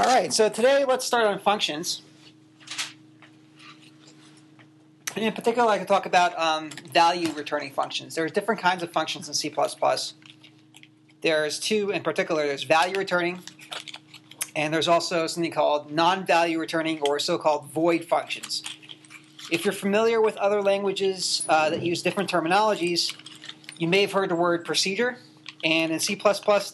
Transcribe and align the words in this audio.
All 0.00 0.06
right, 0.06 0.32
so 0.32 0.48
today 0.48 0.86
let's 0.88 1.04
start 1.04 1.26
on 1.26 1.38
functions. 1.40 2.00
And 5.14 5.22
in 5.22 5.34
particular, 5.34 5.68
I 5.68 5.76
can 5.76 5.86
talk 5.86 6.06
about 6.06 6.38
um, 6.38 6.70
value 6.70 7.30
returning 7.32 7.70
functions. 7.70 8.14
There's 8.14 8.32
different 8.32 8.62
kinds 8.62 8.82
of 8.82 8.90
functions 8.92 9.28
in 9.28 9.34
C++. 9.34 9.54
There's 11.20 11.60
two 11.60 11.90
in 11.90 12.02
particular. 12.02 12.46
There's 12.46 12.62
value 12.62 12.96
returning, 12.96 13.40
and 14.56 14.72
there's 14.72 14.88
also 14.88 15.26
something 15.26 15.52
called 15.52 15.92
non-value 15.92 16.58
returning 16.58 17.02
or 17.02 17.18
so-called 17.18 17.66
void 17.66 18.06
functions. 18.06 18.62
If 19.52 19.66
you're 19.66 19.74
familiar 19.74 20.22
with 20.22 20.38
other 20.38 20.62
languages 20.62 21.44
uh, 21.46 21.68
that 21.68 21.82
use 21.82 22.02
different 22.02 22.30
terminologies, 22.30 23.14
you 23.76 23.86
may 23.86 24.00
have 24.00 24.12
heard 24.12 24.30
the 24.30 24.34
word 24.34 24.64
procedure. 24.64 25.18
And 25.62 25.92
in 25.92 26.00
C++, 26.00 26.20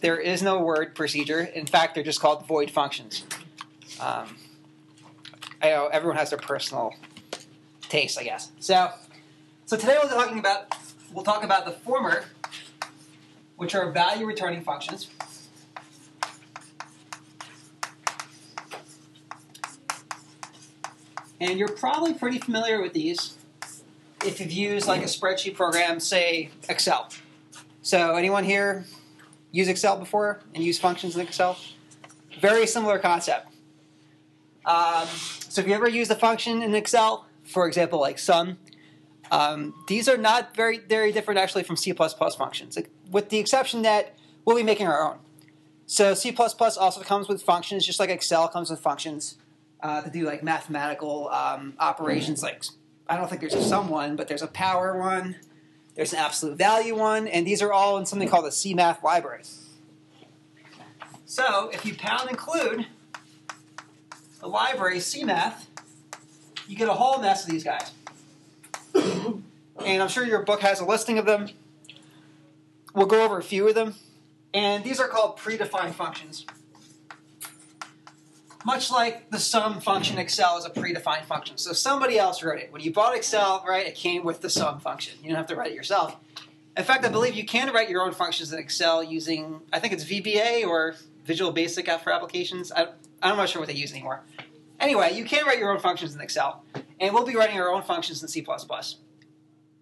there 0.01 0.19
is 0.19 0.43
no 0.43 0.61
word 0.61 0.95
procedure. 0.95 1.41
In 1.41 1.67
fact, 1.67 1.95
they're 1.95 2.05
just 2.05 2.21
called 2.21 2.47
void 2.47 2.71
functions. 2.71 3.25
Um, 4.01 4.37
I 5.63 5.71
know 5.71 5.89
everyone 5.89 6.17
has 6.17 6.31
their 6.31 6.39
personal 6.39 6.95
taste, 7.89 8.19
I 8.19 8.25
guess. 8.25 8.53
So, 8.61 8.91
so 9.65 9.77
today 9.77 9.97
we're 10.03 10.09
talking 10.09 10.39
about 10.39 10.77
we'll 11.13 11.25
talk 11.25 11.43
about 11.43 11.65
the 11.65 11.73
former, 11.73 12.25
which 13.57 13.75
are 13.75 13.91
value 13.91 14.27
returning 14.27 14.63
functions. 14.63 15.11
And 21.41 21.59
you're 21.59 21.69
probably 21.69 22.15
pretty 22.15 22.39
familiar 22.39 22.81
with 22.81 22.93
these 22.93 23.37
if 24.25 24.41
you've 24.41 24.53
used 24.53 24.89
like 24.89 25.03
a 25.03 25.07
spreadsheet 25.07 25.55
program, 25.55 26.01
say 26.01 26.51
Excel. 26.69 27.09
So 27.87 28.17
anyone 28.17 28.43
here 28.43 28.85
use 29.53 29.69
Excel 29.69 29.97
before 29.97 30.41
and 30.53 30.65
use 30.65 30.77
functions 30.77 31.15
in 31.15 31.21
Excel? 31.21 31.57
Very 32.41 32.67
similar 32.67 32.99
concept. 32.99 33.47
Um, 34.65 35.07
so 35.07 35.61
if 35.61 35.69
you 35.69 35.73
ever 35.73 35.89
use 35.89 36.11
a 36.11 36.17
function 36.17 36.65
in 36.65 36.75
Excel, 36.75 37.27
for 37.45 37.69
example, 37.69 38.01
like 38.01 38.19
sum, 38.19 38.59
um, 39.31 39.73
these 39.87 40.09
are 40.09 40.17
not 40.17 40.53
very 40.57 40.79
very 40.79 41.13
different 41.13 41.39
actually 41.39 41.63
from 41.63 41.77
C++ 41.77 41.93
functions, 41.93 42.77
with 43.09 43.29
the 43.29 43.39
exception 43.39 43.83
that 43.83 44.17
we'll 44.45 44.57
be 44.57 44.65
making 44.65 44.89
our 44.89 45.01
own. 45.01 45.19
So 45.87 46.15
C++ 46.15 46.35
also 46.37 47.03
comes 47.03 47.29
with 47.29 47.41
functions, 47.41 47.87
just 47.87 48.01
like 48.01 48.11
Excel 48.11 48.49
comes 48.49 48.69
with 48.69 48.81
functions 48.81 49.37
uh, 49.81 50.03
to 50.03 50.11
do 50.11 50.27
like 50.27 50.43
mathematical 50.43 51.29
um, 51.29 51.75
operations. 51.79 52.43
Like 52.43 52.65
I 53.09 53.17
don't 53.17 53.29
think 53.29 53.43
there's 53.43 53.55
a 53.55 53.63
sum 53.63 53.89
one, 53.89 54.17
but 54.17 54.27
there's 54.27 54.43
a 54.43 54.49
power 54.49 54.99
one, 54.99 55.37
there's 55.97 56.13
an 56.13 56.19
absolute 56.19 56.57
value 56.57 56.95
one, 56.95 57.27
and 57.27 57.47
these 57.47 57.63
are 57.63 57.73
all 57.73 57.97
in 57.97 58.05
something 58.07 58.29
called 58.29 58.45
a 58.45 58.51
CMath 58.51 59.03
library. 59.03 59.43
So 61.25 61.71
if 61.73 61.85
you 61.85 61.97
pound 61.97 62.31
include 62.31 62.87
the 64.41 64.47
library 64.47 64.99
CMath, 64.99 65.65
you 66.69 66.77
get 66.77 66.89
a 66.89 66.93
whole 66.93 67.21
mess 67.21 67.45
of 67.45 67.51
these 67.51 67.65
guys. 67.65 67.91
and 68.95 70.03
I'm 70.03 70.09
sure 70.09 70.25
your 70.25 70.43
book 70.43 70.61
has 70.61 70.81
a 70.81 70.85
listing 70.85 71.19
of 71.19 71.25
them. 71.25 71.49
We'll 72.95 73.07
go 73.07 73.25
over 73.25 73.39
a 73.39 73.43
few 73.43 73.67
of 73.69 73.75
them. 73.75 73.95
And 74.55 74.85
these 74.85 75.01
are 75.01 75.09
called 75.09 75.39
predefined 75.39 75.95
functions. 75.95 76.47
Much 78.67 78.91
like 78.91 79.31
the 79.31 79.39
sum 79.39 79.81
function 79.81 80.19
Excel 80.19 80.59
is 80.59 80.65
a 80.65 80.71
predefined 80.71 81.25
function. 81.25 81.57
So 81.57 81.73
somebody 81.73 82.19
else 82.19 82.43
wrote 82.43 82.59
it. 82.59 82.73
When 82.73 82.83
you 82.83 82.93
bought 82.93 83.15
Excel, 83.15 83.65
right, 83.65 83.87
it 83.87 83.95
came 83.95 84.25
with 84.25 84.41
the 84.41 84.51
sum 84.51 84.81
function. 84.81 85.17
You 85.23 85.29
don't 85.29 85.37
have 85.37 85.47
to 85.47 85.55
write 85.55 85.71
it 85.71 85.75
yourself. 85.75 86.17
In 86.77 86.83
fact, 86.83 87.05
I 87.05 87.09
believe 87.09 87.37
you 87.37 87.47
can 87.47 87.73
write 87.73 87.89
your 87.89 88.03
own 88.03 88.11
functions 88.11 88.53
in 88.53 88.59
Excel 88.59 89.05
using, 89.05 89.61
I 89.73 89.79
think 89.79 89.93
it's 89.93 90.03
VBA 90.03 90.67
or 90.67 90.97
Visual 91.25 91.53
Basic 91.53 91.89
for 92.01 92.13
applications. 92.13 92.73
I, 92.73 92.89
I'm 93.23 93.37
not 93.37 93.49
sure 93.49 93.63
what 93.63 93.69
they 93.69 93.75
use 93.75 93.93
anymore. 93.93 94.25
Anyway, 94.81 95.13
you 95.15 95.25
can 95.25 95.47
write 95.47 95.61
your 95.61 95.71
own 95.71 95.79
functions 95.79 96.17
in 96.17 96.21
Excel, 96.21 96.65
and 96.99 97.15
we'll 97.15 97.25
be 97.25 97.37
writing 97.37 97.61
our 97.61 97.73
own 97.73 97.83
functions 97.83 98.21
in 98.21 98.27
C++. 98.27 98.45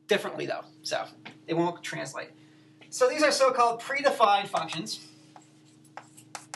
Differently, 0.09 0.45
though, 0.45 0.65
so 0.83 1.07
they 1.47 1.55
won't 1.55 1.83
translate. 1.83 2.33
So 2.91 3.09
these 3.09 3.23
are 3.23 3.33
so-called 3.33 3.81
predefined 3.81 4.49
functions. 4.49 5.09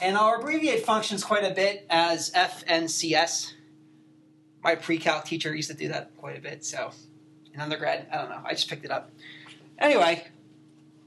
And 0.00 0.16
I'll 0.16 0.38
abbreviate 0.38 0.84
functions 0.84 1.24
quite 1.24 1.44
a 1.44 1.54
bit 1.54 1.86
as 1.90 2.30
FNCS. 2.30 3.54
My 4.62 4.74
pre-calc 4.74 5.24
teacher 5.24 5.54
used 5.54 5.70
to 5.70 5.76
do 5.76 5.88
that 5.88 6.16
quite 6.18 6.36
a 6.36 6.40
bit, 6.40 6.64
so 6.64 6.92
in 7.52 7.60
undergrad, 7.60 8.06
I 8.12 8.16
don't 8.16 8.30
know, 8.30 8.40
I 8.44 8.52
just 8.52 8.68
picked 8.68 8.84
it 8.84 8.90
up. 8.90 9.10
Anyway, 9.78 10.26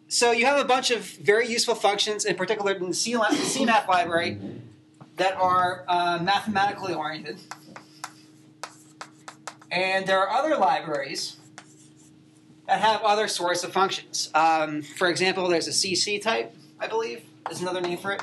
so 0.07 0.31
you 0.31 0.45
have 0.45 0.59
a 0.59 0.65
bunch 0.65 0.91
of 0.91 1.03
very 1.03 1.47
useful 1.47 1.75
functions, 1.75 2.25
in 2.25 2.35
particular 2.35 2.73
in 2.73 2.83
the 2.83 2.89
CMath 2.89 3.87
library, 3.87 4.39
that 5.17 5.35
are 5.35 5.85
uh, 5.87 6.19
mathematically 6.21 6.93
oriented. 6.93 7.39
And 9.71 10.05
there 10.05 10.19
are 10.19 10.29
other 10.29 10.57
libraries 10.57 11.37
that 12.67 12.81
have 12.81 13.01
other 13.03 13.27
sorts 13.27 13.63
of 13.63 13.71
functions. 13.71 14.29
Um, 14.33 14.81
for 14.81 15.07
example, 15.07 15.47
there's 15.47 15.67
a 15.67 15.71
cctype, 15.71 16.49
I 16.79 16.87
believe, 16.87 17.23
is 17.49 17.61
another 17.61 17.81
name 17.81 17.97
for 17.97 18.11
it. 18.11 18.21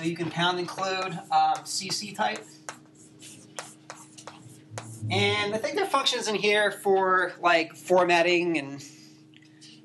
So 0.00 0.06
you 0.06 0.16
can 0.16 0.30
pound 0.30 0.58
include 0.58 1.12
um, 1.30 1.58
cctype. 1.66 2.40
And 5.10 5.54
I 5.54 5.58
think 5.58 5.74
there 5.74 5.84
are 5.84 5.90
functions 5.90 6.26
in 6.26 6.36
here 6.36 6.70
for 6.70 7.34
like 7.42 7.76
formatting 7.76 8.56
and 8.56 8.82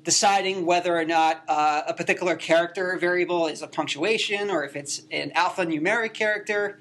deciding 0.04 0.64
whether 0.64 0.96
or 0.96 1.04
not 1.04 1.44
uh, 1.48 1.82
a 1.86 1.92
particular 1.92 2.34
character 2.34 2.96
variable 2.98 3.46
is 3.46 3.60
a 3.60 3.66
punctuation 3.66 4.48
or 4.48 4.64
if 4.64 4.74
it's 4.74 5.02
an 5.10 5.32
alphanumeric 5.36 6.14
character. 6.14 6.80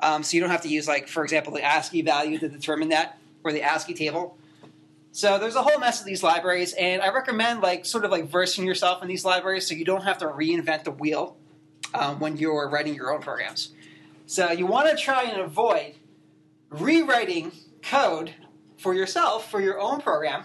Um, 0.00 0.24
so 0.24 0.34
you 0.34 0.40
don't 0.40 0.50
have 0.50 0.62
to 0.62 0.68
use, 0.68 0.88
like, 0.88 1.06
for 1.06 1.22
example, 1.22 1.52
the 1.52 1.62
ASCII 1.62 2.02
value 2.02 2.36
to 2.40 2.48
determine 2.48 2.88
that 2.88 3.16
or 3.44 3.52
the 3.52 3.62
ASCII 3.62 3.94
table. 3.94 4.36
So 5.12 5.38
there's 5.38 5.54
a 5.54 5.62
whole 5.62 5.78
mess 5.78 6.00
of 6.00 6.06
these 6.06 6.24
libraries, 6.24 6.72
and 6.72 7.00
I 7.00 7.12
recommend 7.12 7.60
like 7.60 7.86
sort 7.86 8.04
of 8.04 8.10
like 8.10 8.26
versing 8.26 8.66
yourself 8.66 9.02
in 9.02 9.08
these 9.08 9.24
libraries 9.24 9.68
so 9.68 9.74
you 9.74 9.84
don't 9.84 10.02
have 10.02 10.18
to 10.18 10.24
reinvent 10.24 10.82
the 10.82 10.90
wheel 10.90 11.36
um, 11.94 12.18
when 12.18 12.36
you're 12.36 12.68
writing 12.68 12.94
your 12.94 13.12
own 13.12 13.20
programs. 13.20 13.72
So 14.26 14.50
you 14.50 14.66
want 14.66 14.88
to 14.88 14.96
try 14.96 15.24
and 15.24 15.40
avoid 15.40 15.94
rewriting 16.70 17.52
code 17.82 18.34
for 18.78 18.94
yourself 18.94 19.50
for 19.50 19.60
your 19.60 19.80
own 19.80 20.00
program 20.00 20.44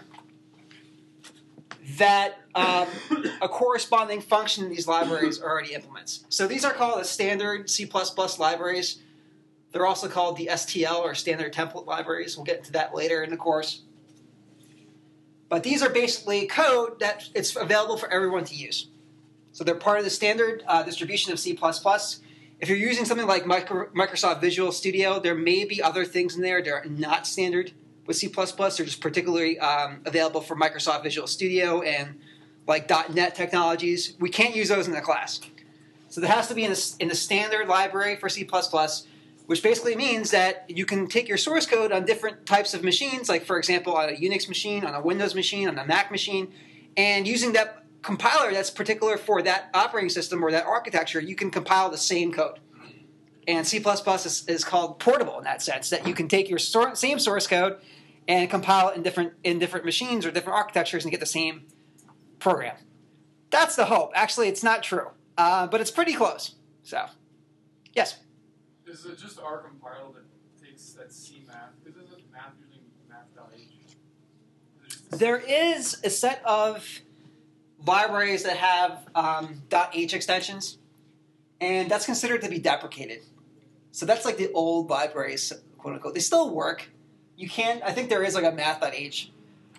that 1.96 2.38
um, 2.54 2.86
a 3.42 3.48
corresponding 3.48 4.20
function 4.20 4.64
in 4.64 4.70
these 4.70 4.86
libraries 4.86 5.40
already 5.40 5.74
implements. 5.74 6.24
So 6.28 6.46
these 6.46 6.64
are 6.64 6.72
called 6.72 7.00
the 7.00 7.04
standard 7.04 7.70
C++ 7.70 7.88
libraries. 8.38 9.02
They're 9.72 9.86
also 9.86 10.08
called 10.08 10.36
the 10.36 10.48
STL 10.52 11.00
or 11.00 11.14
standard 11.14 11.52
template 11.52 11.86
libraries. 11.86 12.36
We'll 12.36 12.44
get 12.44 12.58
into 12.58 12.72
that 12.72 12.94
later 12.94 13.22
in 13.22 13.30
the 13.30 13.36
course. 13.36 13.82
But 15.48 15.62
these 15.62 15.82
are 15.82 15.88
basically 15.88 16.46
code 16.46 17.00
that 17.00 17.28
it's 17.34 17.56
available 17.56 17.96
for 17.96 18.10
everyone 18.12 18.44
to 18.44 18.54
use. 18.54 18.88
So 19.58 19.64
they're 19.64 19.74
part 19.74 19.98
of 19.98 20.04
the 20.04 20.10
standard 20.10 20.62
uh, 20.68 20.84
distribution 20.84 21.32
of 21.32 21.40
C++. 21.40 21.58
If 22.60 22.68
you're 22.68 22.78
using 22.78 23.04
something 23.04 23.26
like 23.26 23.42
Microsoft 23.42 24.40
Visual 24.40 24.70
Studio, 24.70 25.18
there 25.18 25.34
may 25.34 25.64
be 25.64 25.82
other 25.82 26.04
things 26.04 26.36
in 26.36 26.42
there 26.42 26.62
that 26.62 26.70
are 26.70 26.84
not 26.84 27.26
standard 27.26 27.72
with 28.06 28.16
C++. 28.16 28.28
They're 28.28 28.70
just 28.70 29.00
particularly 29.00 29.58
um, 29.58 30.02
available 30.06 30.42
for 30.42 30.54
Microsoft 30.54 31.02
Visual 31.02 31.26
Studio 31.26 31.82
and 31.82 32.20
like 32.68 32.88
.NET 32.88 33.34
technologies. 33.34 34.14
We 34.20 34.30
can't 34.30 34.54
use 34.54 34.68
those 34.68 34.86
in 34.86 34.94
the 34.94 35.00
class. 35.00 35.40
So 36.08 36.20
there 36.20 36.30
has 36.30 36.46
to 36.46 36.54
be 36.54 36.62
in 36.62 36.70
the, 36.70 36.94
in 37.00 37.08
the 37.08 37.16
standard 37.16 37.66
library 37.66 38.14
for 38.14 38.28
C++, 38.28 38.48
which 39.46 39.60
basically 39.60 39.96
means 39.96 40.30
that 40.30 40.66
you 40.68 40.86
can 40.86 41.08
take 41.08 41.26
your 41.26 41.36
source 41.36 41.66
code 41.66 41.90
on 41.90 42.04
different 42.04 42.46
types 42.46 42.74
of 42.74 42.84
machines, 42.84 43.28
like 43.28 43.44
for 43.44 43.58
example 43.58 43.96
on 43.96 44.08
a 44.08 44.12
Unix 44.12 44.46
machine, 44.46 44.84
on 44.84 44.94
a 44.94 45.00
Windows 45.00 45.34
machine, 45.34 45.66
on 45.66 45.76
a 45.80 45.84
Mac 45.84 46.12
machine, 46.12 46.52
and 46.96 47.26
using 47.26 47.54
that 47.54 47.82
compiler 48.02 48.52
that's 48.52 48.70
particular 48.70 49.16
for 49.16 49.42
that 49.42 49.70
operating 49.74 50.10
system 50.10 50.44
or 50.44 50.50
that 50.50 50.64
architecture, 50.66 51.20
you 51.20 51.34
can 51.34 51.50
compile 51.50 51.90
the 51.90 51.98
same 51.98 52.32
code. 52.32 52.60
And 53.46 53.66
C++ 53.66 53.78
is, 53.78 54.44
is 54.46 54.64
called 54.64 54.98
portable 54.98 55.38
in 55.38 55.44
that 55.44 55.62
sense, 55.62 55.90
that 55.90 56.06
you 56.06 56.14
can 56.14 56.28
take 56.28 56.50
your 56.50 56.58
sor- 56.58 56.94
same 56.94 57.18
source 57.18 57.46
code 57.46 57.78
and 58.26 58.50
compile 58.50 58.90
it 58.90 58.96
in 58.96 59.02
different 59.02 59.32
in 59.42 59.58
different 59.58 59.86
machines 59.86 60.26
or 60.26 60.30
different 60.30 60.56
architectures 60.56 61.04
and 61.04 61.10
get 61.10 61.20
the 61.20 61.26
same 61.26 61.62
program. 62.38 62.76
That's 63.50 63.74
the 63.74 63.86
hope. 63.86 64.12
Actually, 64.14 64.48
it's 64.48 64.62
not 64.62 64.82
true, 64.82 65.08
uh, 65.38 65.66
but 65.66 65.80
it's 65.80 65.90
pretty 65.90 66.12
close. 66.12 66.56
So, 66.82 67.06
yes. 67.94 68.18
Is 68.86 69.06
it 69.06 69.18
just 69.18 69.40
R 69.40 69.62
compile 69.62 70.12
that 70.12 70.24
takes 70.62 70.92
that 70.92 71.10
C 71.10 71.42
math? 71.46 71.70
Is 71.86 71.96
it 71.96 72.04
math 72.30 72.52
using 72.60 72.82
math.h? 73.08 73.96
There 75.10 75.38
is 75.38 75.98
a 76.04 76.10
set 76.10 76.42
of 76.44 77.00
libraries 77.88 78.44
that 78.44 78.56
have 78.56 79.08
um, 79.14 79.62
.h 79.92 80.14
extensions, 80.14 80.78
and 81.60 81.90
that's 81.90 82.06
considered 82.06 82.42
to 82.42 82.48
be 82.48 82.58
deprecated. 82.58 83.20
So 83.90 84.06
that's 84.06 84.24
like 84.24 84.36
the 84.36 84.52
old 84.52 84.90
libraries, 84.90 85.52
quote 85.78 85.94
unquote. 85.94 86.14
They 86.14 86.20
still 86.20 86.54
work, 86.54 86.90
you 87.36 87.48
can. 87.48 87.80
I 87.82 87.92
think 87.92 88.10
there 88.10 88.22
is 88.22 88.34
like 88.34 88.44
a 88.44 88.52
math.h, 88.52 89.32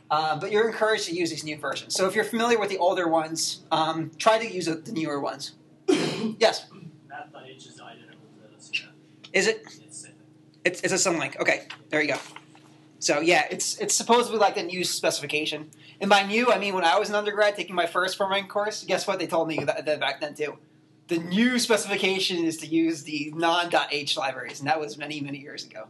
uh, 0.10 0.40
but 0.40 0.52
you're 0.52 0.68
encouraged 0.68 1.06
to 1.06 1.16
use 1.16 1.30
these 1.30 1.44
new 1.44 1.58
versions. 1.58 1.94
So 1.96 2.08
if 2.08 2.16
you're 2.16 2.26
familiar 2.26 2.60
with 2.60 2.70
the 2.70 2.78
older 2.78 3.08
ones, 3.08 3.64
um, 3.72 4.12
try 4.18 4.40
to 4.40 4.52
use 4.52 4.66
the 4.66 4.92
newer 4.92 5.20
ones. 5.20 5.54
Yes. 6.40 6.66
Math.h 7.08 7.66
is 7.66 7.80
identical 7.80 8.28
to 8.42 8.58
CMath. 8.58 8.90
Is 9.34 9.48
it? 9.48 9.62
It's 9.64 9.78
the 9.78 9.94
same 9.94 10.12
thing. 10.12 10.22
It's 10.66 10.82
it's 10.82 10.94
a 10.94 11.10
symlink. 11.10 11.40
Okay, 11.40 11.68
there 11.90 12.02
you 12.02 12.14
go. 12.14 12.20
So 13.00 13.22
yeah, 13.22 13.46
it's 13.50 13.78
it's 13.80 13.96
supposedly 13.96 14.38
like 14.38 14.58
a 14.58 14.64
new 14.64 14.84
specification. 14.84 15.72
And 16.02 16.10
by 16.10 16.24
new, 16.24 16.52
I 16.52 16.60
mean 16.60 16.76
when 16.76 16.84
I 16.84 17.00
was 17.00 17.10
an 17.10 17.16
undergrad 17.16 17.56
taking 17.56 17.76
my 17.76 17.88
first 17.88 18.18
programming 18.18 18.50
course, 18.50 18.84
guess 18.84 19.08
what 19.08 19.20
they 19.20 19.28
told 19.28 19.48
me 19.48 19.64
that, 19.64 19.86
that 19.86 20.00
back 20.00 20.20
then 20.20 20.36
too. 20.36 20.58
The 21.08 21.18
new 21.18 21.58
specification 21.58 22.44
is 22.46 22.58
to 22.58 22.68
use 22.68 23.04
the 23.04 23.34
non.h 23.36 24.18
libraries, 24.18 24.60
and 24.60 24.68
that 24.68 24.80
was 24.80 24.98
many 24.98 25.22
many 25.22 25.40
years 25.40 25.66
ago. 25.66 25.88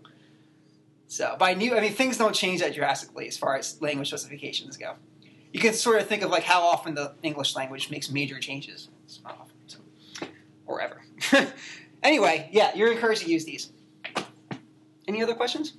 So 1.07 1.35
by 1.39 1.56
new, 1.56 1.75
I 1.75 1.81
mean 1.81 1.94
things 1.94 2.17
don't 2.17 2.35
change 2.35 2.61
that 2.61 2.75
drastically 2.75 3.27
as 3.27 3.38
far 3.38 3.57
as 3.57 3.81
language 3.81 4.09
specifications 4.09 4.77
go. 4.77 4.94
You 5.51 5.59
can 5.59 5.73
sort 5.73 6.00
of 6.00 6.07
think 6.07 6.21
of 6.21 6.29
like 6.29 6.44
how 6.44 6.61
often 6.61 6.94
the 6.94 7.13
English 7.23 7.56
language 7.56 7.89
makes 7.89 8.11
major 8.11 8.39
changes. 8.39 8.89
It's 9.06 9.19
not 9.23 9.39
often, 9.39 9.56
so, 9.65 9.79
or 10.67 10.79
ever. 10.79 11.01
anyway, 12.03 12.50
yeah, 12.51 12.75
you're 12.75 12.91
encouraged 12.91 13.23
to 13.23 13.31
use 13.31 13.45
these. 13.45 13.71
Any 15.07 15.23
other 15.23 15.33
questions? 15.33 15.73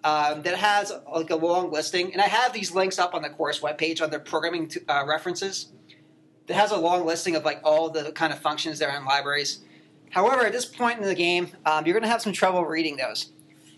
Um, 0.03 0.43
that 0.43 0.55
has 0.55 0.91
like 1.11 1.31
a 1.31 1.35
long 1.35 1.71
listing, 1.71 2.13
and 2.13 2.21
I 2.21 2.27
have 2.27 2.53
these 2.53 2.71
links 2.71 2.99
up 2.99 3.15
on 3.15 3.23
the 3.23 3.29
course 3.29 3.61
webpage 3.61 4.03
on 4.03 4.11
their 4.11 4.19
programming 4.19 4.67
to, 4.69 4.79
uh, 4.87 5.03
references. 5.07 5.69
That 6.45 6.53
has 6.53 6.69
a 6.69 6.77
long 6.77 7.07
listing 7.07 7.35
of 7.35 7.43
like 7.43 7.61
all 7.63 7.89
the 7.89 8.11
kind 8.11 8.31
of 8.31 8.37
functions 8.37 8.77
that 8.77 8.89
are 8.89 8.95
in 8.95 9.05
libraries. 9.05 9.61
However, 10.11 10.45
at 10.45 10.51
this 10.51 10.65
point 10.65 10.99
in 10.99 11.05
the 11.05 11.15
game, 11.15 11.49
um, 11.65 11.87
you're 11.87 11.93
going 11.93 12.03
to 12.03 12.09
have 12.09 12.21
some 12.21 12.33
trouble 12.33 12.63
reading 12.63 12.97
those 12.97 13.31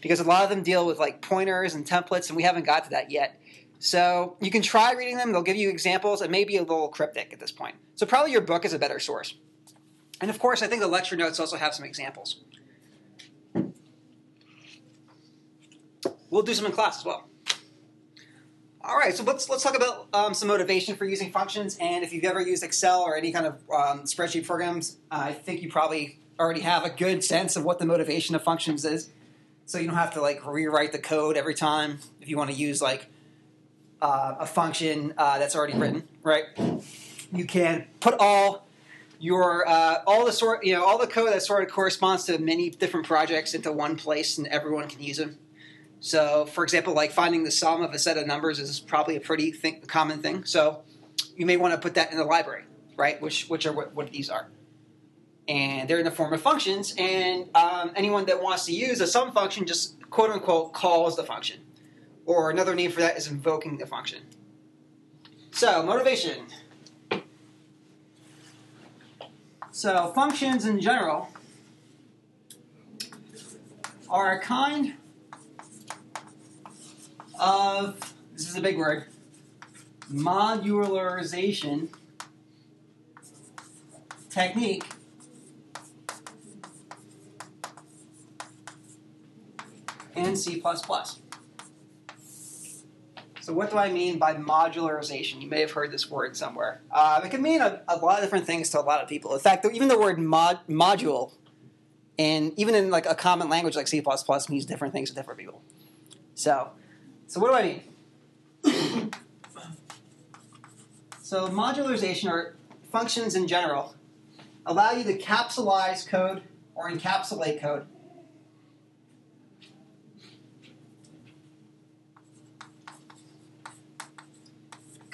because 0.07 0.21
a 0.21 0.23
lot 0.23 0.43
of 0.43 0.49
them 0.49 0.63
deal 0.63 0.87
with 0.87 0.99
like 0.99 1.21
pointers 1.21 1.75
and 1.75 1.85
templates, 1.85 2.29
and 2.29 2.37
we 2.37 2.43
haven't 2.43 2.65
got 2.65 2.85
to 2.85 2.89
that 2.91 3.11
yet. 3.11 3.39
So 3.79 4.37
you 4.41 4.49
can 4.49 4.61
try 4.61 4.93
reading 4.93 5.17
them; 5.17 5.31
they'll 5.31 5.41
give 5.41 5.57
you 5.57 5.69
examples. 5.69 6.21
It 6.21 6.31
may 6.31 6.45
be 6.45 6.57
a 6.57 6.61
little 6.61 6.87
cryptic 6.87 7.33
at 7.33 7.39
this 7.39 7.51
point. 7.51 7.75
So 7.95 8.05
probably 8.05 8.31
your 8.31 8.41
book 8.41 8.65
is 8.65 8.73
a 8.73 8.79
better 8.79 8.99
source. 8.99 9.35
And 10.21 10.31
of 10.31 10.39
course, 10.39 10.61
I 10.63 10.67
think 10.67 10.81
the 10.81 10.87
lecture 10.87 11.15
notes 11.15 11.39
also 11.39 11.57
have 11.57 11.75
some 11.75 11.85
examples. 11.85 12.37
We'll 16.29 16.41
do 16.41 16.53
some 16.53 16.65
in 16.65 16.71
class 16.71 16.99
as 16.99 17.05
well. 17.05 17.27
All 18.81 18.97
right, 18.97 19.13
so 19.13 19.23
let's 19.23 19.49
let's 19.49 19.63
talk 19.63 19.75
about 19.75 20.07
um, 20.13 20.33
some 20.33 20.47
motivation 20.47 20.95
for 20.95 21.05
using 21.05 21.31
functions. 21.31 21.77
And 21.81 22.05
if 22.05 22.13
you've 22.13 22.23
ever 22.23 22.41
used 22.41 22.63
Excel 22.63 23.01
or 23.01 23.17
any 23.17 23.33
kind 23.33 23.45
of 23.45 23.55
um, 23.69 24.03
spreadsheet 24.03 24.45
programs, 24.45 24.97
I 25.11 25.33
think 25.33 25.61
you 25.61 25.69
probably 25.69 26.19
already 26.39 26.61
have 26.61 26.85
a 26.85 26.89
good 26.89 27.23
sense 27.23 27.55
of 27.55 27.65
what 27.65 27.79
the 27.79 27.85
motivation 27.85 28.35
of 28.35 28.43
functions 28.43 28.85
is. 28.85 29.09
So 29.67 29.77
you 29.79 29.87
don't 29.87 29.97
have 29.97 30.13
to 30.13 30.21
like 30.21 30.45
rewrite 30.47 30.93
the 30.93 30.97
code 30.97 31.35
every 31.35 31.53
time 31.53 31.99
if 32.21 32.29
you 32.29 32.37
want 32.37 32.49
to 32.49 32.55
use 32.55 32.81
like 32.81 33.07
uh, 34.01 34.35
a 34.39 34.45
function 34.45 35.13
uh, 35.17 35.39
that's 35.39 35.57
already 35.57 35.77
written, 35.77 36.07
right? 36.23 36.45
You 37.33 37.43
can 37.45 37.85
put 37.99 38.15
all 38.17 38.65
your 39.19 39.67
uh, 39.67 40.03
all 40.07 40.25
the 40.25 40.31
sort 40.31 40.63
you 40.63 40.73
know 40.73 40.85
all 40.85 40.97
the 40.97 41.05
code 41.05 41.33
that 41.33 41.43
sort 41.43 41.63
of 41.63 41.69
corresponds 41.69 42.23
to 42.25 42.37
many 42.37 42.69
different 42.69 43.05
projects 43.05 43.53
into 43.53 43.69
one 43.73 43.97
place, 43.97 44.37
and 44.37 44.47
everyone 44.47 44.87
can 44.87 45.03
use 45.03 45.17
them. 45.17 45.37
So, 45.99 46.45
for 46.45 46.63
example, 46.63 46.93
like 46.93 47.11
finding 47.11 47.43
the 47.43 47.51
sum 47.51 47.81
of 47.81 47.93
a 47.93 47.99
set 47.99 48.17
of 48.17 48.25
numbers 48.25 48.59
is 48.59 48.79
probably 48.79 49.17
a 49.17 49.19
pretty 49.19 49.51
th- 49.51 49.85
common 49.87 50.21
thing. 50.21 50.45
So, 50.45 50.83
you 51.35 51.45
may 51.45 51.57
want 51.57 51.73
to 51.73 51.79
put 51.79 51.95
that 51.95 52.13
in 52.13 52.17
the 52.17 52.23
library, 52.23 52.63
right? 52.95 53.21
Which 53.21 53.49
which 53.49 53.65
are 53.65 53.73
what, 53.73 53.93
what 53.93 54.11
these 54.11 54.29
are, 54.29 54.47
and 55.47 55.89
they're 55.89 55.99
in 55.99 56.05
the 56.05 56.11
form 56.11 56.33
of 56.33 56.41
functions. 56.41 56.93
And 56.97 57.49
um, 57.55 57.91
anyone 57.95 58.25
that 58.25 58.41
wants 58.41 58.65
to 58.65 58.73
use 58.73 59.01
a 59.01 59.07
sum 59.07 59.31
function 59.31 59.65
just 59.65 59.97
quote 60.09 60.29
unquote 60.29 60.73
calls 60.73 61.15
the 61.15 61.23
function, 61.23 61.59
or 62.25 62.49
another 62.51 62.75
name 62.75 62.91
for 62.91 63.01
that 63.01 63.17
is 63.17 63.27
invoking 63.27 63.77
the 63.77 63.85
function. 63.85 64.23
So, 65.51 65.83
motivation. 65.83 66.45
So, 69.71 70.11
functions 70.13 70.65
in 70.65 70.81
general 70.81 71.29
are 74.09 74.33
a 74.33 74.41
kind 74.41 74.93
of 77.39 77.99
this 78.33 78.49
is 78.49 78.55
a 78.55 78.61
big 78.61 78.77
word 78.77 79.05
modularization 80.11 81.89
technique 84.29 84.85
in 90.17 90.35
C++. 90.35 90.61
So 93.47 93.53
what 93.53 93.71
do 93.71 93.77
I 93.77 93.89
mean 93.89 94.19
by 94.19 94.35
modularization? 94.35 95.41
You 95.41 95.47
may 95.47 95.61
have 95.61 95.71
heard 95.71 95.89
this 95.89 96.09
word 96.11 96.35
somewhere. 96.35 96.81
Uh, 96.91 97.21
it 97.23 97.31
can 97.31 97.41
mean 97.41 97.61
a, 97.61 97.81
a, 97.87 97.95
lot 97.95 98.17
of 98.17 98.25
different 98.25 98.45
things 98.45 98.69
to 98.71 98.79
a 98.79 98.81
lot 98.81 99.01
of 99.01 99.07
people. 99.07 99.33
In 99.33 99.39
fact, 99.39 99.65
even 99.71 99.87
the 99.87 99.97
word 99.97 100.19
mod, 100.19 100.59
module, 100.67 101.31
and 102.19 102.51
even 102.57 102.75
in 102.75 102.89
like 102.89 103.05
a 103.05 103.15
common 103.15 103.47
language 103.47 103.77
like 103.77 103.87
C++, 103.87 104.03
means 104.49 104.65
different 104.65 104.93
things 104.93 105.11
to 105.11 105.15
different 105.15 105.39
people. 105.39 105.61
So, 106.35 106.71
so 107.27 107.39
what 107.39 107.51
do 107.51 107.55
I 107.55 107.81
mean? 108.65 109.11
so 111.21 111.47
modularization 111.47 112.29
or 112.29 112.57
functions 112.91 113.35
in 113.35 113.47
general 113.47 113.95
allow 114.65 114.91
you 114.91 115.05
to 115.05 115.17
capsulize 115.17 116.05
code 116.05 116.43
or 116.75 116.91
encapsulate 116.91 117.61
code 117.61 117.87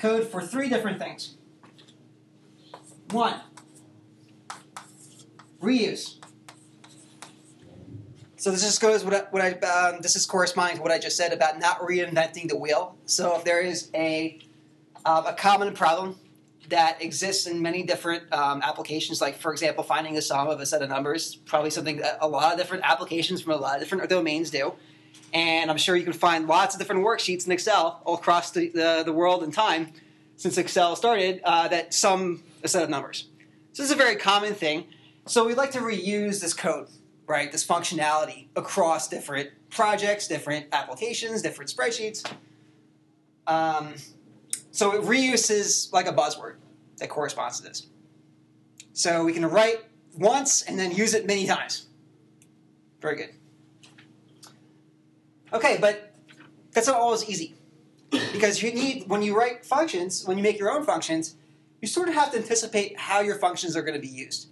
code 0.04 0.28
for 0.28 0.42
three 0.42 0.68
different 0.68 1.00
things. 1.00 1.38
One, 3.12 3.40
reuse. 5.62 6.18
So 8.36 8.52
this 8.52 8.64
just 8.64 8.82
goes 8.82 9.06
what 9.06 9.14
I, 9.14 9.20
what 9.32 9.42
I 9.42 9.52
um, 9.66 10.02
this 10.02 10.18
is 10.18 10.26
corresponding 10.26 10.76
to 10.76 10.82
what 10.82 10.92
I 10.92 11.00
just 11.00 11.16
said 11.16 11.32
about 11.32 11.58
not 11.58 11.80
reinventing 11.80 12.50
the 12.50 12.58
wheel. 12.58 12.98
So 13.06 13.38
if 13.38 13.46
there 13.46 13.62
is 13.62 13.90
a 13.96 14.40
uh, 15.06 15.24
a 15.28 15.34
common 15.34 15.74
problem 15.74 16.18
that 16.68 17.02
exists 17.02 17.48
in 17.48 17.62
many 17.62 17.84
different 17.84 18.24
um, 18.34 18.62
applications, 18.62 19.22
like 19.22 19.38
for 19.38 19.54
example, 19.54 19.86
finding 19.86 20.16
the 20.16 20.22
sum 20.22 20.50
of 20.50 20.60
a 20.60 20.66
set 20.66 20.82
of 20.82 20.90
numbers, 20.90 21.36
probably 21.46 21.70
something 21.70 21.98
that 21.98 22.18
a 22.20 22.28
lot 22.28 22.52
of 22.52 22.60
different 22.60 22.84
applications 22.86 23.42
from 23.42 23.54
a 23.54 23.58
lot 23.58 23.76
of 23.76 23.82
different 23.82 24.10
domains 24.10 24.50
do. 24.50 24.74
And 25.34 25.72
I'm 25.72 25.78
sure 25.78 25.96
you 25.96 26.04
can 26.04 26.14
find 26.14 26.48
lots 26.48 26.76
of 26.76 26.80
different 26.80 27.04
worksheets 27.04 27.46
in 27.46 27.52
Excel 27.52 28.02
all 28.06 28.16
across 28.16 28.52
the, 28.52 28.70
the, 28.70 29.02
the 29.04 29.14
world 29.14 29.44
and 29.44 29.52
time 29.52 29.92
since 30.36 30.58
Excel 30.58 30.96
started 30.96 31.42
uh, 31.44 31.68
that 31.70 31.94
sum 31.94 32.44
a 32.64 32.68
set 32.68 32.84
of 32.84 32.90
numbers. 32.90 33.28
So 33.74 33.82
this 33.82 33.90
is 33.90 33.96
a 33.96 33.98
very 33.98 34.16
common 34.16 34.54
thing. 34.54 34.86
So 35.26 35.46
we 35.46 35.56
like 35.56 35.72
to 35.72 35.80
reuse 35.80 36.40
this 36.40 36.54
code, 36.54 36.88
right? 37.28 37.52
This 37.52 37.66
functionality 37.66 38.48
across 38.56 39.08
different 39.08 39.50
projects, 39.70 40.28
different 40.28 40.68
applications, 40.72 41.42
different 41.42 41.74
spreadsheets. 41.74 42.30
Um, 43.48 43.96
so 44.72 45.02
reuse 45.02 45.50
is 45.50 45.90
like 45.92 46.08
a 46.08 46.14
buzzword 46.14 46.56
that 46.98 47.10
corresponds 47.10 47.60
to 47.60 47.68
this. 47.68 47.88
So 48.94 49.24
we 49.24 49.34
can 49.34 49.46
write 49.46 49.80
once 50.18 50.62
and 50.62 50.78
then 50.78 50.92
use 50.92 51.16
it 51.16 51.26
many 51.26 51.48
times. 51.48 51.88
Very 53.02 53.16
good. 53.16 53.30
Okay, 55.54 55.78
but 55.80 56.14
that's 56.72 56.88
not 56.88 56.98
always 56.98 57.30
easy. 57.30 57.56
Because 58.10 58.62
you 58.62 58.74
need, 58.74 59.08
when 59.08 59.22
you 59.22 59.38
write 59.38 59.66
functions, 59.66 60.26
when 60.26 60.38
you 60.38 60.44
make 60.44 60.60
your 60.60 60.72
own 60.72 60.84
functions, 60.84 61.36
you 61.82 61.88
sort 61.88 62.08
of 62.10 62.16
have 62.16 62.32
to 62.32 62.38
anticipate 62.38 63.00
how 63.00 63.22
your 63.22 63.38
functions 63.38 63.76
are 63.76 63.82
going 63.82 64.00
to 64.00 64.02
be 64.02 64.08
used. 64.08 64.48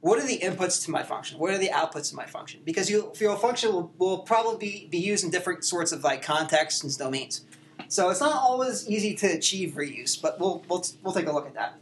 What 0.00 0.18
are 0.18 0.26
the 0.26 0.38
inputs 0.38 0.84
to 0.86 0.90
my 0.90 1.04
function? 1.04 1.38
What 1.38 1.52
are 1.52 1.58
the 1.58 1.68
outputs 1.68 2.10
to 2.10 2.16
my 2.16 2.26
function? 2.26 2.60
Because 2.64 2.90
you, 2.90 3.12
your 3.20 3.36
function 3.36 3.72
will, 3.72 3.92
will 3.98 4.18
probably 4.18 4.56
be, 4.58 4.88
be 4.90 4.98
used 4.98 5.24
in 5.24 5.30
different 5.30 5.64
sorts 5.64 5.92
of 5.92 6.02
like 6.02 6.22
contexts 6.22 6.82
and 6.82 6.96
domains. 6.98 7.44
So 7.88 8.10
it's 8.10 8.20
not 8.20 8.34
always 8.34 8.88
easy 8.88 9.14
to 9.16 9.26
achieve 9.26 9.74
reuse, 9.74 10.20
but 10.20 10.40
we'll, 10.40 10.64
we'll, 10.68 10.84
we'll 11.02 11.12
take 11.14 11.26
a 11.26 11.32
look 11.32 11.46
at 11.46 11.54
that. 11.54 11.78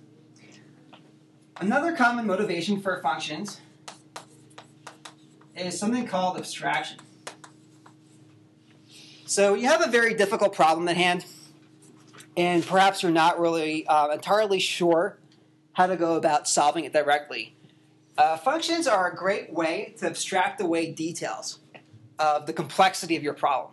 Another 1.60 1.94
common 1.94 2.26
motivation 2.26 2.80
for 2.80 3.00
functions 3.00 3.60
is 5.56 5.78
something 5.78 6.06
called 6.06 6.36
abstraction. 6.36 6.98
So 9.30 9.54
you 9.54 9.68
have 9.68 9.80
a 9.80 9.88
very 9.88 10.14
difficult 10.14 10.52
problem 10.52 10.88
at 10.88 10.96
hand, 10.96 11.24
and 12.36 12.66
perhaps 12.66 13.04
you're 13.04 13.12
not 13.12 13.38
really 13.38 13.86
uh, 13.86 14.08
entirely 14.08 14.58
sure 14.58 15.20
how 15.74 15.86
to 15.86 15.94
go 15.94 16.16
about 16.16 16.48
solving 16.48 16.84
it 16.84 16.92
directly. 16.92 17.54
Uh, 18.18 18.36
functions 18.36 18.88
are 18.88 19.08
a 19.08 19.14
great 19.14 19.52
way 19.52 19.94
to 19.98 20.06
abstract 20.06 20.60
away 20.60 20.90
details 20.90 21.60
of 22.18 22.46
the 22.46 22.52
complexity 22.52 23.14
of 23.14 23.22
your 23.22 23.34
problem. 23.34 23.72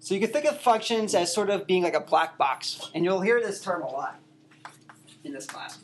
So 0.00 0.12
you 0.12 0.20
can 0.20 0.30
think 0.30 0.44
of 0.44 0.60
functions 0.60 1.14
as 1.14 1.32
sort 1.32 1.50
of 1.50 1.68
being 1.68 1.84
like 1.84 1.94
a 1.94 2.00
black 2.00 2.36
box, 2.36 2.90
and 2.92 3.04
you'll 3.04 3.20
hear 3.20 3.40
this 3.40 3.60
term 3.60 3.82
a 3.82 3.88
lot 3.88 4.18
in 5.22 5.32
this 5.32 5.46
class. 5.46 5.78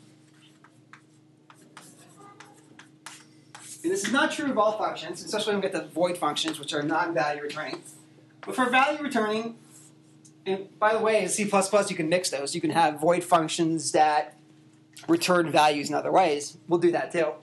And 3.83 3.89
this 3.89 4.03
is 4.03 4.11
not 4.11 4.33
true 4.33 4.51
of 4.51 4.57
all 4.57 4.77
functions, 4.77 5.23
especially 5.23 5.53
when 5.53 5.61
we 5.61 5.69
get 5.69 5.79
to 5.79 5.87
void 5.87 6.17
functions, 6.17 6.59
which 6.59 6.73
are 6.73 6.83
non-value 6.83 7.41
returning. 7.41 7.81
But 8.47 8.55
for 8.55 8.69
value 8.69 9.03
returning, 9.03 9.57
and 10.45 10.67
by 10.79 10.93
the 10.93 10.99
way, 10.99 11.21
in 11.21 11.29
C++, 11.29 11.43
you 11.43 11.95
can 11.95 12.09
mix 12.09 12.29
those. 12.29 12.55
You 12.55 12.61
can 12.61 12.69
have 12.69 12.99
void 12.99 13.23
functions 13.23 13.91
that 13.91 14.37
return 15.07 15.51
values 15.51 15.89
in 15.89 15.95
other 15.95 16.11
ways. 16.11 16.57
We'll 16.67 16.79
do 16.79 16.91
that 16.93 17.11
too. 17.11 17.33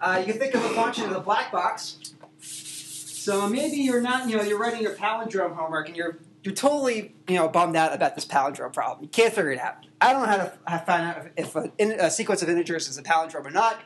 Uh, 0.00 0.22
you 0.26 0.32
can 0.32 0.40
think 0.40 0.54
of 0.54 0.64
a 0.64 0.70
function 0.70 1.04
as 1.10 1.14
a 1.14 1.20
black 1.20 1.52
box. 1.52 1.98
So 2.40 3.48
maybe 3.48 3.76
you're 3.76 4.00
not, 4.00 4.28
you 4.28 4.36
know, 4.36 4.42
you're 4.42 4.58
writing 4.58 4.82
your 4.82 4.94
palindrome 4.94 5.54
homework 5.54 5.88
and 5.88 5.96
you're 5.96 6.18
you're 6.42 6.54
totally, 6.54 7.14
you 7.26 7.36
know, 7.36 7.48
bummed 7.48 7.76
out 7.76 7.94
about 7.94 8.14
this 8.14 8.26
palindrome 8.26 8.72
problem. 8.72 9.02
You 9.02 9.08
can't 9.08 9.32
figure 9.32 9.52
it 9.52 9.58
out. 9.58 9.86
I 10.00 10.12
don't 10.12 10.22
know 10.22 10.28
how 10.28 10.36
to, 10.36 10.52
how 10.66 10.78
to 10.78 10.84
find 10.84 11.06
out 11.06 11.26
if 11.38 11.56
a, 11.56 11.72
in, 11.78 11.92
a 11.92 12.10
sequence 12.10 12.42
of 12.42 12.50
integers 12.50 12.86
is 12.86 12.98
a 12.98 13.02
palindrome 13.02 13.46
or 13.46 13.50
not. 13.50 13.80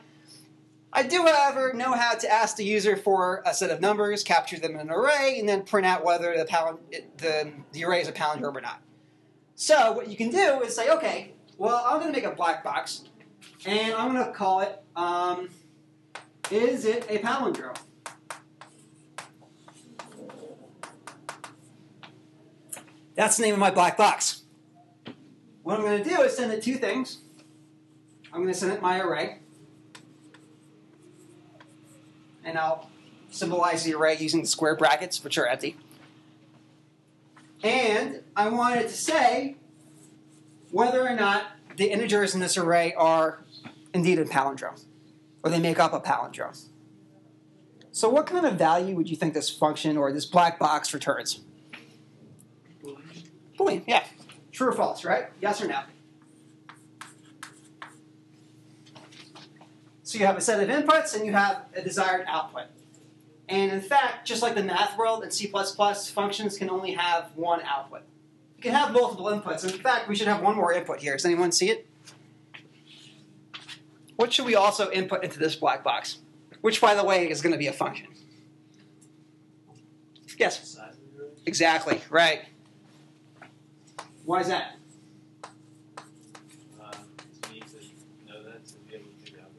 I 0.91 1.03
do, 1.03 1.23
however, 1.23 1.73
know 1.73 1.93
how 1.93 2.15
to 2.15 2.31
ask 2.31 2.55
the 2.55 2.65
user 2.65 2.97
for 2.97 3.43
a 3.45 3.53
set 3.53 3.69
of 3.69 3.79
numbers, 3.79 4.23
capture 4.23 4.57
them 4.57 4.71
in 4.71 4.79
an 4.79 4.89
array, 4.89 5.37
and 5.39 5.47
then 5.47 5.63
print 5.63 5.85
out 5.85 6.03
whether 6.03 6.35
the, 6.35 6.77
the, 7.17 7.51
the 7.73 7.85
array 7.85 8.01
is 8.01 8.07
a 8.07 8.11
palindrome 8.11 8.55
or 8.55 8.61
not. 8.61 8.81
So 9.55 9.91
what 9.91 10.07
you 10.09 10.17
can 10.17 10.29
do 10.29 10.61
is 10.61 10.75
say, 10.75 10.89
okay, 10.89 11.33
well, 11.57 11.83
I'm 11.85 11.99
going 11.99 12.11
to 12.11 12.19
make 12.19 12.25
a 12.25 12.35
black 12.35 12.63
box, 12.63 13.03
and 13.65 13.93
I'm 13.93 14.13
going 14.13 14.25
to 14.25 14.31
call 14.31 14.61
it, 14.61 14.81
um, 14.95 15.49
is 16.49 16.85
it 16.85 17.05
a 17.09 17.19
palindrome? 17.19 17.77
That's 23.13 23.35
the 23.35 23.43
name 23.43 23.53
of 23.53 23.59
my 23.59 23.69
black 23.69 23.97
box. 23.97 24.43
What 25.61 25.77
I'm 25.77 25.85
going 25.85 26.01
to 26.01 26.09
do 26.09 26.21
is 26.21 26.35
send 26.35 26.53
it 26.53 26.63
two 26.63 26.75
things. 26.75 27.19
I'm 28.31 28.41
going 28.41 28.53
to 28.53 28.57
send 28.57 28.71
it 28.71 28.81
my 28.81 29.01
array, 29.01 29.38
and 32.49 32.57
I'll 32.57 32.89
symbolize 33.29 33.83
the 33.83 33.93
array 33.93 34.17
using 34.17 34.41
the 34.41 34.47
square 34.47 34.75
brackets, 34.75 35.23
which 35.23 35.37
are 35.37 35.47
empty. 35.47 35.77
And 37.63 38.21
I 38.35 38.49
want 38.49 38.77
it 38.77 38.89
to 38.89 38.93
say 38.93 39.55
whether 40.71 41.05
or 41.05 41.15
not 41.15 41.43
the 41.77 41.91
integers 41.91 42.33
in 42.33 42.41
this 42.41 42.57
array 42.57 42.93
are 42.93 43.43
indeed 43.93 44.19
a 44.19 44.25
palindrome, 44.25 44.83
or 45.43 45.49
they 45.51 45.59
make 45.59 45.79
up 45.79 45.93
a 45.93 45.99
palindrome. 45.99 46.65
So, 47.91 48.07
what 48.07 48.27
kind 48.27 48.45
of 48.45 48.55
value 48.55 48.95
would 48.95 49.09
you 49.09 49.15
think 49.15 49.33
this 49.33 49.49
function 49.49 49.97
or 49.97 50.11
this 50.11 50.25
black 50.25 50.59
box 50.59 50.93
returns? 50.93 51.41
Boolean, 53.57 53.83
yeah. 53.87 54.03
True 54.51 54.69
or 54.69 54.71
false, 54.73 55.03
right? 55.03 55.25
Yes 55.41 55.61
or 55.61 55.67
no? 55.67 55.81
So 60.09 60.17
you 60.17 60.25
have 60.25 60.37
a 60.37 60.41
set 60.41 60.59
of 60.59 60.69
inputs 60.69 61.15
and 61.15 61.23
you 61.23 61.33
have 61.33 61.65
a 61.75 61.83
desired 61.83 62.25
output. 62.27 62.63
And 63.47 63.71
in 63.71 63.79
fact, 63.79 64.25
just 64.25 64.41
like 64.41 64.55
the 64.55 64.63
math 64.63 64.97
world 64.97 65.23
in 65.23 65.29
C++, 65.29 65.45
functions 65.47 66.57
can 66.57 66.67
only 66.71 66.93
have 66.93 67.29
one 67.35 67.61
output. 67.61 68.01
You 68.57 68.63
can 68.63 68.73
have 68.73 68.91
multiple 68.91 69.27
inputs. 69.27 69.63
In 69.71 69.79
fact, 69.79 70.09
we 70.09 70.15
should 70.15 70.27
have 70.27 70.41
one 70.41 70.55
more 70.55 70.73
input 70.73 70.99
here. 70.99 71.13
Does 71.13 71.25
anyone 71.25 71.51
see 71.51 71.69
it? 71.69 71.87
What 74.15 74.33
should 74.33 74.47
we 74.47 74.55
also 74.55 74.89
input 74.89 75.23
into 75.23 75.37
this 75.37 75.55
black 75.55 75.83
box? 75.83 76.17
Which, 76.61 76.81
by 76.81 76.95
the 76.95 77.03
way, 77.03 77.29
is 77.29 77.43
going 77.43 77.53
to 77.53 77.59
be 77.59 77.67
a 77.67 77.73
function. 77.73 78.07
Yes? 80.39 80.69
Size 80.69 80.95
of 80.95 81.15
the 81.15 81.21
array? 81.21 81.29
Exactly, 81.45 82.01
right. 82.09 82.45
Why 84.25 84.41
is 84.41 84.47
that? 84.47 84.78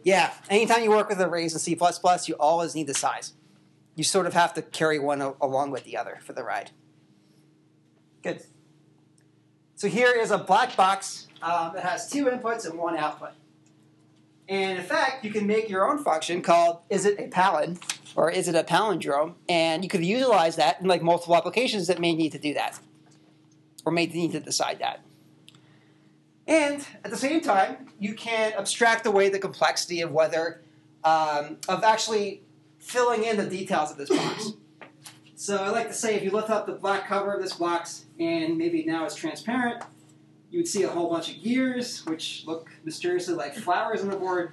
Yeah, 0.02 0.32
anytime 0.48 0.82
you 0.82 0.90
work 0.90 1.08
with 1.08 1.20
arrays 1.20 1.52
in 1.52 1.58
C++, 1.58 1.78
you 2.26 2.34
always 2.34 2.74
need 2.74 2.86
the 2.86 2.94
size. 2.94 3.34
You 3.94 4.04
sort 4.04 4.26
of 4.26 4.34
have 4.34 4.54
to 4.54 4.62
carry 4.62 4.98
one 4.98 5.20
along 5.20 5.72
with 5.72 5.84
the 5.84 5.96
other 5.96 6.20
for 6.22 6.32
the 6.32 6.42
ride. 6.42 6.70
Good. 8.22 8.42
So 9.74 9.88
here 9.88 10.12
is 10.12 10.30
a 10.30 10.38
black 10.38 10.76
box 10.76 11.26
um, 11.42 11.72
that 11.74 11.82
has 11.82 12.08
two 12.10 12.26
inputs 12.26 12.68
and 12.68 12.78
one 12.78 12.96
output. 12.96 13.30
And 14.48 14.78
in 14.78 14.84
fact, 14.84 15.24
you 15.24 15.30
can 15.30 15.46
make 15.46 15.68
your 15.68 15.88
own 15.88 16.02
function 16.02 16.42
called 16.42 16.80
is 16.90 17.04
it 17.04 17.18
a 17.18 17.28
palin 17.28 17.78
or 18.16 18.30
is 18.30 18.48
it 18.48 18.54
a 18.54 18.64
palindrome? 18.64 19.34
And 19.48 19.84
you 19.84 19.88
could 19.88 20.04
utilize 20.04 20.56
that 20.56 20.80
in 20.80 20.88
like 20.88 21.02
multiple 21.02 21.36
applications 21.36 21.86
that 21.86 22.00
may 22.00 22.14
need 22.14 22.32
to 22.32 22.38
do 22.38 22.52
that 22.54 22.78
or 23.84 23.92
may 23.92 24.06
need 24.06 24.32
to 24.32 24.40
decide 24.40 24.80
that. 24.80 25.00
And 26.50 26.84
at 27.04 27.12
the 27.12 27.16
same 27.16 27.40
time, 27.40 27.86
you 28.00 28.12
can 28.12 28.52
abstract 28.54 29.06
away 29.06 29.28
the 29.28 29.38
complexity 29.38 30.00
of 30.00 30.10
whether, 30.10 30.62
um, 31.04 31.58
of 31.68 31.84
actually 31.84 32.42
filling 32.78 33.22
in 33.22 33.36
the 33.36 33.46
details 33.46 33.90
of 33.90 33.96
this 33.96 34.10
box. 34.10 34.52
So 35.36 35.56
I 35.56 35.70
like 35.70 35.88
to 35.88 35.94
say 35.94 36.16
if 36.16 36.22
you 36.22 36.30
lift 36.32 36.50
up 36.50 36.66
the 36.66 36.74
black 36.74 37.06
cover 37.06 37.32
of 37.32 37.40
this 37.40 37.54
box 37.54 38.04
and 38.18 38.58
maybe 38.58 38.84
now 38.84 39.06
it's 39.06 39.14
transparent, 39.14 39.82
you 40.50 40.58
would 40.58 40.68
see 40.68 40.82
a 40.82 40.88
whole 40.90 41.08
bunch 41.08 41.34
of 41.34 41.42
gears 41.42 42.04
which 42.04 42.44
look 42.46 42.68
mysteriously 42.84 43.32
like 43.32 43.54
flowers 43.54 44.02
on 44.02 44.10
the 44.10 44.18
board. 44.18 44.52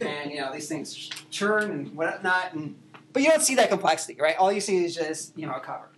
And 0.00 0.30
you 0.30 0.40
know, 0.40 0.52
these 0.52 0.68
things 0.68 0.94
churn 1.32 1.72
and 1.72 1.96
whatnot 1.96 2.52
and 2.52 2.76
but 3.12 3.22
you 3.22 3.30
don't 3.30 3.42
see 3.42 3.56
that 3.56 3.68
complexity, 3.68 4.16
right? 4.20 4.36
All 4.36 4.52
you 4.52 4.60
see 4.60 4.84
is 4.84 4.94
just, 4.94 5.36
you 5.36 5.46
know, 5.46 5.54
a 5.54 5.60
cover. 5.60 5.91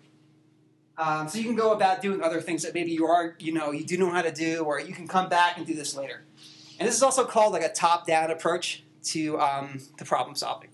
Um, 0.96 1.28
so 1.28 1.38
you 1.38 1.44
can 1.44 1.56
go 1.56 1.72
about 1.72 2.02
doing 2.02 2.22
other 2.22 2.40
things 2.40 2.62
that 2.62 2.72
maybe 2.72 2.92
you 2.92 3.06
are, 3.06 3.34
you 3.38 3.52
know, 3.52 3.72
you 3.72 3.84
do 3.84 3.98
know 3.98 4.10
how 4.10 4.22
to 4.22 4.30
do, 4.30 4.62
or 4.64 4.80
you 4.80 4.94
can 4.94 5.08
come 5.08 5.28
back 5.28 5.56
and 5.56 5.66
do 5.66 5.74
this 5.74 5.96
later. 5.96 6.22
And 6.78 6.88
this 6.88 6.94
is 6.94 7.02
also 7.02 7.24
called 7.24 7.52
like 7.52 7.62
a 7.62 7.72
top-down 7.72 8.30
approach 8.30 8.84
to 9.04 9.38
um, 9.40 9.80
to 9.98 10.04
problem 10.04 10.36
solving. 10.36 10.70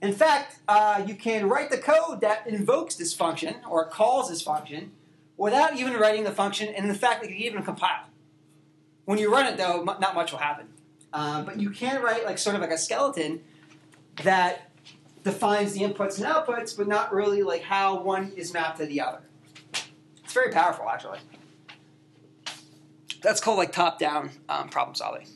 In 0.00 0.12
fact, 0.12 0.60
uh, 0.68 1.02
you 1.06 1.14
can 1.14 1.48
write 1.48 1.70
the 1.70 1.78
code 1.78 2.20
that 2.20 2.46
invokes 2.46 2.94
this 2.94 3.12
function 3.12 3.56
or 3.68 3.84
calls 3.86 4.28
this 4.28 4.42
function 4.42 4.92
without 5.36 5.76
even 5.76 5.94
writing 5.94 6.24
the 6.24 6.30
function, 6.30 6.68
and 6.68 6.88
in 6.88 6.94
fact, 6.94 7.24
it 7.24 7.28
can 7.28 7.36
even 7.36 7.62
compile. 7.62 8.04
When 9.06 9.18
you 9.18 9.32
run 9.32 9.46
it, 9.46 9.56
though, 9.56 9.82
not 9.82 10.14
much 10.14 10.32
will 10.32 10.38
happen. 10.38 10.68
Um, 11.12 11.46
but 11.46 11.58
you 11.58 11.70
can 11.70 12.02
write 12.02 12.24
like 12.24 12.38
sort 12.38 12.54
of 12.54 12.60
like 12.60 12.70
a 12.70 12.78
skeleton 12.78 13.42
that 14.22 14.67
defines 15.28 15.74
the 15.74 15.80
inputs 15.80 16.16
and 16.16 16.26
outputs, 16.26 16.76
but 16.76 16.88
not 16.88 17.12
really 17.12 17.42
like 17.42 17.62
how 17.62 18.00
one 18.00 18.32
is 18.34 18.52
mapped 18.54 18.78
to 18.78 18.86
the 18.86 19.00
other. 19.00 19.20
It's 20.24 20.32
very 20.32 20.50
powerful, 20.50 20.88
actually. 20.88 21.18
That's 23.22 23.40
called 23.40 23.58
like 23.58 23.72
top-down 23.72 24.30
um, 24.48 24.68
problem 24.68 24.94
solving. 24.94 25.26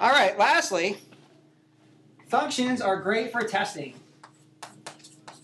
All 0.00 0.10
right. 0.10 0.36
Lastly, 0.38 0.98
functions 2.28 2.80
are 2.80 3.00
great 3.00 3.32
for 3.32 3.42
testing, 3.42 3.94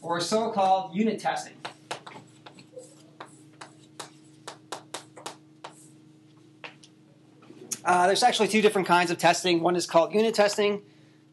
or 0.03 0.21
so-called 0.21 0.95
unit 0.95 1.21
testing. 1.21 1.55
Uh, 7.83 8.07
there's 8.07 8.23
actually 8.23 8.49
two 8.49 8.61
different 8.61 8.87
kinds 8.87 9.11
of 9.11 9.17
testing. 9.17 9.61
One 9.63 9.75
is 9.75 9.87
called 9.87 10.13
unit 10.13 10.35
testing. 10.35 10.83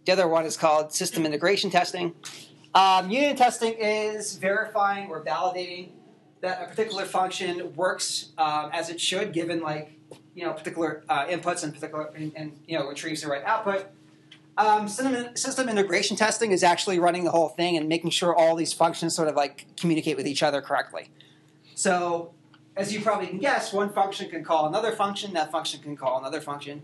The 0.08 0.14
other 0.14 0.30
one 0.30 0.46
is 0.46 0.56
called 0.56 0.94
system 0.94 1.26
integration 1.26 1.70
testing. 1.70 2.16
Um, 2.74 3.12
unit 3.12 3.36
testing 3.36 3.74
is 3.74 4.38
verifying 4.38 5.10
or 5.10 5.22
validating 5.22 5.90
that 6.40 6.62
a 6.62 6.66
particular 6.68 7.04
function 7.04 7.76
works 7.76 8.30
um, 8.38 8.70
as 8.72 8.90
it 8.90 9.02
should, 9.02 9.34
given 9.34 9.60
like 9.60 9.92
you 10.34 10.46
know 10.46 10.54
particular 10.54 11.04
uh, 11.10 11.26
inputs 11.26 11.66
and 11.66 11.74
particular 11.74 12.10
and, 12.16 12.32
and 12.38 12.58
you 12.66 12.80
know 12.80 12.88
retrieves 12.88 13.22
the 13.22 13.28
right 13.28 13.44
output. 13.44 13.88
Um, 14.58 14.88
system, 14.88 15.36
system 15.36 15.68
integration 15.68 16.16
testing 16.16 16.54
is 16.54 16.64
actually 16.64 17.00
running 17.00 17.26
the 17.26 17.32
whole 17.32 17.50
thing 17.50 17.76
and 17.76 17.90
making 17.90 18.12
sure 18.12 18.34
all 18.34 18.56
these 18.56 18.72
functions 18.72 19.14
sort 19.14 19.28
of 19.28 19.36
like 19.36 19.66
communicate 19.76 20.16
with 20.16 20.26
each 20.26 20.42
other 20.42 20.62
correctly. 20.62 21.10
So, 21.76 22.32
as 22.78 22.94
you 22.94 23.02
probably 23.02 23.28
can 23.28 23.40
guess, 23.40 23.74
one 23.74 23.92
function 23.92 24.30
can 24.30 24.46
call 24.46 24.68
another 24.68 24.94
function, 24.94 25.34
that 25.34 25.52
function 25.52 25.82
can 25.82 25.98
call 25.98 26.18
another 26.18 26.40
function, 26.40 26.84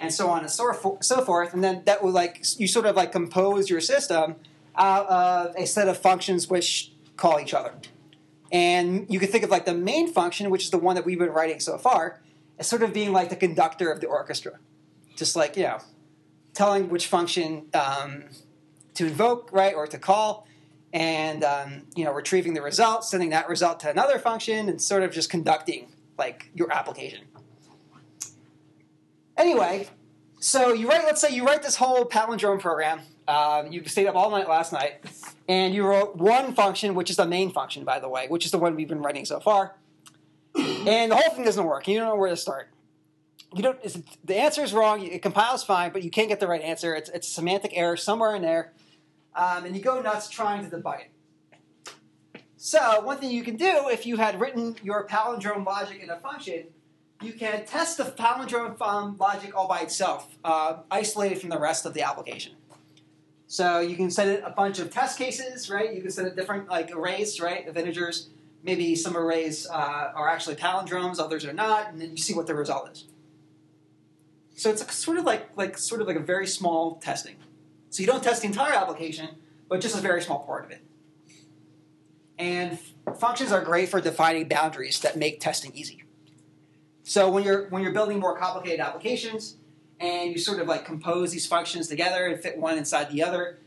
and 0.00 0.12
so 0.12 0.28
on 0.28 0.40
and 0.40 0.50
so, 0.50 0.72
for, 0.72 0.98
so 1.00 1.24
forth. 1.24 1.54
And 1.54 1.62
then 1.62 1.82
that 1.86 2.02
would 2.02 2.14
like 2.14 2.44
you 2.58 2.66
sort 2.68 2.86
of 2.86 2.96
like 2.96 3.12
compose 3.12 3.68
your 3.68 3.80
system 3.80 4.36
out 4.76 5.06
of 5.08 5.54
a 5.56 5.66
set 5.66 5.88
of 5.88 5.98
functions 5.98 6.48
which 6.48 6.92
call 7.16 7.40
each 7.40 7.54
other. 7.54 7.72
And 8.50 9.06
you 9.10 9.18
can 9.18 9.28
think 9.28 9.44
of 9.44 9.50
like 9.50 9.66
the 9.66 9.74
main 9.74 10.10
function, 10.10 10.50
which 10.50 10.64
is 10.64 10.70
the 10.70 10.78
one 10.78 10.94
that 10.94 11.04
we've 11.04 11.18
been 11.18 11.30
writing 11.30 11.60
so 11.60 11.76
far, 11.76 12.20
as 12.58 12.66
sort 12.66 12.82
of 12.82 12.92
being 12.92 13.12
like 13.12 13.28
the 13.28 13.36
conductor 13.36 13.90
of 13.90 14.00
the 14.00 14.06
orchestra. 14.06 14.58
Just 15.16 15.36
like, 15.36 15.56
you 15.56 15.64
know, 15.64 15.78
telling 16.54 16.88
which 16.88 17.06
function 17.08 17.66
um, 17.74 18.24
to 18.94 19.06
invoke, 19.06 19.50
right, 19.52 19.74
or 19.74 19.86
to 19.86 19.98
call, 19.98 20.46
and 20.92 21.44
um, 21.44 21.82
you 21.94 22.04
know, 22.04 22.12
retrieving 22.12 22.54
the 22.54 22.62
result, 22.62 23.04
sending 23.04 23.30
that 23.30 23.48
result 23.48 23.80
to 23.80 23.90
another 23.90 24.18
function, 24.18 24.68
and 24.68 24.80
sort 24.80 25.02
of 25.02 25.12
just 25.12 25.28
conducting 25.28 25.92
like 26.16 26.50
your 26.54 26.72
application. 26.72 27.20
Anyway, 29.38 29.86
so 30.40 30.72
you 30.72 30.88
write. 30.88 31.04
Let's 31.04 31.20
say 31.20 31.30
you 31.34 31.46
write 31.46 31.62
this 31.62 31.76
whole 31.76 32.04
palindrome 32.04 32.60
program. 32.60 33.00
Um, 33.28 33.70
you 33.70 33.84
stayed 33.86 34.08
up 34.08 34.16
all 34.16 34.30
night 34.30 34.48
last 34.48 34.72
night, 34.72 35.04
and 35.48 35.72
you 35.72 35.86
wrote 35.86 36.16
one 36.16 36.54
function, 36.54 36.94
which 36.94 37.08
is 37.08 37.16
the 37.16 37.26
main 37.26 37.52
function, 37.52 37.84
by 37.84 38.00
the 38.00 38.08
way, 38.08 38.26
which 38.28 38.44
is 38.44 38.50
the 38.50 38.58
one 38.58 38.74
we've 38.74 38.88
been 38.88 39.00
writing 39.00 39.24
so 39.24 39.38
far. 39.38 39.76
And 40.56 41.12
the 41.12 41.16
whole 41.16 41.30
thing 41.34 41.44
doesn't 41.44 41.64
work. 41.64 41.86
You 41.86 41.98
don't 41.98 42.08
know 42.08 42.16
where 42.16 42.30
to 42.30 42.36
start. 42.36 42.70
you 43.54 43.62
don't. 43.62 43.78
The 44.24 44.36
answer 44.36 44.62
is 44.62 44.72
wrong. 44.72 45.04
It 45.04 45.22
compiles 45.22 45.62
fine, 45.62 45.92
but 45.92 46.02
you 46.02 46.10
can't 46.10 46.28
get 46.28 46.40
the 46.40 46.48
right 46.48 46.62
answer. 46.62 46.94
It's 46.94 47.08
it's 47.10 47.28
a 47.28 47.30
semantic 47.30 47.72
error 47.74 47.96
somewhere 47.96 48.34
in 48.34 48.42
there, 48.42 48.72
um, 49.36 49.64
and 49.64 49.76
you 49.76 49.82
go 49.82 50.00
nuts 50.02 50.28
trying 50.28 50.68
to 50.68 50.76
debug 50.76 51.00
it. 51.00 51.10
So 52.56 53.02
one 53.02 53.18
thing 53.18 53.30
you 53.30 53.44
can 53.44 53.54
do 53.54 53.88
if 53.88 54.04
you 54.04 54.16
had 54.16 54.40
written 54.40 54.74
your 54.82 55.06
palindrome 55.06 55.64
logic 55.64 56.02
in 56.02 56.10
a 56.10 56.18
function, 56.18 56.64
you 57.20 57.32
can 57.32 57.64
test 57.64 57.96
the 57.96 58.04
palindrome 58.04 58.80
um, 58.80 59.16
logic 59.18 59.56
all 59.56 59.66
by 59.68 59.80
itself, 59.80 60.36
uh, 60.44 60.78
isolated 60.90 61.40
from 61.40 61.50
the 61.50 61.58
rest 61.58 61.84
of 61.84 61.94
the 61.94 62.02
application. 62.02 62.52
So 63.46 63.80
you 63.80 63.96
can 63.96 64.10
set 64.10 64.28
it 64.28 64.42
a 64.44 64.50
bunch 64.50 64.78
of 64.78 64.90
test 64.90 65.18
cases, 65.18 65.70
right? 65.70 65.92
You 65.94 66.02
can 66.02 66.10
set 66.10 66.26
it 66.26 66.36
different 66.36 66.68
like 66.68 66.92
arrays, 66.92 67.40
right, 67.40 67.66
of 67.66 67.76
integers. 67.76 68.28
Maybe 68.62 68.94
some 68.94 69.16
arrays 69.16 69.66
uh, 69.66 70.12
are 70.14 70.28
actually 70.28 70.56
palindromes, 70.56 71.18
others 71.18 71.44
are 71.44 71.52
not, 71.52 71.90
and 71.90 72.00
then 72.00 72.10
you 72.10 72.18
see 72.18 72.34
what 72.34 72.46
the 72.46 72.54
result 72.54 72.90
is. 72.90 73.06
So 74.54 74.70
it's 74.70 74.94
sort 74.94 75.18
of 75.18 75.24
like 75.24 75.48
like 75.56 75.78
sort 75.78 76.00
of 76.00 76.06
like 76.06 76.16
a 76.16 76.20
very 76.20 76.46
small 76.46 76.96
testing. 76.96 77.36
So 77.90 78.02
you 78.02 78.06
don't 78.06 78.22
test 78.22 78.42
the 78.42 78.48
entire 78.48 78.74
application, 78.74 79.28
but 79.68 79.80
just 79.80 79.96
a 79.96 80.00
very 80.00 80.20
small 80.20 80.40
part 80.40 80.64
of 80.64 80.70
it. 80.70 80.82
And 82.38 82.78
functions 83.18 83.50
are 83.50 83.62
great 83.62 83.88
for 83.88 84.00
defining 84.00 84.46
boundaries 84.46 85.00
that 85.00 85.16
make 85.16 85.40
testing 85.40 85.72
easy. 85.74 86.02
So 87.08 87.30
when 87.30 87.42
you're 87.42 87.70
when 87.70 87.82
you're 87.82 87.94
building 87.94 88.20
more 88.20 88.36
complicated 88.36 88.80
applications, 88.80 89.56
and 89.98 90.30
you 90.30 90.38
sort 90.38 90.60
of 90.60 90.68
like 90.68 90.84
compose 90.84 91.32
these 91.32 91.46
functions 91.46 91.88
together 91.88 92.26
and 92.26 92.38
fit 92.38 92.58
one 92.58 92.76
inside 92.76 93.10
the 93.10 93.22
other, 93.22 93.58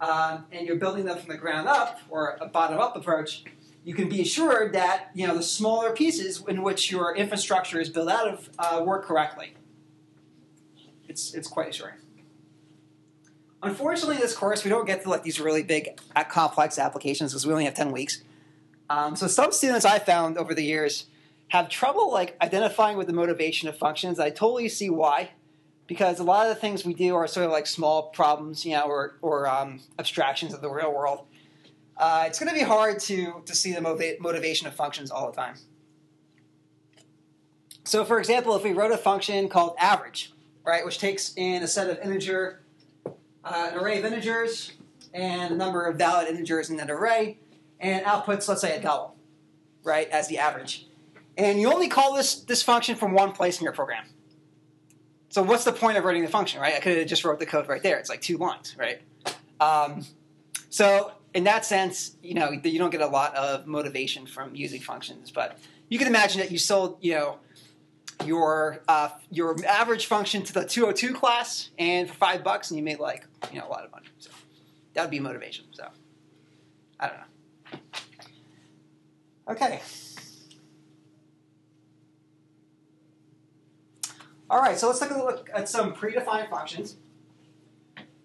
um, 0.00 0.46
and 0.50 0.66
you're 0.66 0.76
building 0.76 1.04
them 1.04 1.16
from 1.16 1.28
the 1.28 1.36
ground 1.36 1.68
up 1.68 2.00
or 2.08 2.36
a 2.40 2.46
bottom 2.46 2.80
up 2.80 2.96
approach, 2.96 3.44
you 3.84 3.94
can 3.94 4.08
be 4.08 4.20
assured 4.20 4.72
that 4.72 5.10
you 5.14 5.28
know 5.28 5.36
the 5.36 5.44
smaller 5.44 5.92
pieces 5.92 6.42
in 6.48 6.60
which 6.64 6.90
your 6.90 7.14
infrastructure 7.14 7.80
is 7.80 7.88
built 7.88 8.10
out 8.10 8.26
of 8.26 8.50
uh, 8.58 8.82
work 8.84 9.04
correctly. 9.04 9.54
It's 11.06 11.32
it's 11.34 11.46
quite 11.46 11.68
assuring. 11.68 11.98
Unfortunately, 13.62 14.16
in 14.16 14.22
this 14.22 14.34
course 14.34 14.64
we 14.64 14.70
don't 14.70 14.86
get 14.86 15.04
to 15.04 15.08
like 15.08 15.22
these 15.22 15.38
really 15.38 15.62
big, 15.62 16.00
uh, 16.16 16.24
complex 16.24 16.80
applications 16.80 17.30
because 17.30 17.46
we 17.46 17.52
only 17.52 17.64
have 17.64 17.74
ten 17.74 17.92
weeks. 17.92 18.24
Um, 18.90 19.14
so 19.14 19.28
some 19.28 19.52
students 19.52 19.84
I 19.84 20.00
found 20.00 20.36
over 20.36 20.52
the 20.52 20.64
years 20.64 21.06
have 21.48 21.68
trouble 21.68 22.12
like 22.12 22.36
identifying 22.42 22.96
with 22.96 23.06
the 23.06 23.12
motivation 23.12 23.68
of 23.68 23.76
functions. 23.76 24.18
I 24.18 24.30
totally 24.30 24.68
see 24.68 24.90
why, 24.90 25.30
because 25.86 26.18
a 26.18 26.24
lot 26.24 26.46
of 26.46 26.54
the 26.54 26.60
things 26.60 26.84
we 26.84 26.94
do 26.94 27.14
are 27.14 27.26
sort 27.26 27.46
of 27.46 27.52
like 27.52 27.66
small 27.66 28.10
problems, 28.10 28.64
you 28.64 28.72
know, 28.72 28.84
or 28.84 29.18
or 29.22 29.48
um, 29.48 29.80
abstractions 29.98 30.54
of 30.54 30.60
the 30.60 30.70
real 30.70 30.92
world. 30.92 31.26
Uh, 31.96 32.24
it's 32.26 32.38
going 32.38 32.48
to 32.48 32.54
be 32.54 32.64
hard 32.64 33.00
to 33.00 33.42
to 33.46 33.54
see 33.54 33.72
the 33.72 33.80
motiva- 33.80 34.20
motivation 34.20 34.66
of 34.66 34.74
functions 34.74 35.10
all 35.10 35.30
the 35.30 35.36
time. 35.36 35.54
So, 37.84 38.04
for 38.04 38.18
example, 38.18 38.54
if 38.54 38.62
we 38.62 38.74
wrote 38.74 38.92
a 38.92 38.98
function 38.98 39.48
called 39.48 39.74
average, 39.78 40.32
right, 40.62 40.84
which 40.84 40.98
takes 40.98 41.32
in 41.36 41.62
a 41.62 41.66
set 41.66 41.88
of 41.88 41.98
integer, 42.00 42.60
uh, 43.42 43.70
an 43.72 43.78
array 43.78 43.98
of 43.98 44.04
integers, 44.04 44.72
and 45.14 45.54
a 45.54 45.56
number 45.56 45.86
of 45.86 45.96
valid 45.96 46.28
integers 46.28 46.68
in 46.68 46.76
that 46.76 46.90
array, 46.90 47.38
and 47.80 48.04
outputs, 48.04 48.46
let's 48.46 48.60
say, 48.60 48.76
a 48.76 48.82
double, 48.82 49.16
right, 49.84 50.06
as 50.10 50.28
the 50.28 50.36
average. 50.36 50.87
And 51.38 51.60
you 51.60 51.72
only 51.72 51.88
call 51.88 52.14
this 52.14 52.40
this 52.40 52.62
function 52.62 52.96
from 52.96 53.12
one 53.12 53.32
place 53.32 53.58
in 53.58 53.64
your 53.64 53.72
program. 53.72 54.04
So 55.30 55.42
what's 55.42 55.64
the 55.64 55.72
point 55.72 55.96
of 55.96 56.04
writing 56.04 56.22
the 56.22 56.28
function, 56.28 56.60
right? 56.60 56.74
I 56.74 56.80
could 56.80 56.98
have 56.98 57.06
just 57.06 57.24
wrote 57.24 57.38
the 57.38 57.46
code 57.46 57.68
right 57.68 57.82
there. 57.82 57.98
It's 57.98 58.10
like 58.10 58.20
two 58.20 58.38
lines, 58.38 58.74
right? 58.78 59.00
Um, 59.60 60.04
so 60.68 61.12
in 61.34 61.44
that 61.44 61.64
sense, 61.64 62.16
you 62.22 62.34
know, 62.34 62.50
you 62.50 62.78
don't 62.78 62.90
get 62.90 63.02
a 63.02 63.06
lot 63.06 63.34
of 63.36 63.66
motivation 63.66 64.26
from 64.26 64.54
using 64.54 64.80
functions. 64.80 65.30
But 65.30 65.58
you 65.88 65.98
can 65.98 66.08
imagine 66.08 66.40
that 66.40 66.50
you 66.50 66.58
sold, 66.58 66.98
you 67.00 67.12
know, 67.12 67.38
your 68.24 68.82
uh, 68.88 69.10
your 69.30 69.56
average 69.64 70.06
function 70.06 70.42
to 70.42 70.52
the 70.52 70.64
202 70.64 71.14
class, 71.14 71.70
and 71.78 72.08
for 72.08 72.14
five 72.14 72.42
bucks, 72.42 72.70
and 72.70 72.78
you 72.78 72.84
made 72.84 72.98
like 72.98 73.24
you 73.52 73.60
know 73.60 73.68
a 73.68 73.70
lot 73.70 73.84
of 73.84 73.92
money. 73.92 74.06
So 74.18 74.30
that 74.94 75.02
would 75.02 75.10
be 75.10 75.20
motivation. 75.20 75.66
So 75.70 75.86
I 76.98 77.08
don't 77.08 77.16
know. 77.16 77.24
Okay. 79.50 79.80
All 84.50 84.60
right, 84.60 84.78
so 84.78 84.86
let's 84.86 84.98
take 84.98 85.10
a 85.10 85.18
look 85.18 85.50
at 85.52 85.68
some 85.68 85.94
predefined 85.94 86.48
functions. 86.48 86.96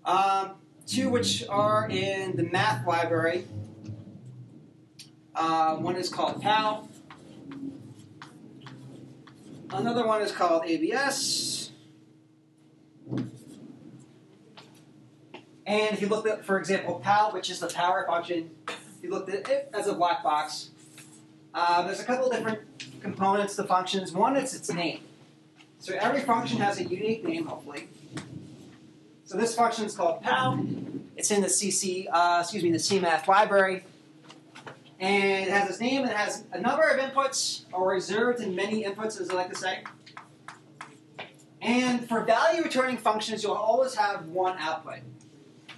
Um, 0.06 0.52
two 0.88 1.10
which 1.10 1.46
are 1.50 1.90
in 1.90 2.38
the 2.38 2.44
math 2.44 2.88
library. 2.88 3.46
Uh, 5.36 5.76
one 5.76 5.98
is 5.98 6.08
called 6.08 6.42
pow. 6.42 6.88
Another 9.70 10.08
one 10.08 10.22
is 10.22 10.32
called 10.32 10.64
ABS. 10.66 11.72
And 15.66 15.94
if 15.94 16.02
you 16.02 16.08
look 16.08 16.26
at, 16.26 16.46
for 16.46 16.58
example, 16.58 17.02
pow, 17.04 17.32
which 17.32 17.50
is 17.50 17.60
the 17.60 17.68
power 17.68 18.06
function, 18.08 18.52
you 19.02 19.10
looked 19.10 19.30
at 19.30 19.50
it 19.50 19.70
as 19.74 19.88
a 19.88 19.94
black 19.94 20.24
box, 20.24 20.70
uh, 21.54 21.82
there's 21.82 22.00
a 22.00 22.06
couple 22.06 22.30
different 22.30 22.60
components 23.02 23.58
to 23.58 23.64
functions. 23.66 24.14
One 24.14 24.38
is 24.38 24.54
its 24.54 24.72
name. 24.72 25.02
So 25.84 25.94
every 26.00 26.22
function 26.22 26.60
has 26.60 26.80
a 26.80 26.86
unique 26.86 27.26
name, 27.26 27.46
hopefully. 27.46 27.90
So 29.26 29.38
this 29.38 29.54
function 29.54 29.84
is 29.84 29.94
called 29.94 30.22
pow. 30.22 30.58
It's 31.18 31.30
in 31.30 31.42
the 31.42 31.48
CC, 31.48 32.08
uh, 32.10 32.38
excuse 32.40 32.64
me, 32.64 32.72
the 32.72 32.78
CMath 32.78 33.28
library. 33.28 33.84
And 35.02 35.46
it 35.46 35.52
has 35.52 35.70
its 35.70 35.82
name 35.82 36.04
and 36.04 36.10
it 36.10 36.16
has 36.16 36.46
a 36.54 36.62
number 36.62 36.84
of 36.88 36.98
inputs, 37.02 37.64
or 37.74 37.90
reserved 37.90 38.40
in 38.40 38.56
many 38.56 38.86
inputs, 38.86 39.20
as 39.20 39.30
I 39.30 39.34
like 39.34 39.50
to 39.50 39.58
say. 39.58 39.84
And 41.62 42.08
for 42.08 42.24
value 42.24 42.64
returning 42.64 42.96
functions, 42.96 43.44
you'll 43.44 43.52
always 43.52 43.94
have 43.96 44.28
one 44.28 44.56
output. 44.60 45.00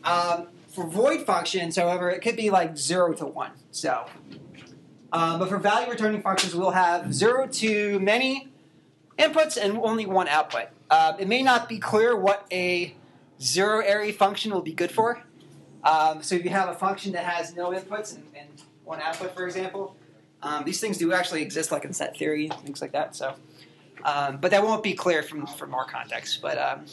Um, 0.03 0.49
for 0.67 0.85
void 0.85 1.25
functions, 1.25 1.77
however, 1.77 2.11
it 2.11 2.19
could 2.19 2.35
be 2.35 2.51
like 2.51 2.77
0 2.77 3.13
to 3.13 3.25
1. 3.25 3.51
So, 3.71 4.05
um, 5.11 5.39
but 5.39 5.49
for 5.49 5.57
value 5.57 5.89
returning 5.89 6.21
functions, 6.21 6.53
we'll 6.53 6.69
have 6.69 7.11
0 7.11 7.47
to 7.47 7.99
many 7.99 8.51
inputs 9.17 9.57
and 9.57 9.77
only 9.77 10.05
one 10.05 10.27
output. 10.27 10.67
Uh, 10.89 11.13
it 11.19 11.27
may 11.27 11.41
not 11.41 11.67
be 11.69 11.79
clear 11.79 12.15
what 12.15 12.45
a 12.51 12.95
zero 13.41 13.81
arity 13.83 14.13
function 14.13 14.53
will 14.53 14.61
be 14.61 14.73
good 14.73 14.91
for. 14.91 15.23
Um, 15.83 16.23
so 16.23 16.35
if 16.35 16.43
you 16.43 16.49
have 16.49 16.69
a 16.69 16.73
function 16.73 17.11
that 17.13 17.25
has 17.25 17.55
no 17.55 17.71
inputs 17.71 18.15
and, 18.15 18.25
and 18.37 18.49
one 18.83 18.99
output, 19.01 19.35
for 19.35 19.45
example, 19.45 19.95
um, 20.41 20.63
these 20.63 20.79
things 20.79 20.97
do 20.97 21.13
actually 21.13 21.41
exist, 21.41 21.71
like 21.71 21.85
in 21.85 21.93
set 21.93 22.17
theory, 22.17 22.49
things 22.63 22.81
like 22.81 22.91
that. 22.91 23.15
So, 23.15 23.35
um, 24.03 24.37
but 24.37 24.51
that 24.51 24.63
won't 24.63 24.83
be 24.83 24.93
clear 24.93 25.23
from 25.23 25.47
from 25.47 25.73
our 25.73 25.85
context. 25.85 26.41
But 26.41 26.57
um, 26.57 26.85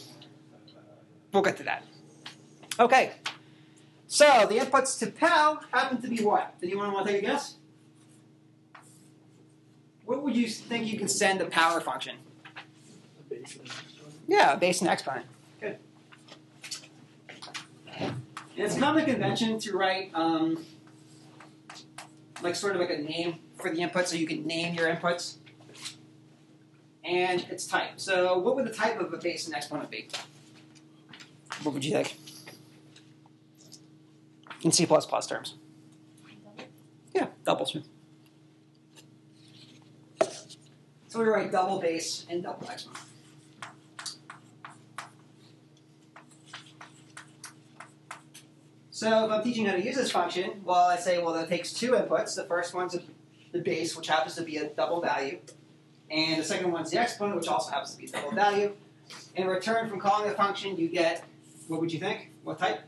we'll 1.32 1.42
get 1.42 1.56
to 1.58 1.62
that. 1.64 1.84
Okay. 2.78 3.12
So 4.06 4.46
the 4.48 4.56
inputs 4.56 4.98
to 4.98 5.10
pow 5.10 5.60
happen 5.72 6.00
to 6.02 6.08
be 6.08 6.22
what? 6.22 6.54
Anyone 6.62 6.92
want 6.92 7.06
to 7.06 7.12
take 7.12 7.22
a 7.22 7.26
guess? 7.26 7.54
What 10.12 10.24
would 10.24 10.36
you 10.36 10.46
think 10.46 10.92
you 10.92 10.98
can 10.98 11.08
send 11.08 11.40
the 11.40 11.46
power 11.46 11.80
function? 11.80 12.16
A 13.18 13.34
base 13.34 13.56
and 13.56 13.72
Yeah, 14.28 14.52
a 14.52 14.56
base 14.58 14.82
and 14.82 14.90
exponent. 14.90 15.24
Good. 15.58 15.78
And 17.98 18.14
it's 18.54 18.76
common 18.78 19.06
convention 19.06 19.58
to 19.60 19.74
write 19.74 20.10
um, 20.12 20.66
like 22.42 22.54
sort 22.54 22.74
of 22.74 22.82
like 22.82 22.90
a 22.90 22.98
name 22.98 23.38
for 23.56 23.70
the 23.70 23.80
input, 23.80 24.06
so 24.06 24.16
you 24.16 24.26
can 24.26 24.46
name 24.46 24.74
your 24.74 24.94
inputs. 24.94 25.36
And 27.02 27.40
its 27.50 27.66
type. 27.66 27.92
So, 27.96 28.38
what 28.38 28.54
would 28.54 28.66
the 28.66 28.74
type 28.74 29.00
of 29.00 29.14
a 29.14 29.16
base 29.16 29.46
and 29.46 29.56
exponent 29.56 29.90
be? 29.90 30.08
What 31.62 31.72
would 31.72 31.86
you 31.86 31.92
think? 31.92 32.18
In 34.60 34.72
C 34.72 34.84
terms. 34.84 35.54
Yeah, 37.14 37.28
doubles. 37.46 37.74
So 41.12 41.18
we 41.18 41.26
write 41.26 41.52
double 41.52 41.78
base 41.78 42.24
and 42.30 42.42
double 42.42 42.66
exponent. 42.70 43.04
So 48.90 49.26
if 49.26 49.30
I'm 49.30 49.42
teaching 49.42 49.66
how 49.66 49.74
to 49.74 49.84
use 49.84 49.96
this 49.96 50.10
function, 50.10 50.62
well, 50.64 50.88
I 50.88 50.96
say, 50.96 51.22
well, 51.22 51.34
that 51.34 51.50
takes 51.50 51.74
two 51.74 51.90
inputs. 51.90 52.34
The 52.34 52.44
first 52.44 52.72
one's 52.72 52.96
the 53.52 53.58
base, 53.58 53.94
which 53.94 54.08
happens 54.08 54.36
to 54.36 54.42
be 54.42 54.56
a 54.56 54.70
double 54.70 55.02
value. 55.02 55.40
And 56.10 56.40
the 56.40 56.44
second 56.44 56.72
one's 56.72 56.90
the 56.90 56.98
exponent, 56.98 57.36
which 57.36 57.48
also 57.48 57.72
happens 57.72 57.90
to 57.90 57.98
be 57.98 58.06
a 58.06 58.08
double 58.08 58.32
value. 58.32 58.72
In 59.36 59.48
return 59.48 59.90
from 59.90 60.00
calling 60.00 60.26
the 60.26 60.34
function, 60.34 60.78
you 60.78 60.88
get, 60.88 61.26
what 61.68 61.82
would 61.82 61.92
you 61.92 61.98
think? 61.98 62.30
What 62.42 62.58
type? 62.58 62.80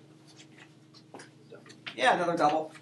Yeah, 1.94 2.14
another 2.14 2.38
double. 2.38 2.72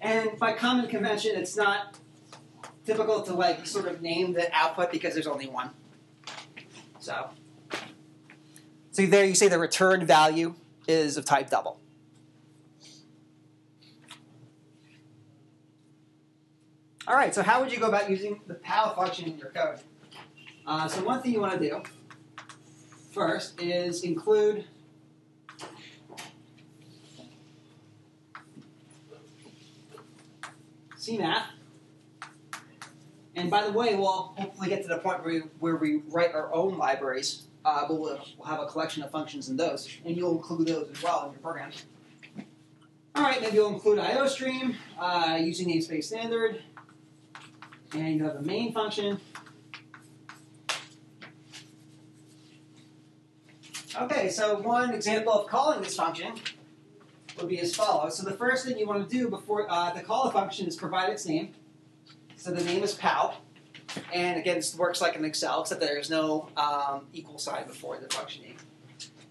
And 0.00 0.38
by 0.38 0.52
common 0.52 0.86
convention, 0.86 1.34
it's 1.34 1.56
not 1.56 1.96
typical 2.90 3.22
to 3.22 3.32
like 3.34 3.64
sort 3.66 3.86
of 3.86 4.02
name 4.02 4.32
the 4.32 4.50
output 4.52 4.90
because 4.90 5.14
there's 5.14 5.28
only 5.28 5.46
one. 5.46 5.70
So, 6.98 7.30
so 8.90 9.06
there 9.06 9.24
you 9.24 9.36
say 9.36 9.46
the 9.46 9.60
return 9.60 10.04
value 10.04 10.56
is 10.88 11.16
of 11.16 11.24
type 11.24 11.50
double. 11.50 11.78
All 17.06 17.14
right, 17.14 17.32
so 17.32 17.42
how 17.42 17.60
would 17.60 17.72
you 17.72 17.78
go 17.78 17.86
about 17.86 18.10
using 18.10 18.40
the 18.46 18.54
pow 18.54 18.92
function 18.94 19.26
in 19.26 19.38
your 19.38 19.50
code? 19.50 19.78
Uh, 20.66 20.88
so 20.88 21.04
one 21.04 21.22
thing 21.22 21.32
you 21.32 21.40
want 21.40 21.60
to 21.60 21.60
do 21.60 21.82
first 23.12 23.60
is 23.60 24.02
include 24.02 24.64
CMath. 30.96 31.44
And 33.40 33.50
by 33.50 33.64
the 33.64 33.72
way, 33.72 33.94
we'll 33.94 34.34
hopefully 34.36 34.68
get 34.68 34.82
to 34.82 34.88
the 34.88 34.98
point 34.98 35.24
where 35.24 35.32
we, 35.32 35.40
where 35.60 35.76
we 35.76 36.02
write 36.08 36.34
our 36.34 36.52
own 36.52 36.76
libraries. 36.76 37.46
Uh, 37.64 37.88
but 37.88 37.98
we'll, 37.98 38.20
we'll 38.36 38.46
have 38.46 38.60
a 38.60 38.66
collection 38.66 39.02
of 39.02 39.10
functions 39.10 39.48
in 39.48 39.56
those, 39.56 39.88
and 40.04 40.14
you'll 40.14 40.36
include 40.36 40.68
those 40.68 40.90
as 40.90 41.02
well 41.02 41.26
in 41.26 41.32
your 41.32 41.40
program. 41.40 41.70
All 43.14 43.22
right, 43.22 43.40
maybe 43.40 43.56
you'll 43.56 43.72
include 43.72 43.98
IOStream 43.98 44.74
uh, 44.98 45.38
using 45.40 45.68
namespace 45.68 46.04
standard, 46.04 46.62
and 47.94 48.16
you 48.16 48.24
have 48.24 48.36
a 48.36 48.42
main 48.42 48.72
function. 48.72 49.18
Okay, 54.00 54.28
so 54.28 54.58
one 54.60 54.92
example 54.94 55.32
of 55.32 55.48
calling 55.48 55.82
this 55.82 55.96
function 55.96 56.34
would 57.38 57.48
be 57.48 57.58
as 57.60 57.74
follows. 57.74 58.16
So 58.16 58.22
the 58.22 58.36
first 58.36 58.66
thing 58.66 58.78
you 58.78 58.86
want 58.86 59.08
to 59.08 59.18
do 59.18 59.28
before 59.28 59.70
uh, 59.70 59.92
the 59.92 60.00
call 60.00 60.24
a 60.24 60.32
function 60.32 60.66
is 60.66 60.76
provide 60.76 61.10
its 61.10 61.26
name. 61.26 61.54
So 62.40 62.50
the 62.52 62.64
name 62.64 62.82
is 62.82 62.94
pow. 62.94 63.34
And 64.14 64.38
again, 64.38 64.56
this 64.56 64.74
works 64.74 65.02
like 65.02 65.14
in 65.14 65.22
Excel, 65.26 65.60
except 65.60 65.78
there's 65.78 66.08
no 66.08 66.48
um, 66.56 67.02
equal 67.12 67.38
sign 67.38 67.66
before 67.66 67.98
the 67.98 68.08
function 68.08 68.44
name. 68.44 68.56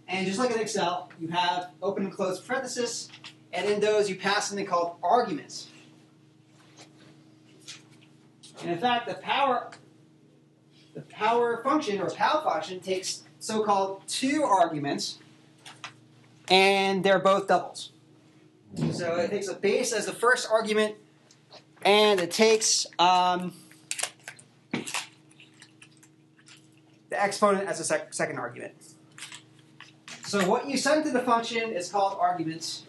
And 0.07 0.27
just 0.27 0.37
like 0.37 0.51
in 0.51 0.59
Excel, 0.59 1.09
you 1.19 1.27
have 1.29 1.71
open 1.81 2.03
and 2.03 2.13
close 2.13 2.39
parentheses, 2.39 3.09
and 3.51 3.67
in 3.67 3.79
those 3.79 4.11
you 4.11 4.15
pass 4.15 4.49
something 4.49 4.67
called 4.67 4.97
arguments. 5.01 5.69
And 8.61 8.69
in 8.69 8.77
fact, 8.77 9.07
the 9.07 9.15
power 9.15 9.71
the 10.93 11.01
power 11.01 11.63
function 11.63 11.99
or 12.01 12.11
pow 12.11 12.43
function 12.43 12.79
takes 12.79 13.23
so-called 13.39 14.03
two 14.07 14.43
arguments, 14.43 15.17
and 16.47 17.03
they're 17.03 17.17
both 17.17 17.47
doubles. 17.47 17.91
So 18.91 19.15
it 19.15 19.31
takes 19.31 19.47
a 19.47 19.55
base 19.55 19.93
as 19.93 20.05
the 20.05 20.13
first 20.13 20.47
argument, 20.51 20.95
and 21.83 22.19
it 22.19 22.31
takes 22.31 22.85
um, 22.97 23.53
the 27.09 27.21
exponent 27.21 27.67
as 27.67 27.79
a 27.79 27.83
sec- 27.83 28.13
second 28.13 28.39
argument. 28.39 28.73
So 30.25 30.47
what 30.47 30.69
you 30.69 30.77
send 30.77 31.05
to 31.05 31.11
the 31.11 31.21
function 31.21 31.71
is 31.71 31.89
called 31.91 32.17
arguments. 32.19 32.83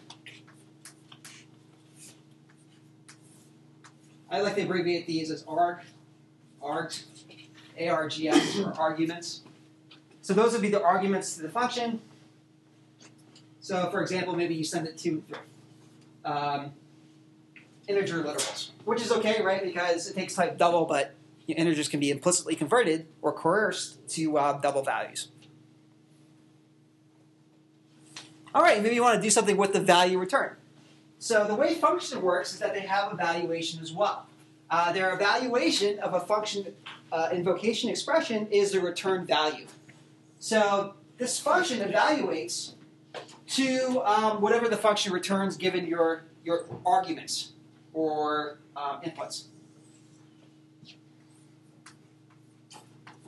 I 4.29 4.41
like 4.41 4.55
to 4.55 4.61
abbreviate 4.61 5.07
these 5.07 5.31
as 5.31 5.43
arg, 5.47 5.79
args, 6.61 7.03
args, 7.79 8.65
or 8.65 8.73
arguments. 8.79 9.41
So 10.21 10.33
those 10.33 10.53
would 10.53 10.61
be 10.61 10.69
the 10.69 10.83
arguments 10.83 11.35
to 11.35 11.41
the 11.41 11.49
function. 11.49 11.99
So 13.59 13.89
for 13.89 14.01
example, 14.01 14.35
maybe 14.35 14.53
you 14.55 14.63
send 14.63 14.87
it 14.87 14.97
to 14.99 15.23
um, 16.23 16.73
integer 17.87 18.23
literals, 18.23 18.69
which 18.85 19.01
is 19.01 19.11
okay, 19.11 19.41
right? 19.41 19.63
Because 19.63 20.09
it 20.09 20.15
takes 20.15 20.35
type 20.35 20.57
double, 20.57 20.85
but 20.85 21.15
you 21.47 21.55
know, 21.55 21.61
integers 21.61 21.87
can 21.87 21.99
be 21.99 22.11
implicitly 22.11 22.55
converted 22.55 23.07
or 23.21 23.33
coerced 23.33 24.07
to 24.09 24.37
uh, 24.37 24.59
double 24.59 24.83
values. 24.83 25.29
All 28.53 28.61
right, 28.61 28.81
maybe 28.81 28.95
you 28.95 29.01
want 29.01 29.15
to 29.15 29.21
do 29.21 29.29
something 29.29 29.57
with 29.57 29.73
the 29.73 29.79
value 29.79 30.17
returned. 30.17 30.57
So 31.19 31.45
the 31.45 31.55
way 31.55 31.75
function 31.75 32.21
works 32.21 32.53
is 32.53 32.59
that 32.59 32.73
they 32.73 32.81
have 32.81 33.13
evaluation 33.13 33.81
as 33.81 33.93
well. 33.93 34.25
Uh, 34.69 34.91
their 34.91 35.13
evaluation 35.13 35.99
of 35.99 36.13
a 36.13 36.19
function 36.19 36.73
uh, 37.11 37.29
invocation 37.31 37.89
expression 37.89 38.47
is 38.47 38.71
the 38.71 38.79
return 38.79 39.25
value. 39.25 39.67
So 40.39 40.95
this 41.17 41.39
function 41.39 41.79
evaluates 41.79 42.73
to 43.49 44.01
um, 44.01 44.41
whatever 44.41 44.67
the 44.67 44.77
function 44.77 45.13
returns 45.13 45.57
given 45.57 45.87
your, 45.87 46.23
your 46.43 46.65
arguments 46.85 47.51
or 47.93 48.59
um, 48.75 49.01
inputs. 49.01 49.45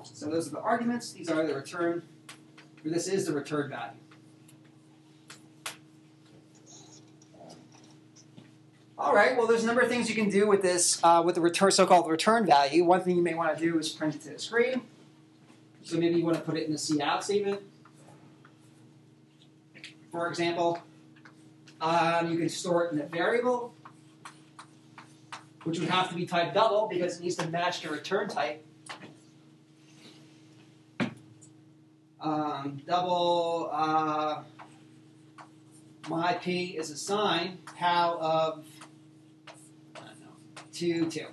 So 0.04 0.30
those 0.30 0.47
are 0.47 0.52
the 0.52 0.62
arguments. 0.62 1.12
These 1.12 1.30
are 1.30 1.45
the 1.45 1.56
return, 1.56 2.04
or 2.86 2.89
this 2.89 3.08
is 3.08 3.26
the 3.26 3.34
return 3.34 3.69
value. 3.69 3.99
All 8.97 9.13
right. 9.13 9.36
Well, 9.36 9.47
there's 9.47 9.63
a 9.63 9.67
number 9.67 9.82
of 9.82 9.89
things 9.89 10.08
you 10.08 10.15
can 10.15 10.30
do 10.30 10.47
with 10.47 10.62
this, 10.62 11.04
uh, 11.04 11.21
with 11.26 11.36
the 11.36 11.41
return, 11.41 11.71
so-called 11.71 12.10
return 12.10 12.45
value. 12.45 12.86
One 12.86 13.02
thing 13.02 13.17
you 13.17 13.21
may 13.21 13.34
want 13.34 13.58
to 13.58 13.62
do 13.62 13.78
is 13.78 13.89
print 13.89 14.15
it 14.15 14.21
to 14.21 14.30
the 14.30 14.39
screen. 14.39 14.82
So 15.84 15.97
maybe 15.97 16.19
you 16.19 16.23
want 16.23 16.38
to 16.38 16.43
put 16.43 16.56
it 16.56 16.67
in 16.67 16.71
the 16.71 16.97
cout 16.97 17.23
statement. 17.23 17.60
For 20.10 20.30
example, 20.30 20.80
um, 21.82 22.32
you 22.32 22.38
can 22.38 22.47
store 22.47 22.86
it 22.86 22.93
in 22.93 23.02
a 23.02 23.06
variable, 23.06 23.73
which 25.63 25.80
would 25.80 25.89
have 25.89 26.10
to 26.10 26.15
be 26.15 26.26
type 26.26 26.54
double 26.54 26.88
because 26.88 27.17
it 27.17 27.23
needs 27.23 27.36
to 27.36 27.47
match 27.49 27.82
the 27.82 27.89
return 27.89 28.28
type. 28.28 28.65
Um, 32.19 32.82
double 32.88 33.69
uh, 33.71 34.43
my 36.10 36.34
p 36.36 36.78
is 36.78 36.89
assigned 36.89 37.65
pow 37.65 38.17
of 38.19 38.65
know, 39.95 40.63
two 40.71 41.10
two. 41.10 41.28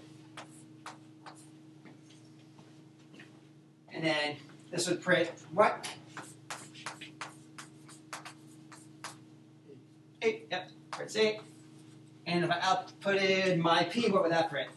And 3.92 4.04
then 4.04 4.36
this 4.70 4.88
would 4.88 5.00
print 5.00 5.30
what? 5.52 5.88
Eight, 10.22 10.46
yep, 10.50 10.70
prints 10.90 11.16
eight. 11.16 11.40
And 12.30 12.44
if 12.44 12.50
I 12.50 12.60
outputted 12.60 13.58
my 13.58 13.82
P, 13.82 14.08
what 14.08 14.22
would 14.22 14.30
that 14.30 14.48
print? 14.48 14.70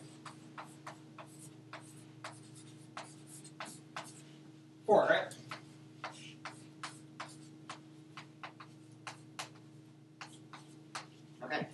Four, 4.87 5.07
right? 5.07 5.35
Okay. 11.43 11.67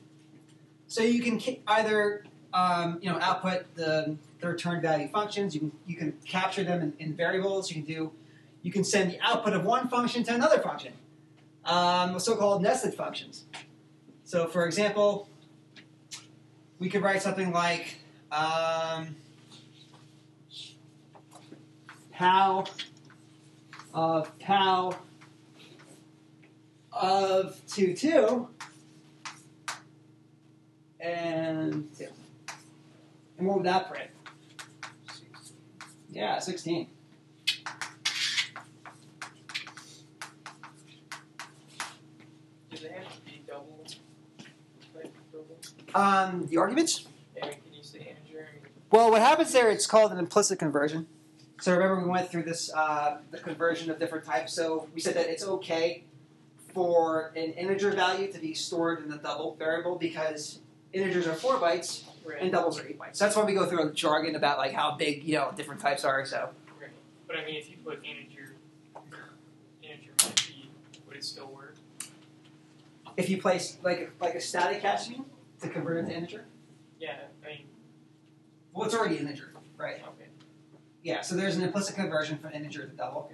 So 0.87 1.01
you 1.01 1.21
can 1.21 1.39
either 1.65 2.25
um, 2.53 2.99
you 3.01 3.09
know 3.09 3.17
output 3.21 3.73
the, 3.75 4.17
the 4.41 4.47
return 4.49 4.81
value 4.81 5.07
functions. 5.07 5.55
You 5.55 5.61
can 5.61 5.71
you 5.87 5.95
can 5.95 6.11
capture 6.25 6.65
them 6.65 6.81
in, 6.81 6.93
in, 6.99 7.13
variables. 7.15 7.71
You 7.71 7.81
can 7.81 7.85
do 7.85 8.11
you 8.63 8.71
can 8.73 8.83
send 8.83 9.11
the 9.11 9.19
output 9.21 9.53
of 9.53 9.63
one 9.63 9.87
function 9.87 10.25
to 10.25 10.35
another 10.35 10.59
function. 10.59 10.91
Um, 11.63 12.19
so-called 12.19 12.61
nested 12.61 12.95
functions. 12.95 13.45
So 14.25 14.45
for 14.45 14.65
example, 14.65 15.28
we 16.79 16.89
could 16.89 17.01
write 17.01 17.21
something 17.21 17.51
like 17.51 17.97
um, 18.31 19.15
pow 22.11 22.65
of 23.93 24.39
pow 24.39 24.95
of 26.93 27.61
two 27.67 27.93
two 27.93 28.47
and 30.99 31.87
two. 31.97 32.07
And 33.37 33.47
what 33.47 33.57
would 33.57 33.65
that 33.65 33.89
print? 33.89 34.09
Yeah, 36.11 36.39
16. 36.39 36.87
Do 42.69 42.77
they 42.77 42.89
have 42.89 43.15
to 43.15 43.21
be 43.25 43.41
double? 43.47 43.85
Like 44.93 45.13
double? 45.31 45.48
Um, 45.95 46.47
the 46.47 46.57
arguments? 46.57 47.07
Can 47.35 47.51
you 47.73 47.83
say 47.83 47.99
integer? 47.99 48.47
Well, 48.91 49.11
what 49.11 49.21
happens 49.21 49.51
there, 49.51 49.69
it's 49.69 49.87
called 49.87 50.11
an 50.11 50.19
implicit 50.19 50.59
conversion. 50.59 51.07
So 51.61 51.73
remember 51.73 52.03
we 52.03 52.09
went 52.09 52.29
through 52.29 52.43
this, 52.43 52.71
uh, 52.73 53.17
the 53.31 53.37
conversion 53.37 53.91
of 53.91 53.99
different 53.99 54.25
types. 54.25 54.53
So 54.53 54.87
we 54.93 55.01
said 55.01 55.15
that 55.15 55.27
it's 55.27 55.43
okay 55.43 56.03
for 56.73 57.31
an 57.35 57.51
integer 57.53 57.91
value 57.91 58.31
to 58.31 58.39
be 58.39 58.53
stored 58.53 59.03
in 59.03 59.09
the 59.09 59.17
double 59.17 59.55
variable 59.55 59.97
because 59.97 60.59
integers 60.93 61.27
are 61.27 61.33
four 61.33 61.55
bytes 61.55 62.03
and 62.39 62.51
doubles 62.51 62.79
are 62.79 62.87
eight 62.87 62.97
bytes. 62.97 63.17
So 63.17 63.25
that's 63.25 63.35
why 63.35 63.43
we 63.43 63.53
go 63.53 63.65
through 63.65 63.89
a 63.89 63.91
jargon 63.91 64.35
about 64.35 64.57
like 64.57 64.71
how 64.71 64.95
big, 64.95 65.23
you 65.23 65.35
know, 65.35 65.51
different 65.55 65.81
types 65.81 66.05
are. 66.05 66.25
So 66.25 66.49
Right. 66.79 66.91
But 67.27 67.37
I 67.37 67.45
mean, 67.45 67.55
if 67.55 67.69
you 67.69 67.77
put 67.83 67.99
integer, 68.05 68.55
integer 69.83 70.11
minus 70.21 70.41
p, 70.45 70.69
would 71.07 71.17
it 71.17 71.23
still 71.23 71.47
work? 71.47 71.75
if 73.19 73.29
you 73.29 73.41
place 73.41 73.77
like 73.83 74.11
like 74.21 74.33
a 74.35 74.41
static 74.41 74.81
hash 74.81 75.09
to 75.61 75.69
convert 75.69 75.97
it 76.05 76.07
to 76.09 76.15
integer, 76.15 76.45
Yeah. 76.99 77.15
I 77.43 77.47
mean, 77.47 77.65
well, 78.73 78.85
it's 78.85 78.95
already 78.95 79.17
integer, 79.17 79.53
right? 79.77 79.95
okay. 79.95 80.29
Yeah, 81.03 81.21
so 81.21 81.35
there's 81.35 81.55
an 81.55 81.63
implicit 81.63 81.95
conversion 81.95 82.37
from 82.37 82.51
integer 82.53 82.85
to 82.85 82.95
double. 82.95 83.31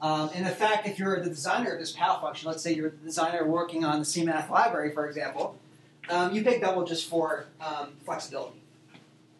Um, 0.00 0.30
and 0.34 0.46
in 0.46 0.52
fact, 0.52 0.86
if 0.86 0.98
you're 0.98 1.20
the 1.20 1.28
designer 1.30 1.72
of 1.72 1.78
this 1.78 1.92
pow 1.92 2.18
function, 2.20 2.48
let's 2.48 2.62
say 2.62 2.72
you're 2.74 2.90
the 2.90 2.96
designer 2.98 3.46
working 3.46 3.84
on 3.84 3.98
the 4.00 4.04
CMath 4.04 4.50
library, 4.50 4.92
for 4.92 5.06
example, 5.08 5.56
um, 6.10 6.34
you 6.34 6.42
pick 6.42 6.60
double 6.60 6.84
just 6.84 7.08
for 7.08 7.46
um, 7.60 7.92
flexibility. 8.04 8.60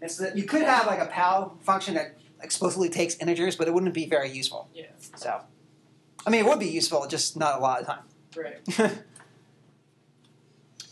It's 0.01 0.17
that 0.19 0.37
you 0.37 0.45
could 0.45 0.63
have 0.63 0.87
like 0.87 1.01
a 1.01 1.07
pow 1.07 1.53
function 1.63 1.95
that 1.95 2.17
explicitly 2.43 2.89
takes 2.89 3.17
integers, 3.17 3.57
but 3.57 3.69
it 3.69 3.75
wouldn't 3.75 3.93
be 3.95 4.07
very 4.07 4.31
useful. 4.31 4.69
Yeah. 4.75 4.85
So, 5.17 5.41
I 6.27 6.31
mean, 6.31 6.45
it 6.45 6.49
would 6.49 6.59
be 6.59 6.69
useful, 6.69 7.07
just 7.07 7.37
not 7.37 7.59
a 7.59 7.63
lot 7.63 7.81
of 7.81 7.87
time. 7.87 8.03
Right. 8.37 8.59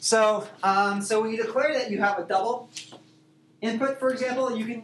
so, 0.03 0.49
um, 0.65 1.01
so 1.01 1.21
when 1.21 1.31
you 1.31 1.37
declare 1.37 1.73
that 1.75 1.89
you 1.89 2.01
have 2.01 2.19
a 2.19 2.25
double 2.25 2.69
input, 3.61 4.01
for 4.01 4.13
example, 4.13 4.57
you 4.57 4.65
can 4.65 4.83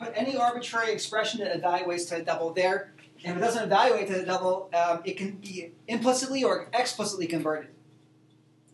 put 0.00 0.14
any 0.14 0.34
arbitrary 0.34 0.92
expression 0.92 1.40
that 1.40 1.62
evaluates 1.62 2.08
to 2.08 2.16
a 2.16 2.22
double 2.22 2.54
there. 2.54 2.94
And 3.22 3.32
if 3.32 3.36
it 3.36 3.40
doesn't 3.44 3.64
evaluate 3.64 4.08
to 4.08 4.22
a 4.22 4.24
double, 4.24 4.70
um, 4.72 5.02
it 5.04 5.18
can 5.18 5.32
be 5.32 5.72
implicitly 5.88 6.42
or 6.42 6.68
explicitly 6.72 7.26
converted. 7.26 7.68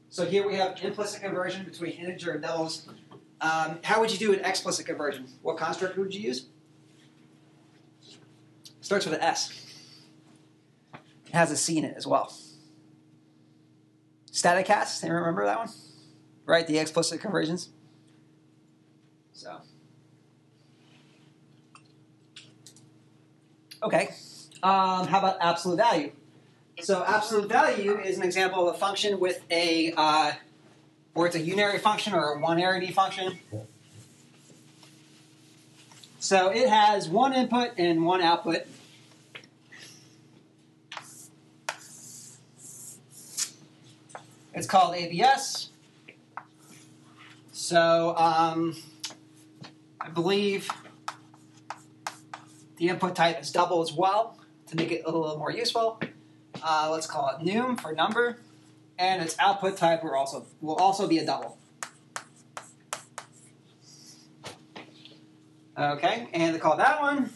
So 0.08 0.24
here 0.24 0.46
we 0.46 0.54
have 0.54 0.78
implicit 0.80 1.20
conversion 1.20 1.64
between 1.64 1.94
integer 1.94 2.30
and 2.30 2.42
doubles. 2.42 2.86
Um, 3.40 3.80
how 3.82 3.98
would 3.98 4.12
you 4.12 4.18
do 4.18 4.32
an 4.32 4.44
explicit 4.44 4.86
conversion? 4.86 5.26
What 5.42 5.56
construct 5.56 5.98
would 5.98 6.14
you 6.14 6.20
use? 6.20 6.46
It 8.04 8.84
Starts 8.84 9.04
with 9.04 9.16
an 9.16 9.20
S. 9.20 9.50
It 10.94 11.32
has 11.32 11.50
a 11.50 11.56
C 11.56 11.76
in 11.76 11.84
it 11.84 11.96
as 11.96 12.06
well. 12.06 12.32
Static 14.32 14.64
cast, 14.66 15.04
anyone 15.04 15.20
remember 15.20 15.44
that 15.44 15.58
one? 15.58 15.68
Right, 16.46 16.66
the 16.66 16.78
explicit 16.78 17.20
conversions. 17.20 17.68
So. 19.32 19.58
Okay. 23.82 24.14
Um, 24.62 25.06
how 25.06 25.18
about 25.18 25.36
absolute 25.40 25.76
value? 25.76 26.12
So 26.80 27.04
absolute 27.06 27.48
value 27.48 28.00
is 28.00 28.16
an 28.16 28.22
example 28.22 28.68
of 28.68 28.74
a 28.74 28.78
function 28.78 29.20
with 29.20 29.42
a, 29.50 29.92
uh, 29.96 30.32
or 31.14 31.26
it's 31.26 31.36
a 31.36 31.40
unary 31.40 31.78
function 31.78 32.14
or 32.14 32.32
a 32.32 32.40
one-arity 32.40 32.92
function. 32.92 33.38
So 36.20 36.48
it 36.48 36.68
has 36.70 37.08
one 37.08 37.34
input 37.34 37.72
and 37.76 38.06
one 38.06 38.22
output. 38.22 38.62
It's 44.54 44.66
called 44.66 44.94
ABS. 44.94 45.70
So 47.52 48.14
um, 48.16 48.76
I 50.00 50.08
believe 50.08 50.68
the 52.76 52.88
input 52.88 53.14
type 53.14 53.40
is 53.40 53.50
double 53.50 53.82
as 53.82 53.92
well 53.92 54.38
to 54.66 54.76
make 54.76 54.90
it 54.90 55.02
a 55.06 55.10
little 55.10 55.38
more 55.38 55.50
useful. 55.50 56.00
Uh, 56.62 56.88
let's 56.90 57.06
call 57.06 57.30
it 57.30 57.44
num 57.44 57.76
for 57.76 57.92
number, 57.92 58.38
and 58.98 59.22
its 59.22 59.36
output 59.38 59.76
type 59.76 60.04
will 60.04 60.14
also 60.14 60.46
will 60.60 60.76
also 60.76 61.08
be 61.08 61.18
a 61.18 61.26
double. 61.26 61.58
Okay, 65.76 66.28
and 66.32 66.54
to 66.54 66.60
call 66.60 66.76
that 66.76 67.00
one. 67.00 67.30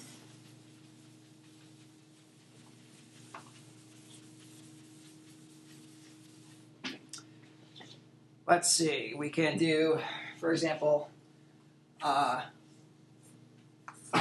Let's 8.48 8.70
see, 8.70 9.12
we 9.16 9.28
can 9.28 9.58
do, 9.58 9.98
for 10.38 10.52
example, 10.52 11.10
uh, 12.00 12.42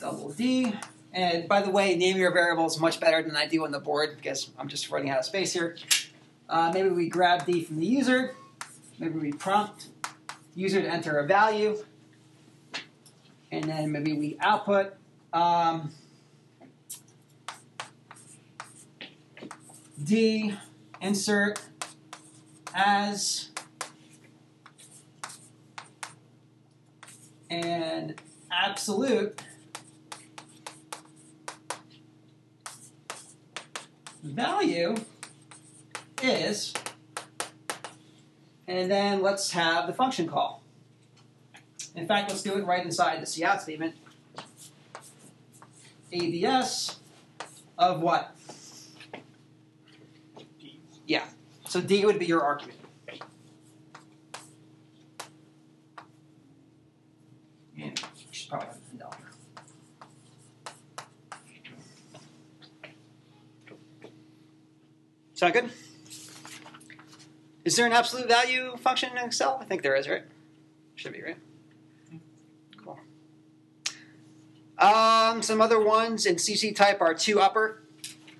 double 0.00 0.30
D. 0.30 0.72
And 1.12 1.48
by 1.48 1.62
the 1.62 1.70
way, 1.70 1.96
name 1.96 2.18
your 2.18 2.32
variables 2.32 2.78
much 2.78 3.00
better 3.00 3.20
than 3.20 3.34
I 3.34 3.48
do 3.48 3.64
on 3.64 3.72
the 3.72 3.80
board 3.80 4.16
because 4.16 4.48
I'm 4.56 4.68
just 4.68 4.92
running 4.92 5.10
out 5.10 5.18
of 5.18 5.24
space 5.24 5.52
here. 5.52 5.76
Uh, 6.48 6.70
maybe 6.72 6.90
we 6.90 7.08
grab 7.08 7.44
D 7.44 7.64
from 7.64 7.80
the 7.80 7.86
user. 7.86 8.36
Maybe 9.00 9.18
we 9.18 9.32
prompt 9.32 9.88
user 10.54 10.80
to 10.80 10.88
enter 10.88 11.18
a 11.18 11.26
value. 11.26 11.82
And 13.50 13.64
then 13.64 13.90
maybe 13.90 14.12
we 14.12 14.36
output 14.40 14.94
um, 15.32 15.90
D 20.04 20.54
insert 21.06 21.60
as 22.74 23.50
and 27.48 28.20
absolute 28.50 29.40
value 34.24 34.96
is, 36.20 36.74
and 38.66 38.90
then 38.90 39.22
let's 39.22 39.52
have 39.52 39.86
the 39.86 39.92
function 39.92 40.26
call. 40.28 40.60
In 41.94 42.08
fact, 42.08 42.30
let's 42.30 42.42
do 42.42 42.58
it 42.58 42.66
right 42.66 42.84
inside 42.84 43.24
the 43.24 43.40
cout 43.40 43.62
statement. 43.62 43.94
ABS 46.10 46.98
of 47.78 48.00
what? 48.00 48.35
Yeah. 51.06 51.24
So 51.66 51.80
D 51.80 52.04
would 52.04 52.18
be 52.18 52.26
your 52.26 52.42
argument. 52.42 52.78
Yeah, 57.76 57.90
should 58.30 58.48
probably 58.48 58.68
have 58.68 58.78
a 58.94 58.96
dollar. 58.96 59.16
Sound 65.34 65.52
good? 65.52 65.70
Is 67.64 67.76
there 67.76 67.84
an 67.84 67.92
absolute 67.92 68.28
value 68.28 68.76
function 68.78 69.10
in 69.10 69.18
Excel? 69.18 69.58
I 69.60 69.64
think 69.64 69.82
there 69.82 69.94
is, 69.94 70.08
right? 70.08 70.22
Should 70.94 71.12
be, 71.12 71.22
right? 71.22 71.36
Cool. 72.82 72.98
Um, 74.78 75.42
some 75.42 75.60
other 75.60 75.78
ones 75.78 76.24
in 76.24 76.36
cctype 76.36 77.00
are 77.00 77.12
two 77.12 77.40
upper, 77.40 77.82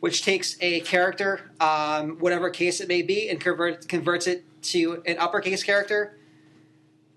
which 0.07 0.23
takes 0.23 0.57
a 0.61 0.79
character, 0.83 1.51
um, 1.59 2.19
whatever 2.21 2.49
case 2.49 2.81
it 2.81 2.87
may 2.87 3.03
be, 3.03 3.29
and 3.29 3.41
convert, 3.41 3.89
converts 3.89 4.29
it 4.29 4.45
to 4.63 5.03
an 5.05 5.19
uppercase 5.19 5.65
character. 5.65 6.17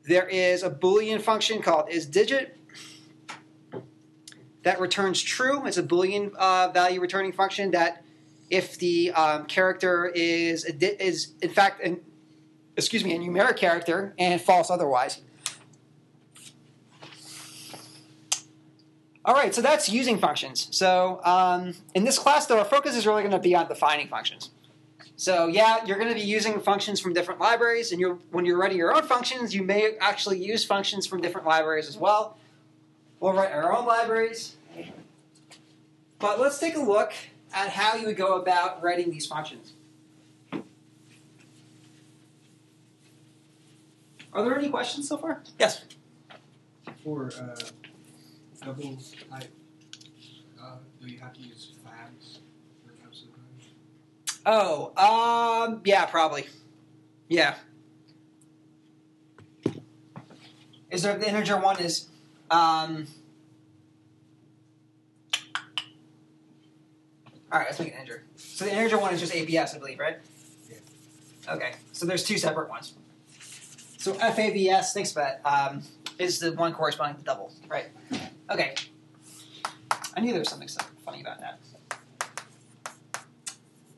There 0.05 0.27
is 0.27 0.63
a 0.63 0.71
Boolean 0.71 1.21
function 1.21 1.61
called 1.61 1.87
isDigit 1.89 2.49
that 4.63 4.79
returns 4.79 5.21
true. 5.21 5.67
It's 5.67 5.77
a 5.77 5.83
Boolean 5.83 6.33
uh, 6.33 6.69
value 6.69 6.99
returning 6.99 7.31
function 7.31 7.69
that 7.71 8.03
if 8.49 8.79
the 8.79 9.11
um, 9.11 9.45
character 9.45 10.07
is 10.07 10.65
is 10.65 11.33
in 11.43 11.51
fact 11.51 11.83
an 11.83 11.99
excuse 12.75 13.03
me 13.03 13.15
a 13.15 13.19
numeric 13.19 13.57
character 13.57 14.15
and 14.17 14.41
false 14.41 14.71
otherwise. 14.71 15.21
All 19.29 19.35
right, 19.35 19.53
so 19.53 19.61
that's 19.61 19.87
using 19.87 20.17
functions. 20.17 20.67
So 20.71 21.21
um, 21.23 21.75
in 21.93 22.03
this 22.03 22.17
class, 22.17 22.47
though, 22.47 22.57
our 22.57 22.65
focus 22.65 22.95
is 22.95 23.05
really 23.05 23.21
going 23.21 23.31
to 23.31 23.37
be 23.37 23.55
on 23.55 23.67
defining 23.67 24.07
functions. 24.07 24.49
So 25.17 25.45
yeah, 25.45 25.85
you're 25.85 25.99
going 25.99 26.09
to 26.09 26.15
be 26.15 26.25
using 26.25 26.59
functions 26.59 26.99
from 26.99 27.13
different 27.13 27.39
libraries, 27.39 27.91
and 27.91 28.01
you're, 28.01 28.17
when 28.31 28.43
you're 28.43 28.57
writing 28.57 28.79
your 28.79 28.91
own 28.91 29.03
functions, 29.03 29.53
you 29.53 29.61
may 29.61 29.97
actually 30.01 30.43
use 30.43 30.65
functions 30.65 31.05
from 31.05 31.21
different 31.21 31.45
libraries 31.45 31.87
as 31.87 31.95
well. 31.95 32.39
We'll 33.19 33.33
write 33.33 33.51
our 33.51 33.71
own 33.71 33.85
libraries. 33.85 34.55
But 36.17 36.39
let's 36.39 36.57
take 36.57 36.75
a 36.75 36.81
look 36.81 37.13
at 37.53 37.69
how 37.69 37.97
you 37.97 38.07
would 38.07 38.17
go 38.17 38.41
about 38.41 38.81
writing 38.81 39.11
these 39.11 39.27
functions. 39.27 39.73
Are 44.33 44.43
there 44.43 44.57
any 44.57 44.69
questions 44.69 45.07
so 45.07 45.17
far? 45.17 45.43
Yes. 45.59 45.83
For 47.03 47.31
uh, 47.39 47.55
double 48.63 48.97
type, 49.29 49.49
uh, 50.61 50.75
do 51.01 51.07
you 51.07 51.19
have 51.19 51.33
to 51.33 51.41
use 51.41 51.73
fabs 51.85 52.39
for? 52.83 52.93
Oh, 54.45 54.93
um, 54.97 55.81
yeah, 55.85 56.05
probably. 56.05 56.47
Yeah. 57.27 57.55
Is 60.89 61.03
there 61.03 61.17
the 61.17 61.27
integer 61.27 61.57
one 61.57 61.79
is 61.79 62.07
um 62.49 63.05
All 67.51 67.57
right, 67.57 67.67
let's 67.67 67.79
make 67.79 67.93
an 67.93 68.01
integer. 68.01 68.23
So 68.35 68.65
the 68.65 68.71
integer 68.71 68.99
one 68.99 69.13
is 69.13 69.19
just 69.19 69.33
ABS, 69.33 69.73
I 69.73 69.79
believe, 69.79 69.99
right? 69.99 70.17
Yeah. 70.69 71.53
Okay, 71.53 71.71
so 71.93 72.05
there's 72.05 72.23
two 72.23 72.37
separate 72.37 72.69
ones. 72.69 72.93
So 73.97 74.13
FABS, 74.13 74.93
thanks 74.93 75.11
for 75.11 75.19
that, 75.19 75.41
um, 75.43 75.81
is 76.19 76.39
the 76.39 76.53
one 76.53 76.73
corresponding 76.73 77.17
to 77.17 77.23
double, 77.23 77.51
right? 77.67 77.87
Okay. 78.49 78.73
I 80.15 80.21
knew 80.21 80.31
there 80.31 80.39
was 80.39 80.49
something 80.49 80.67
so- 80.67 80.83
funny 81.05 81.21
about 81.21 81.39
that. 81.39 81.59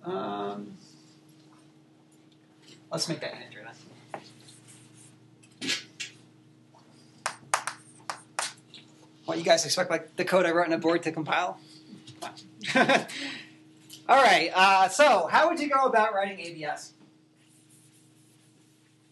Um, 0.04 0.78
let's 2.92 3.08
make 3.08 3.20
that 3.22 3.34
an 3.34 3.42
integer 3.44 3.64
then. 3.64 3.76
What 9.26 9.38
you 9.38 9.44
guys 9.44 9.64
expect, 9.64 9.90
like 9.90 10.16
the 10.18 10.26
code 10.26 10.46
I 10.46 10.52
wrote 10.52 10.68
on 10.68 10.74
a 10.74 10.78
board 10.78 11.04
to 11.04 11.12
compile? 11.12 11.60
All 12.76 12.86
right. 14.10 14.52
Uh, 14.54 14.90
so, 14.90 15.28
how 15.32 15.50
would 15.50 15.60
you 15.60 15.70
go 15.70 15.86
about 15.86 16.14
writing 16.14 16.40
ABS? 16.40 16.94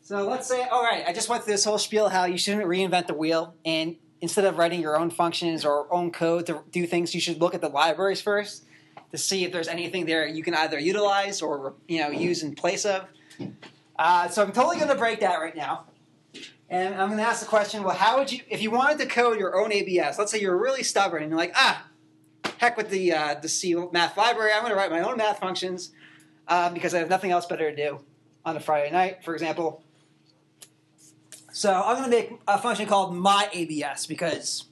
So 0.02 0.28
let's 0.28 0.48
say, 0.48 0.68
all 0.68 0.82
right, 0.82 1.04
I 1.08 1.14
just 1.14 1.30
went 1.30 1.44
through 1.44 1.54
this 1.54 1.64
whole 1.64 1.78
spiel 1.78 2.10
how 2.10 2.26
you 2.26 2.40
shouldn't 2.40 2.66
reinvent 2.66 3.06
the 3.06 3.14
wheel, 3.14 3.54
and 3.64 3.96
instead 4.22 4.46
of 4.46 4.58
writing 4.58 4.82
your 4.82 4.98
own 4.98 5.10
functions 5.10 5.66
or 5.66 5.92
own 5.94 6.12
code 6.12 6.46
to 6.48 6.64
do 6.72 6.86
things, 6.86 7.14
you 7.14 7.22
should 7.22 7.40
look 7.40 7.54
at 7.54 7.62
the 7.62 7.70
libraries 7.70 8.22
first 8.22 8.66
to 9.12 9.18
see 9.18 9.44
if 9.44 9.52
there's 9.52 9.68
anything 9.68 10.06
there 10.06 10.28
you 10.28 10.44
can 10.44 10.54
either 10.54 10.80
utilize 10.80 11.42
or 11.42 11.74
you 11.88 12.00
know 12.00 12.10
use 12.10 12.44
in 12.44 12.56
place 12.56 12.86
of. 12.86 13.06
Uh, 13.98 14.30
so 14.30 14.42
I'm 14.42 14.52
totally 14.52 14.78
going 14.78 14.90
to 14.90 14.96
break 14.96 15.20
that 15.20 15.36
right 15.38 15.56
now. 15.56 15.86
And 16.70 16.94
I'm 16.94 17.08
going 17.08 17.18
to 17.18 17.26
ask 17.26 17.40
the 17.40 17.48
question, 17.48 17.84
well, 17.84 17.96
how 17.96 18.20
would 18.20 18.32
you, 18.32 18.42
if 18.48 18.62
you 18.62 18.70
wanted 18.70 19.00
to 19.00 19.08
code 19.08 19.40
your 19.40 19.60
own 19.60 19.74
ABS, 19.74 20.20
let's 20.20 20.32
say 20.32 20.40
you're 20.40 20.56
really 20.56 20.84
stubborn 20.84 21.24
and 21.24 21.32
you're 21.32 21.40
like, 21.40 21.52
ah, 21.56 21.88
heck 22.60 22.78
with 22.78 22.90
the, 22.90 23.12
uh, 23.12 23.36
the 23.42 23.50
C 23.50 23.76
math 23.92 24.16
library, 24.16 24.52
I'm 24.54 24.62
going 24.62 24.72
to 24.72 24.78
write 24.78 24.92
my 24.92 25.02
own 25.02 25.18
math 25.18 25.40
functions 25.40 25.92
um, 26.48 26.76
because 26.76 26.94
I 26.94 27.00
have 27.00 27.10
nothing 27.10 27.32
else 27.32 27.48
better 27.48 27.72
to 27.72 27.76
do 27.76 28.00
on 28.46 28.56
a 28.56 28.60
Friday 28.60 28.92
night, 28.92 29.24
for 29.24 29.34
example. 29.34 29.84
So 31.60 31.74
I'm 31.74 31.98
going 31.98 32.10
to 32.10 32.10
make 32.10 32.40
a 32.48 32.58
function 32.58 32.86
called 32.86 33.14
my 33.14 33.50
ABS 33.52 34.06
because 34.06 34.64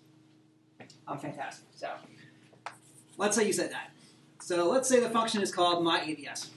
I'm 1.06 1.18
fantastic. 1.18 1.66
So 1.76 1.90
let's 3.18 3.36
say 3.36 3.46
you 3.46 3.52
said 3.52 3.74
that. 3.74 3.92
So 4.40 4.70
let's 4.70 4.88
say 4.88 5.02
the 5.02 5.10
function 5.10 5.42
is 5.42 5.54
called 5.54 5.84
my 5.84 6.00
ABS. 6.00 6.50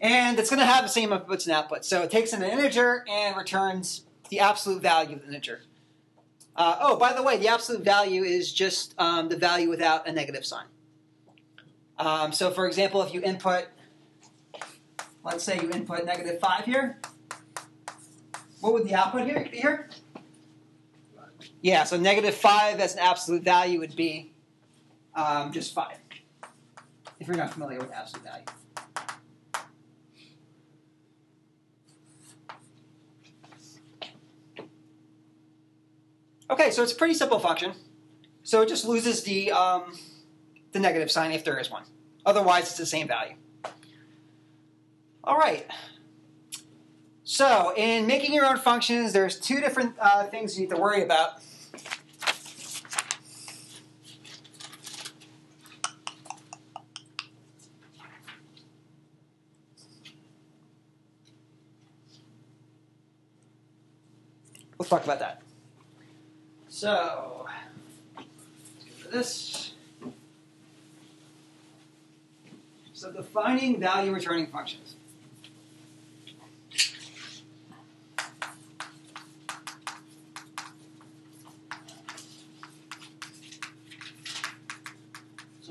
And 0.00 0.38
it's 0.38 0.48
going 0.48 0.60
to 0.60 0.64
have 0.64 0.84
the 0.84 0.90
same 0.90 1.08
inputs 1.08 1.48
and 1.48 1.56
outputs. 1.56 1.86
So 1.86 2.02
it 2.02 2.12
takes 2.12 2.32
in 2.32 2.40
an 2.40 2.50
integer 2.52 3.04
and 3.10 3.36
returns 3.36 4.04
the 4.30 4.38
absolute 4.38 4.80
value 4.80 5.16
of 5.16 5.22
the 5.22 5.26
integer. 5.26 5.62
Uh, 6.54 6.76
oh, 6.82 6.96
by 6.96 7.14
the 7.14 7.22
way, 7.24 7.38
the 7.38 7.48
absolute 7.48 7.82
value 7.82 8.22
is 8.22 8.52
just 8.52 8.94
um, 8.96 9.28
the 9.28 9.36
value 9.36 9.70
without 9.70 10.06
a 10.06 10.12
negative 10.12 10.46
sign. 10.46 10.66
Um, 11.98 12.30
so, 12.30 12.52
for 12.52 12.68
example, 12.68 13.02
if 13.02 13.12
you 13.12 13.22
input, 13.22 13.66
let's 15.24 15.42
say 15.42 15.60
you 15.60 15.68
input 15.72 16.04
negative 16.04 16.38
5 16.38 16.64
here, 16.64 17.00
what 18.62 18.72
would 18.72 18.84
the 18.84 18.94
output 18.94 19.26
here 19.26 19.46
be 19.50 19.58
here? 19.58 19.90
Yeah, 21.60 21.82
so 21.82 21.96
negative 21.96 22.34
5 22.34 22.78
as 22.78 22.94
an 22.94 23.00
absolute 23.00 23.42
value 23.42 23.80
would 23.80 23.96
be 23.96 24.32
um, 25.14 25.52
just 25.52 25.74
5, 25.74 25.96
if 27.18 27.26
you're 27.26 27.36
not 27.36 27.52
familiar 27.52 27.78
with 27.78 27.90
absolute 27.92 28.24
value. 28.24 28.44
Okay, 36.48 36.70
so 36.70 36.84
it's 36.84 36.92
a 36.92 36.96
pretty 36.96 37.14
simple 37.14 37.40
function. 37.40 37.72
So 38.44 38.62
it 38.62 38.68
just 38.68 38.84
loses 38.84 39.24
the, 39.24 39.50
um, 39.50 39.98
the 40.70 40.78
negative 40.78 41.10
sign 41.10 41.32
if 41.32 41.44
there 41.44 41.58
is 41.58 41.68
one. 41.68 41.82
Otherwise, 42.24 42.68
it's 42.68 42.76
the 42.76 42.86
same 42.86 43.08
value. 43.08 43.34
All 45.24 45.36
right. 45.36 45.66
So 47.24 47.72
in 47.76 48.06
making 48.06 48.34
your 48.34 48.44
own 48.44 48.58
functions, 48.58 49.12
there's 49.12 49.38
two 49.38 49.60
different 49.60 49.94
uh, 50.00 50.24
things 50.24 50.56
you 50.58 50.66
need 50.66 50.74
to 50.74 50.80
worry 50.80 51.02
about. 51.02 51.40
Let's 64.78 64.90
talk 64.90 65.04
about 65.04 65.20
that. 65.20 65.42
So, 66.68 67.46
this. 69.12 69.74
So 72.92 73.12
defining 73.12 73.78
value 73.78 74.12
returning 74.12 74.48
functions. 74.48 74.96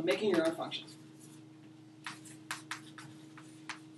Making 0.03 0.31
your 0.31 0.45
own 0.45 0.55
functions. 0.55 0.95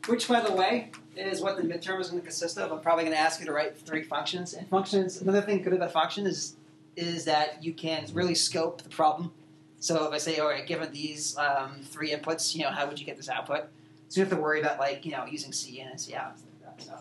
Which, 0.07 0.27
by 0.27 0.41
the 0.41 0.53
way, 0.53 0.91
is 1.15 1.41
what 1.41 1.55
the 1.55 1.63
midterm 1.63 2.01
is 2.01 2.09
going 2.09 2.21
to 2.21 2.25
consist 2.25 2.57
of. 2.57 2.71
I'm 2.71 2.81
probably 2.81 3.05
going 3.05 3.15
to 3.15 3.21
ask 3.21 3.39
you 3.39 3.45
to 3.45 3.53
write 3.53 3.77
three 3.77 4.03
functions. 4.03 4.53
And 4.53 4.67
functions, 4.67 5.21
another 5.21 5.41
thing 5.41 5.61
good 5.61 5.73
about 5.73 5.91
function 5.91 6.25
is 6.25 6.55
is 6.95 7.25
that 7.25 7.63
you 7.63 7.73
can 7.73 8.05
really 8.13 8.35
scope 8.35 8.83
the 8.83 8.89
problem. 8.89 9.31
So 9.79 10.05
if 10.05 10.13
I 10.13 10.17
say, 10.17 10.37
all 10.37 10.47
right, 10.47 10.65
given 10.65 10.91
these 10.91 11.35
um, 11.37 11.81
three 11.83 12.11
inputs, 12.11 12.55
you 12.55 12.61
know, 12.61 12.69
how 12.69 12.85
would 12.87 12.99
you 12.99 13.05
get 13.05 13.17
this 13.17 13.29
output? 13.29 13.63
So 14.09 14.19
you 14.19 14.25
have 14.25 14.33
to 14.33 14.39
worry 14.39 14.61
about 14.61 14.77
like, 14.77 15.03
you 15.03 15.11
know, 15.11 15.25
using 15.25 15.51
C 15.51 15.79
in 15.79 15.87
and 15.87 15.99
C 15.99 16.13
out. 16.13 16.35
So 16.77 16.93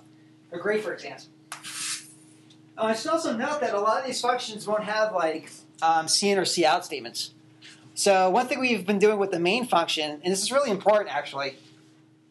they're 0.51 0.61
great 0.61 0.83
for 0.83 0.95
exams. 0.95 1.29
Uh, 2.77 2.85
I 2.85 2.95
should 2.95 3.11
also 3.11 3.37
note 3.37 3.61
that 3.61 3.75
a 3.75 3.81
lot 3.81 4.01
of 4.01 4.07
these 4.07 4.21
functions 4.21 4.67
won't 4.67 4.85
have 4.85 5.12
like 5.12 5.51
um, 5.83 6.09
C 6.09 6.31
in 6.31 6.38
or 6.38 6.45
C 6.45 6.65
out 6.65 6.85
statements. 6.85 7.35
So 7.95 8.31
one 8.31 8.47
thing 8.47 8.61
we've 8.61 8.87
been 8.87 8.99
doing 8.99 9.19
with 9.19 9.31
the 9.31 9.39
main 9.39 9.67
function, 9.67 10.21
and 10.23 10.33
this 10.33 10.43
is 10.43 10.51
really 10.51 10.71
important 10.71 11.15
actually, 11.15 11.57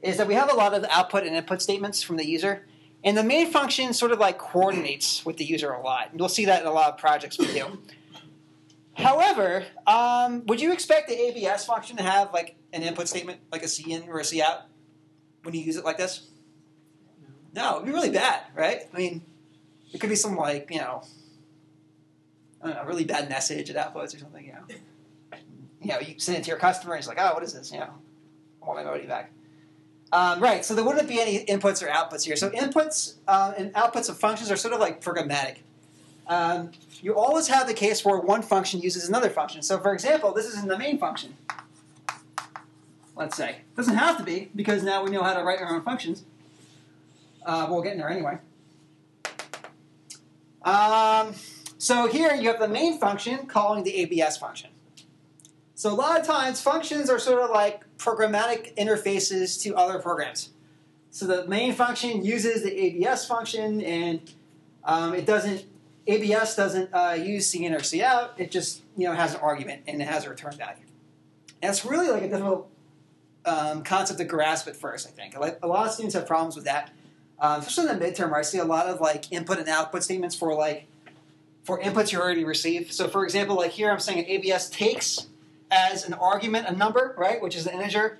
is 0.02 0.18
that 0.18 0.28
we 0.28 0.34
have 0.34 0.52
a 0.52 0.56
lot 0.56 0.74
of 0.74 0.84
output 0.90 1.24
and 1.24 1.36
input 1.36 1.62
statements 1.62 2.02
from 2.02 2.18
the 2.18 2.26
user. 2.26 2.66
And 3.04 3.18
the 3.18 3.24
main 3.24 3.52
function 3.52 3.94
sort 3.94 4.12
of 4.12 4.20
like 4.20 4.38
coordinates 4.38 5.26
with 5.26 5.38
the 5.38 5.46
user 5.46 5.72
a 5.72 5.82
lot. 5.82 6.10
You'll 6.16 6.30
see 6.30 6.46
that 6.46 6.62
in 6.62 6.68
a 6.68 6.72
lot 6.72 6.92
of 6.94 6.98
projects 6.98 7.38
we 7.38 7.48
do. 7.48 7.80
However, 8.94 9.66
um, 9.88 10.46
would 10.46 10.62
you 10.62 10.72
expect 10.72 11.08
the 11.08 11.16
ABS 11.16 11.66
function 11.66 11.98
to 11.98 12.04
have 12.04 12.34
like 12.34 12.56
an 12.74 12.84
input 12.84 13.08
statement, 13.08 13.40
like 13.52 13.64
a 13.64 13.68
C 13.68 13.92
in 13.92 14.08
or 14.10 14.20
a 14.20 14.24
C 14.24 14.42
out, 14.42 14.64
when 15.44 15.56
you 15.56 15.62
use 15.62 15.78
it 15.78 15.86
like 15.86 15.98
this? 15.98 16.28
No, 17.54 17.76
it'd 17.76 17.86
be 17.86 17.92
really 17.92 18.12
bad, 18.12 18.42
right? 18.56 18.82
I 18.94 18.98
mean, 18.98 19.24
it 19.94 20.00
could 20.00 20.10
be 20.10 20.16
some 20.16 20.36
like 20.36 20.68
you 20.70 20.80
know, 20.80 21.04
know, 22.64 22.84
really 22.86 23.06
bad 23.06 23.30
message 23.30 23.70
it 23.70 23.76
outputs 23.76 24.16
or 24.16 24.20
something. 24.20 24.46
You 24.46 24.54
know, 24.54 24.76
you 25.82 25.90
know, 25.90 26.00
you 26.00 26.16
send 26.18 26.38
it 26.38 26.44
to 26.44 26.50
your 26.50 26.60
customer, 26.60 26.94
and 26.94 27.00
it's 27.00 27.08
like, 27.08 27.20
oh, 27.20 27.34
what 27.34 27.44
is 27.44 27.54
this? 27.54 27.72
You 27.72 27.80
know, 27.80 27.94
I 28.62 28.66
want 28.66 28.84
my 28.84 28.92
money 28.92 29.06
back. 29.06 29.32
Um, 30.14 30.42
right, 30.42 30.66
so 30.66 30.76
there 30.76 30.84
wouldn't 30.84 31.08
be 31.08 31.22
any 31.22 31.46
inputs 31.46 31.82
or 31.82 31.88
outputs 31.88 32.26
here. 32.26 32.36
So 32.36 32.50
inputs 32.50 33.16
uh, 33.28 33.54
and 33.58 33.74
outputs 33.74 34.10
of 34.10 34.20
functions 34.20 34.52
are 34.52 34.58
sort 34.58 34.74
of 34.74 34.80
like 34.80 35.02
programmatic. 35.02 35.58
Um, 36.28 36.72
you 37.02 37.16
always 37.16 37.48
have 37.48 37.66
the 37.66 37.74
case 37.74 38.04
where 38.04 38.18
one 38.20 38.42
function 38.42 38.82
uses 38.82 39.08
another 39.08 39.30
function. 39.30 39.62
So 39.62 39.80
for 39.80 39.94
example, 39.94 40.34
this 40.34 40.46
is 40.46 40.62
in 40.62 40.68
the 40.68 40.78
main 40.78 40.98
function. 40.98 41.36
Let's 43.16 43.38
say. 43.38 43.50
It 43.50 43.76
doesn't 43.78 43.96
have 43.96 44.18
to 44.18 44.24
be, 44.24 44.50
because 44.54 44.84
now 44.84 45.04
we 45.04 45.12
know 45.12 45.24
how 45.24 45.34
to 45.34 45.44
write 45.44 45.62
our 45.62 45.74
own 45.74 45.82
functions. 45.82 46.24
Uh, 47.46 47.68
we'll 47.70 47.82
get 47.82 47.94
in 47.94 48.00
there 48.00 48.10
anyway. 48.10 48.38
Um, 50.64 51.34
so 51.78 52.08
here 52.08 52.34
you 52.36 52.50
have 52.50 52.60
the 52.60 52.68
main 52.68 53.00
function 53.00 53.46
calling 53.48 53.84
the 53.84 53.96
ABS 53.96 54.38
function. 54.38 54.71
So 55.82 55.92
a 55.92 55.96
lot 55.96 56.20
of 56.20 56.28
times 56.28 56.62
functions 56.62 57.10
are 57.10 57.18
sort 57.18 57.42
of 57.42 57.50
like 57.50 57.82
programmatic 57.98 58.76
interfaces 58.76 59.60
to 59.64 59.76
other 59.76 59.98
programs. 59.98 60.52
So 61.10 61.26
the 61.26 61.48
main 61.48 61.74
function 61.74 62.24
uses 62.24 62.62
the 62.62 62.72
ABS 62.72 63.26
function, 63.26 63.82
and 63.82 64.22
um, 64.84 65.16
it 65.16 65.26
doesn't. 65.26 65.66
ABS 66.06 66.56
doesn't 66.56 66.94
uh, 66.94 67.14
use 67.14 67.48
C 67.48 67.66
in 67.66 67.74
or 67.74 67.82
C 67.82 68.04
out. 68.04 68.36
It 68.38 68.52
just 68.52 68.84
you 68.96 69.08
know 69.08 69.16
has 69.16 69.34
an 69.34 69.40
argument 69.40 69.82
and 69.88 70.00
it 70.00 70.08
has 70.08 70.24
a 70.24 70.30
return 70.30 70.52
value. 70.56 70.84
It's 71.64 71.84
really 71.84 72.12
like 72.12 72.22
a 72.22 72.30
difficult 72.30 72.70
um, 73.46 73.82
concept 73.82 74.20
to 74.20 74.26
grasp 74.26 74.68
at 74.68 74.76
first. 74.76 75.08
I 75.08 75.10
think 75.10 75.36
a 75.36 75.68
lot 75.68 75.88
of 75.88 75.94
students 75.94 76.14
have 76.14 76.28
problems 76.28 76.56
with 76.56 76.66
that, 76.66 76.92
um, 77.40 77.60
especially 77.60 77.90
in 77.90 77.98
the 77.98 78.06
midterm 78.06 78.30
where 78.30 78.40
I 78.40 78.44
see 78.44 78.60
a 78.60 78.66
lot 78.66 78.86
of 78.86 79.02
like 79.02 79.32
input 79.32 79.58
and 79.58 79.68
output 79.68 80.04
statements 80.04 80.36
for 80.36 80.54
like 80.54 80.86
for 81.64 81.82
inputs 81.82 82.12
you 82.12 82.20
already 82.20 82.44
received. 82.44 82.94
So 82.94 83.08
for 83.08 83.24
example, 83.24 83.56
like 83.56 83.72
here 83.72 83.90
I'm 83.90 84.00
saying 84.00 84.20
an 84.20 84.26
ABS 84.28 84.70
takes 84.70 85.26
as 85.72 86.06
an 86.06 86.14
argument 86.14 86.68
a 86.68 86.76
number, 86.76 87.16
right, 87.18 87.42
which 87.42 87.56
is 87.56 87.66
an 87.66 87.74
integer. 87.74 88.20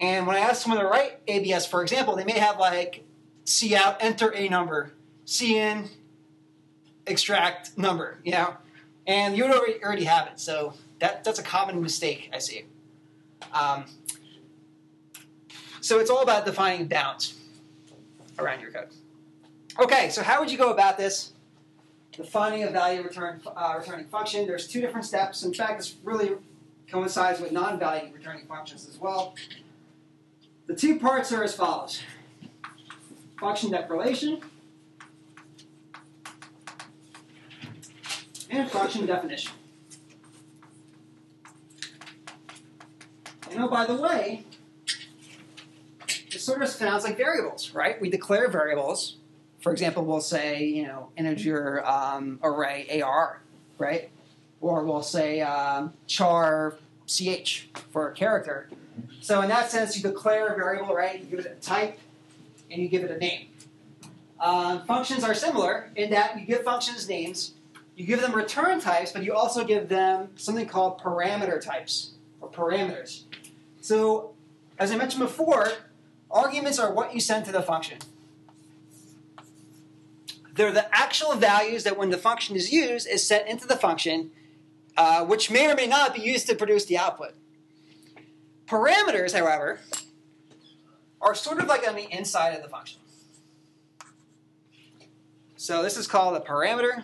And 0.00 0.26
when 0.26 0.36
I 0.36 0.40
ask 0.40 0.62
someone 0.62 0.80
to 0.80 0.86
write 0.86 1.18
ABS, 1.26 1.66
for 1.66 1.82
example, 1.82 2.14
they 2.14 2.24
may 2.24 2.38
have 2.38 2.58
like 2.58 3.04
C 3.44 3.74
out, 3.74 3.96
enter 4.00 4.32
a 4.34 4.48
number, 4.48 4.92
C 5.24 5.58
in, 5.58 5.88
extract 7.06 7.76
number, 7.76 8.18
you 8.22 8.32
know, 8.32 8.54
and 9.06 9.36
you 9.36 9.44
already, 9.44 9.82
already 9.82 10.04
have 10.04 10.28
it. 10.28 10.38
So 10.38 10.74
that, 11.00 11.24
that's 11.24 11.38
a 11.38 11.42
common 11.42 11.82
mistake 11.82 12.30
I 12.32 12.38
see. 12.38 12.64
Um, 13.52 13.84
so 15.80 15.98
it's 15.98 16.10
all 16.10 16.22
about 16.22 16.44
defining 16.44 16.86
bounds 16.86 17.38
around 18.38 18.60
your 18.60 18.70
code. 18.70 18.88
Okay, 19.78 20.10
so 20.10 20.22
how 20.22 20.40
would 20.40 20.50
you 20.50 20.58
go 20.58 20.70
about 20.70 20.98
this? 20.98 21.32
Defining 22.12 22.64
a 22.64 22.70
value 22.70 23.02
return, 23.02 23.40
uh, 23.46 23.76
returning 23.78 24.06
function. 24.06 24.46
There's 24.46 24.68
two 24.68 24.80
different 24.80 25.06
steps. 25.06 25.42
In 25.42 25.54
fact, 25.54 25.80
it's 25.80 25.94
really 26.04 26.32
coincides 26.90 27.40
with 27.40 27.52
non-value 27.52 28.12
returning 28.12 28.46
functions 28.46 28.88
as 28.88 28.98
well. 28.98 29.34
The 30.66 30.74
two 30.74 30.98
parts 30.98 31.32
are 31.32 31.42
as 31.42 31.54
follows. 31.54 32.02
Function 33.38 33.70
declaration 33.70 34.40
and 38.50 38.70
function 38.70 39.06
definition. 39.06 39.52
And 43.50 43.60
oh, 43.60 43.68
by 43.68 43.86
the 43.86 43.96
way, 43.96 44.44
it 46.08 46.40
sort 46.40 46.62
of 46.62 46.68
sounds 46.68 47.04
like 47.04 47.16
variables, 47.16 47.74
right? 47.74 48.00
We 48.00 48.10
declare 48.10 48.48
variables 48.48 49.16
for 49.60 49.72
example, 49.72 50.04
we'll 50.04 50.20
say 50.20 50.64
you 50.64 50.84
know 50.84 51.10
integer 51.16 51.86
um, 51.86 52.40
array 52.42 53.02
AR, 53.02 53.42
right? 53.78 54.10
Or 54.60 54.84
we'll 54.84 55.02
say 55.02 55.40
um, 55.40 55.94
char 56.06 56.76
ch 57.06 57.68
for 57.90 58.10
a 58.10 58.14
character. 58.14 58.68
So 59.20 59.40
in 59.42 59.48
that 59.48 59.70
sense, 59.70 59.96
you 59.96 60.02
declare 60.02 60.48
a 60.48 60.56
variable, 60.56 60.94
right? 60.94 61.18
You 61.18 61.26
give 61.26 61.40
it 61.40 61.46
a 61.46 61.60
type, 61.60 61.98
and 62.70 62.80
you 62.80 62.88
give 62.88 63.02
it 63.02 63.10
a 63.10 63.18
name. 63.18 63.48
Um, 64.38 64.84
functions 64.86 65.24
are 65.24 65.34
similar 65.34 65.90
in 65.96 66.10
that 66.10 66.38
you 66.38 66.46
give 66.46 66.62
functions 66.62 67.08
names, 67.08 67.52
you 67.94 68.06
give 68.06 68.22
them 68.22 68.32
return 68.32 68.80
types, 68.80 69.12
but 69.12 69.22
you 69.22 69.34
also 69.34 69.64
give 69.64 69.88
them 69.88 70.30
something 70.36 70.66
called 70.66 70.98
parameter 70.98 71.60
types 71.60 72.12
or 72.40 72.48
parameters. 72.48 73.24
So, 73.82 74.32
as 74.78 74.90
I 74.90 74.96
mentioned 74.96 75.22
before, 75.22 75.72
arguments 76.30 76.78
are 76.78 76.92
what 76.92 77.14
you 77.14 77.20
send 77.20 77.44
to 77.46 77.52
the 77.52 77.60
function. 77.60 77.98
They're 80.54 80.72
the 80.72 80.94
actual 80.94 81.34
values 81.34 81.84
that, 81.84 81.98
when 81.98 82.10
the 82.10 82.16
function 82.16 82.56
is 82.56 82.72
used, 82.72 83.06
is 83.08 83.26
sent 83.26 83.46
into 83.46 83.66
the 83.66 83.76
function, 83.76 84.30
uh, 84.96 85.24
which 85.24 85.50
may 85.50 85.70
or 85.70 85.74
may 85.74 85.86
not 85.86 86.14
be 86.14 86.20
used 86.20 86.46
to 86.48 86.54
produce 86.54 86.84
the 86.84 86.98
output. 86.98 87.34
Parameters, 88.66 89.36
however, 89.36 89.80
are 91.20 91.34
sort 91.34 91.58
of 91.58 91.66
like 91.66 91.86
on 91.88 91.96
the 91.96 92.08
inside 92.10 92.50
of 92.50 92.62
the 92.62 92.68
function. 92.68 93.00
So 95.56 95.82
this 95.82 95.96
is 95.96 96.06
called 96.06 96.36
a 96.36 96.40
parameter. 96.40 97.02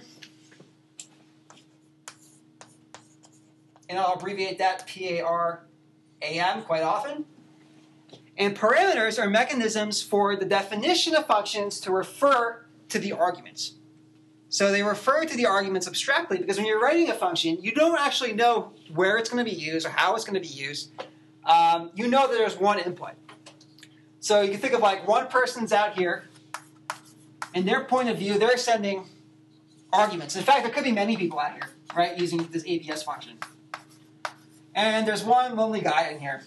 And 3.89 3.99
I'll 3.99 4.15
abbreviate 4.15 4.59
that 4.59 4.87
P-A-R-A-M 4.87 6.63
quite 6.63 6.83
often. 6.83 7.27
And 8.39 8.57
parameters 8.57 9.23
are 9.23 9.29
mechanisms 9.29 10.03
for 10.03 10.37
the 10.37 10.45
definition 10.45 11.15
of 11.15 11.27
functions 11.27 11.81
to 11.81 11.93
refer 11.93 12.67
to 12.89 12.99
the 12.99 13.13
arguments. 13.13 13.75
So 14.49 14.71
they 14.71 14.83
refer 14.83 15.25
to 15.25 15.37
the 15.37 15.47
arguments 15.47 15.89
abstractly 15.89 16.39
because 16.39 16.57
when 16.57 16.67
you're 16.67 16.81
writing 16.81 17.11
a 17.11 17.15
function, 17.15 17.59
you 17.61 17.73
don't 17.73 17.99
actually 17.99 18.33
know 18.33 18.73
where 18.95 19.19
it's 19.19 19.29
going 19.29 19.45
to 19.45 19.51
be 19.51 19.57
used 19.57 19.87
or 19.87 19.91
how 19.91 20.15
it's 20.15 20.25
going 20.25 20.41
to 20.41 20.49
be 20.49 20.55
used. 20.55 20.93
Um, 21.45 21.91
you 21.95 22.09
know 22.09 22.29
that 22.29 22.37
there's 22.37 22.57
one 22.57 22.79
input. 22.79 23.13
So 24.21 24.41
you 24.41 24.51
can 24.51 24.61
think 24.61 24.75
of 24.75 24.81
like 24.81 25.07
one 25.07 25.29
person's 25.29 25.73
out 25.73 25.95
here, 25.95 26.25
and 27.55 27.67
their 27.67 27.85
point 27.85 28.09
of 28.09 28.19
view, 28.19 28.39
they're 28.39 28.57
sending 28.57 29.07
arguments. 29.93 30.37
In 30.37 30.43
fact, 30.43 30.63
there 30.63 30.73
could 30.73 30.85
be 30.85 30.93
many 30.93 31.17
people 31.17 31.39
out 31.39 31.53
here, 31.53 31.69
right, 31.95 32.19
using 32.19 32.39
this 32.51 32.65
ABS 32.67 33.03
function. 33.03 33.39
And 34.75 35.07
there's 35.07 35.25
one 35.25 35.57
lonely 35.57 35.81
guy 35.81 36.09
in 36.09 36.21
here, 36.21 36.43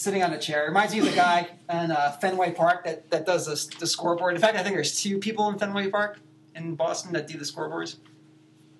sitting 0.00 0.22
on 0.22 0.32
a 0.32 0.38
chair. 0.38 0.64
It 0.64 0.68
reminds 0.68 0.94
me 0.94 1.00
of 1.00 1.04
the 1.04 1.12
guy 1.12 1.46
in 1.68 1.90
uh, 1.90 2.16
Fenway 2.22 2.52
Park 2.52 2.84
that, 2.84 3.10
that 3.10 3.26
does 3.26 3.68
the 3.68 3.86
scoreboard. 3.86 4.34
In 4.34 4.40
fact, 4.40 4.56
I 4.56 4.62
think 4.62 4.74
there's 4.74 4.98
two 4.98 5.18
people 5.18 5.48
in 5.50 5.58
Fenway 5.58 5.90
Park 5.90 6.18
in 6.56 6.74
Boston 6.74 7.12
that 7.12 7.28
do 7.28 7.36
the 7.36 7.44
scoreboards. 7.44 7.96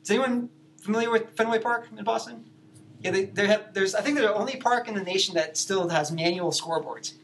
Is 0.03 0.11
anyone 0.11 0.49
familiar 0.81 1.11
with 1.11 1.37
Fenway 1.37 1.59
Park 1.59 1.89
in 1.95 2.03
Boston? 2.05 2.47
Yeah, 3.01 3.11
they, 3.11 3.27
they 3.27 3.47
have, 3.49 3.75
there's 3.75 3.95
I 3.95 4.01
think 4.01 4.17
they're 4.17 4.29
the 4.29 4.35
only 4.35 4.57
park 4.57 4.89
in 4.89 4.95
the 4.95 5.03
nation 5.03 5.35
that 5.35 5.59
still 5.59 5.91
has 5.91 6.11
manual 6.11 6.53
scoreboards. 6.53 7.15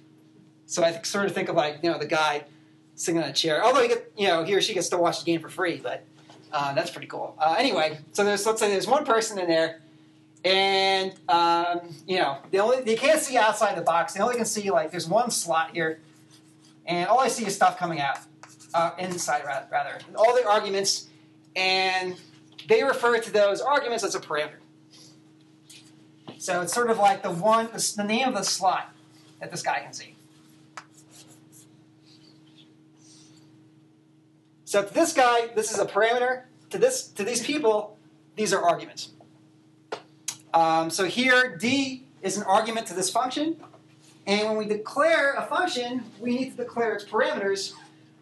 So 0.67 0.85
I 0.85 1.01
sort 1.03 1.27
of 1.27 1.33
think 1.33 1.49
of 1.49 1.57
like 1.57 1.79
you 1.83 1.91
know 1.91 1.99
the 1.99 2.07
guy 2.07 2.45
sitting 2.95 3.23
on 3.23 3.29
a 3.29 3.33
chair. 3.33 3.65
Although 3.65 3.83
he 3.83 3.89
get, 3.89 4.13
you 4.17 4.27
know 4.27 4.45
he 4.45 4.55
or 4.55 4.61
she 4.61 4.75
gets 4.75 4.89
to 4.91 4.99
watch 4.99 5.21
the 5.21 5.25
game 5.25 5.41
for 5.41 5.49
free, 5.49 5.81
but 5.83 6.05
uh, 6.53 6.75
that's 6.75 6.91
pretty 6.91 7.07
cool. 7.07 7.37
Uh, 7.39 7.57
anyway, 7.59 7.99
so 8.13 8.25
there's 8.25 8.45
let's 8.47 8.61
say 8.61 8.71
there's 8.71 8.87
one 8.87 9.05
person 9.05 9.39
in 9.39 9.49
there, 9.49 9.81
and 10.45 11.12
um, 11.28 11.95
you 12.07 12.18
know 12.18 12.39
they 12.51 12.59
only 12.59 12.82
they 12.82 12.97
can't 12.97 13.20
see 13.20 13.37
outside 13.37 13.76
the 13.76 13.82
box. 13.82 14.14
They 14.14 14.20
only 14.20 14.37
can 14.37 14.45
see 14.45 14.70
like 14.70 14.91
there's 14.91 15.09
one 15.09 15.30
slot 15.30 15.70
here, 15.72 16.01
and 16.87 17.09
all 17.09 17.20
I 17.20 17.28
see 17.28 17.47
is 17.47 17.55
stuff 17.55 17.78
coming 17.78 18.01
out 18.01 18.18
uh, 18.74 18.93
inside 18.99 19.43
rather, 19.45 19.99
all 20.14 20.34
the 20.34 20.47
arguments, 20.47 21.09
and 21.55 22.16
they 22.68 22.82
refer 22.82 23.18
to 23.20 23.30
those 23.30 23.61
arguments 23.61 24.05
as 24.05 24.14
a 24.14 24.20
parameter. 24.20 24.59
So 26.39 26.61
it's 26.61 26.72
sort 26.72 26.91
of 26.91 26.99
like 26.99 27.22
the 27.22 27.30
one, 27.30 27.70
the 27.72 28.05
name 28.05 28.28
of 28.28 28.34
the 28.34 28.43
slot 28.43 28.95
that 29.41 29.51
this 29.51 29.62
guy 29.62 29.80
can 29.80 29.93
see. 29.93 30.14
So 34.64 34.82
to 34.82 34.93
this 34.93 35.12
guy, 35.12 35.49
this 35.55 35.72
is 35.72 35.78
a 35.78 35.87
parameter. 35.87 36.43
To 36.70 36.78
this, 36.78 37.07
to 37.09 37.24
these 37.24 37.43
people, 37.43 37.97
these 38.34 38.53
are 38.53 38.62
arguments. 38.62 39.11
Um, 40.57 40.89
so 40.89 41.05
here, 41.05 41.55
d 41.59 42.05
is 42.23 42.39
an 42.39 42.45
argument 42.45 42.87
to 42.87 42.95
this 42.95 43.11
function, 43.11 43.57
and 44.27 44.49
when 44.49 44.57
we 44.57 44.65
declare 44.65 45.35
a 45.35 45.43
function, 45.43 46.03
we 46.19 46.35
need 46.35 46.51
to 46.53 46.57
declare 46.57 46.95
its 46.95 47.05
parameters. 47.05 47.75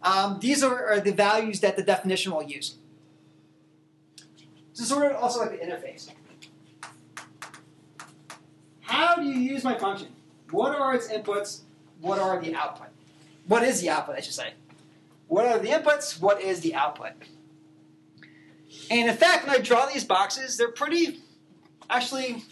Um, 0.02 0.40
these 0.40 0.64
are, 0.64 0.84
are 0.94 0.98
the 0.98 1.12
values 1.12 1.60
that 1.60 1.76
the 1.76 1.84
definition 1.84 2.32
will 2.32 2.42
use. 2.42 2.74
So 4.72 4.82
sort 4.82 5.12
of 5.12 5.16
also 5.22 5.38
like 5.42 5.52
the 5.52 5.64
interface. 5.64 6.10
How 8.80 9.14
do 9.14 9.22
you 9.22 9.38
use 9.38 9.62
my 9.62 9.78
function? 9.78 10.08
What 10.50 10.74
are 10.74 10.92
its 10.92 11.06
inputs? 11.06 11.60
What 12.00 12.18
are 12.18 12.42
the 12.42 12.56
output? 12.56 12.88
What 13.46 13.62
is 13.62 13.80
the 13.80 13.90
output, 13.90 14.16
I 14.16 14.20
should 14.20 14.34
say? 14.34 14.54
What 15.28 15.46
are 15.46 15.60
the 15.60 15.68
inputs? 15.68 16.20
What 16.20 16.42
is 16.42 16.62
the 16.62 16.74
output? 16.74 17.12
And 18.90 19.08
in 19.08 19.16
fact, 19.16 19.46
when 19.46 19.54
I 19.54 19.60
draw 19.60 19.86
these 19.86 20.04
boxes, 20.04 20.58
they're 20.58 20.72
pretty, 20.72 21.20
actually, 21.90 22.42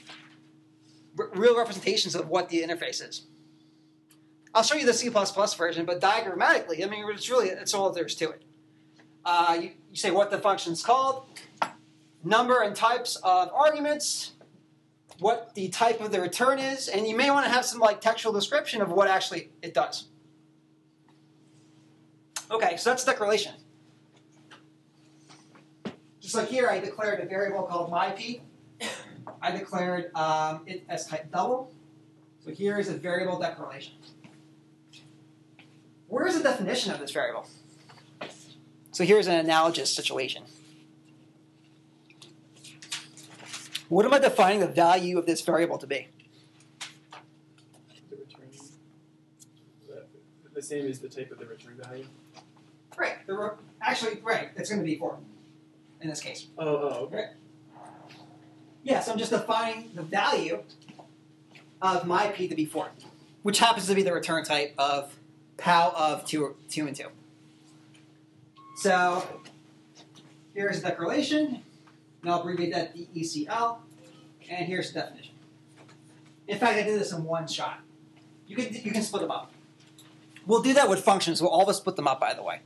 r- 1.19 1.31
real 1.35 1.57
representations 1.57 2.15
of 2.15 2.29
what 2.29 2.49
the 2.49 2.63
interface 2.63 3.07
is. 3.07 3.27
I'll 4.55 4.63
show 4.63 4.75
you 4.75 4.85
the 4.85 4.93
C++ 4.93 5.09
version, 5.09 5.87
but 5.87 6.01
diagrammatically, 6.01 6.85
I 6.85 6.89
mean, 6.89 7.05
it's 7.09 7.31
really, 7.31 7.49
that's 7.49 7.73
all 7.73 7.91
there 7.91 8.05
is 8.05 8.15
to 8.17 8.31
it. 8.31 8.43
Uh, 9.25 9.59
you, 9.61 9.71
you 9.91 9.97
say 9.97 10.11
what 10.11 10.31
the 10.31 10.39
function's 10.39 10.83
called, 10.83 11.25
number 12.23 12.63
and 12.63 12.77
types 12.77 13.17
of 13.17 13.51
arguments, 13.55 14.33
what 15.21 15.55
the 15.55 15.69
type 15.69 16.01
of 16.01 16.13
the 16.13 16.21
return 16.21 16.59
is, 16.59 16.89
and 16.89 17.07
you 17.07 17.17
may 17.17 17.31
want 17.31 17.47
to 17.47 17.53
have 17.53 17.65
some 17.65 17.81
like 17.81 18.01
textual 18.01 18.33
description 18.33 18.83
of 18.83 18.91
what 18.91 19.09
actually 19.09 19.51
it 19.63 19.73
does. 19.73 20.09
Okay, 22.51 22.77
so 22.77 22.91
that's 22.91 23.05
declaration. 23.05 23.55
Just 26.21 26.35
like 26.35 26.49
here, 26.49 26.69
I 26.69 26.79
declared 26.79 27.21
a 27.21 27.27
variable 27.27 27.63
called 27.63 27.91
myp. 27.91 28.41
I 29.41 29.51
declared 29.51 30.15
um, 30.15 30.63
it 30.67 30.85
as 30.89 31.07
type 31.07 31.31
double. 31.33 31.73
So 32.45 32.51
here 32.51 32.79
is 32.79 32.89
a 32.89 32.95
variable 32.95 33.39
declaration. 33.39 33.95
Where 36.09 36.27
is 36.27 36.37
the 36.37 36.43
definition 36.43 36.93
of 36.93 37.01
this 37.01 37.13
variable? 37.13 37.47
So 38.91 39.05
here's 39.05 39.27
an 39.27 39.35
analogous 39.35 39.95
situation. 39.95 40.43
What 43.89 44.05
am 44.05 44.15
I 44.15 44.19
defining 44.19 44.61
the 44.61 44.69
value 44.69 45.19
of 45.19 45.27
this 45.27 45.41
variable 45.41 45.79
to 45.79 45.87
be? 45.87 46.09
The 48.11 48.17
return. 48.17 48.51
The, 49.87 50.05
the 50.55 50.63
same 50.63 50.87
as 50.87 50.99
the 50.99 51.09
type 51.09 51.31
of 51.31 51.39
the 51.39 51.47
return 51.47 51.81
value. 51.83 52.07
Right. 52.97 53.27
The 53.27 53.55
actually, 53.81 54.21
right. 54.23 54.49
It's 54.57 54.71
going 54.71 54.83
to 54.83 54.87
be 54.87 54.97
four 54.97 55.19
in 56.01 56.09
this 56.09 56.21
case. 56.21 56.49
Oh, 56.59 56.67
oh, 56.67 56.89
okay. 57.05 57.17
Yeah. 57.17 57.42
Yeah, 58.85 59.01
so 59.01 59.13
I'm 59.13 59.19
just 59.19 59.31
defining 59.31 59.91
the 59.95 60.03
value 60.03 60.63
of 61.81 62.07
my 62.07 62.29
p 62.29 62.49
to 62.49 62.55
be 62.55 62.65
four, 62.65 62.89
which 63.43 63.59
happens 63.59 63.87
to 63.87 63.95
be 63.95 64.03
the 64.03 64.13
return 64.13 64.45
type 64.45 64.75
of 64.79 65.17
POW 65.57 65.93
of 65.97 66.25
two, 66.27 66.57
two 66.69 66.87
and 66.87 66.97
two. 66.97 67.09
So 68.77 69.41
here's 70.55 70.83
the 70.83 70.89
declaration. 70.89 71.63
And 72.23 72.31
I'll 72.31 72.41
abbreviate 72.41 72.73
that 72.73 72.97
DECL. 72.97 73.79
And 74.49 74.67
here's 74.67 74.93
the 74.93 75.01
definition. 75.01 75.35
In 76.49 76.59
fact, 76.59 76.79
I 76.79 76.83
did 76.83 77.01
this 77.01 77.13
in 77.13 77.25
one 77.25 77.47
shot. 77.47 77.81
You 78.47 78.57
can 78.57 78.75
you 78.75 78.91
can 78.91 79.03
split 79.03 79.23
them 79.23 79.31
up. 79.31 79.53
We'll 80.47 80.63
do 80.63 80.75
that 80.75 80.89
with 80.89 81.01
functions. 81.05 81.41
We'll 81.41 81.51
always 81.51 81.77
split 81.77 81.97
them 81.97 82.09
up, 82.09 82.21
by 82.21 82.35
the 82.35 82.43
way. 82.43 82.61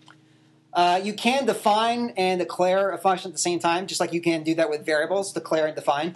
Uh, 0.76 1.00
you 1.02 1.14
can 1.14 1.46
define 1.46 2.12
and 2.18 2.38
declare 2.38 2.90
a 2.90 2.98
function 2.98 3.30
at 3.30 3.32
the 3.32 3.40
same 3.40 3.58
time, 3.58 3.86
just 3.86 3.98
like 3.98 4.12
you 4.12 4.20
can 4.20 4.42
do 4.42 4.54
that 4.54 4.68
with 4.68 4.84
variables, 4.84 5.32
declare 5.32 5.66
and 5.66 5.74
define. 5.74 6.14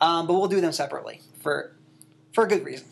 Um, 0.00 0.26
but 0.26 0.32
we'll 0.32 0.48
do 0.48 0.62
them 0.62 0.72
separately 0.72 1.20
for 1.42 1.72
for 2.32 2.44
a 2.44 2.48
good 2.48 2.64
reason. 2.64 2.86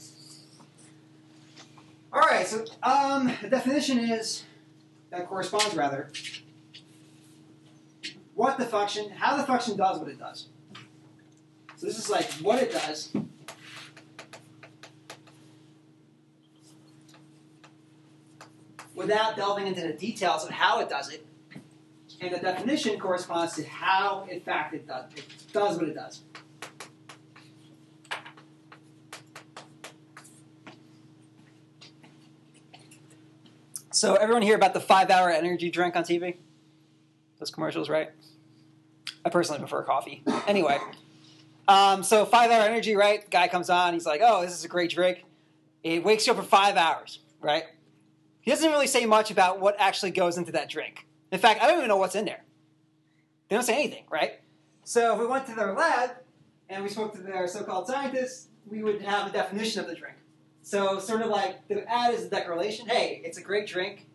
All 2.12 2.20
right. 2.20 2.46
So 2.46 2.66
um, 2.82 3.32
the 3.40 3.48
definition 3.48 3.98
is 3.98 4.44
that 5.10 5.26
corresponds 5.26 5.74
rather 5.74 6.10
what 8.34 8.58
the 8.58 8.66
function, 8.66 9.10
how 9.10 9.36
the 9.36 9.44
function 9.44 9.78
does 9.78 9.98
what 9.98 10.08
it 10.08 10.18
does. 10.18 10.48
So 11.76 11.86
this 11.86 11.98
is 11.98 12.10
like 12.10 12.30
what 12.34 12.62
it 12.62 12.70
does. 12.70 13.12
Without 18.98 19.36
delving 19.36 19.68
into 19.68 19.80
the 19.80 19.92
details 19.92 20.42
of 20.42 20.50
how 20.50 20.80
it 20.80 20.88
does 20.88 21.12
it, 21.12 21.24
and 22.20 22.34
the 22.34 22.38
definition 22.40 22.98
corresponds 22.98 23.54
to 23.54 23.62
how, 23.62 24.26
in 24.28 24.40
fact, 24.40 24.74
it 24.74 24.88
does, 24.88 25.04
it 25.16 25.24
does 25.52 25.76
what 25.78 25.88
it 25.88 25.94
does. 25.94 26.22
So 33.92 34.16
everyone 34.16 34.42
hear 34.42 34.56
about 34.56 34.74
the 34.74 34.80
five-hour 34.80 35.30
energy 35.30 35.70
drink 35.70 35.94
on 35.94 36.02
TV? 36.02 36.34
Those 37.38 37.52
commercials, 37.52 37.88
right? 37.88 38.10
I 39.24 39.30
personally 39.30 39.60
prefer 39.60 39.84
coffee. 39.84 40.24
Anyway, 40.48 40.78
um, 41.68 42.02
so 42.02 42.24
five-hour 42.24 42.62
energy, 42.62 42.96
right? 42.96 43.30
Guy 43.30 43.46
comes 43.46 43.70
on, 43.70 43.92
he's 43.92 44.06
like, 44.06 44.22
"Oh, 44.24 44.42
this 44.42 44.54
is 44.54 44.64
a 44.64 44.68
great 44.68 44.90
drink." 44.90 45.24
It 45.84 46.02
wakes 46.02 46.26
you 46.26 46.32
up 46.32 46.38
for 46.40 46.44
five 46.44 46.76
hours, 46.76 47.20
right? 47.40 47.62
He 48.48 48.54
doesn't 48.54 48.70
really 48.70 48.86
say 48.86 49.04
much 49.04 49.30
about 49.30 49.60
what 49.60 49.76
actually 49.78 50.10
goes 50.10 50.38
into 50.38 50.52
that 50.52 50.70
drink. 50.70 51.06
In 51.30 51.38
fact, 51.38 51.60
I 51.60 51.66
don't 51.66 51.76
even 51.76 51.88
know 51.88 51.98
what's 51.98 52.14
in 52.14 52.24
there. 52.24 52.42
They 53.46 53.56
don't 53.56 53.62
say 53.62 53.74
anything, 53.74 54.04
right? 54.08 54.40
So 54.84 55.12
if 55.12 55.20
we 55.20 55.26
went 55.26 55.44
to 55.48 55.54
their 55.54 55.74
lab 55.74 56.12
and 56.70 56.82
we 56.82 56.88
spoke 56.88 57.12
to 57.16 57.20
their 57.20 57.46
so-called 57.46 57.86
scientists, 57.88 58.48
we 58.66 58.82
would 58.82 59.02
have 59.02 59.28
a 59.28 59.32
definition 59.32 59.82
of 59.82 59.86
the 59.86 59.94
drink. 59.94 60.16
So 60.62 60.98
sort 60.98 61.20
of 61.20 61.28
like 61.28 61.68
the 61.68 61.86
ad 61.92 62.14
is 62.14 62.24
a 62.24 62.30
declaration. 62.30 62.88
Hey, 62.88 63.20
it's 63.22 63.36
a 63.36 63.42
great 63.42 63.66
drink. 63.66 64.06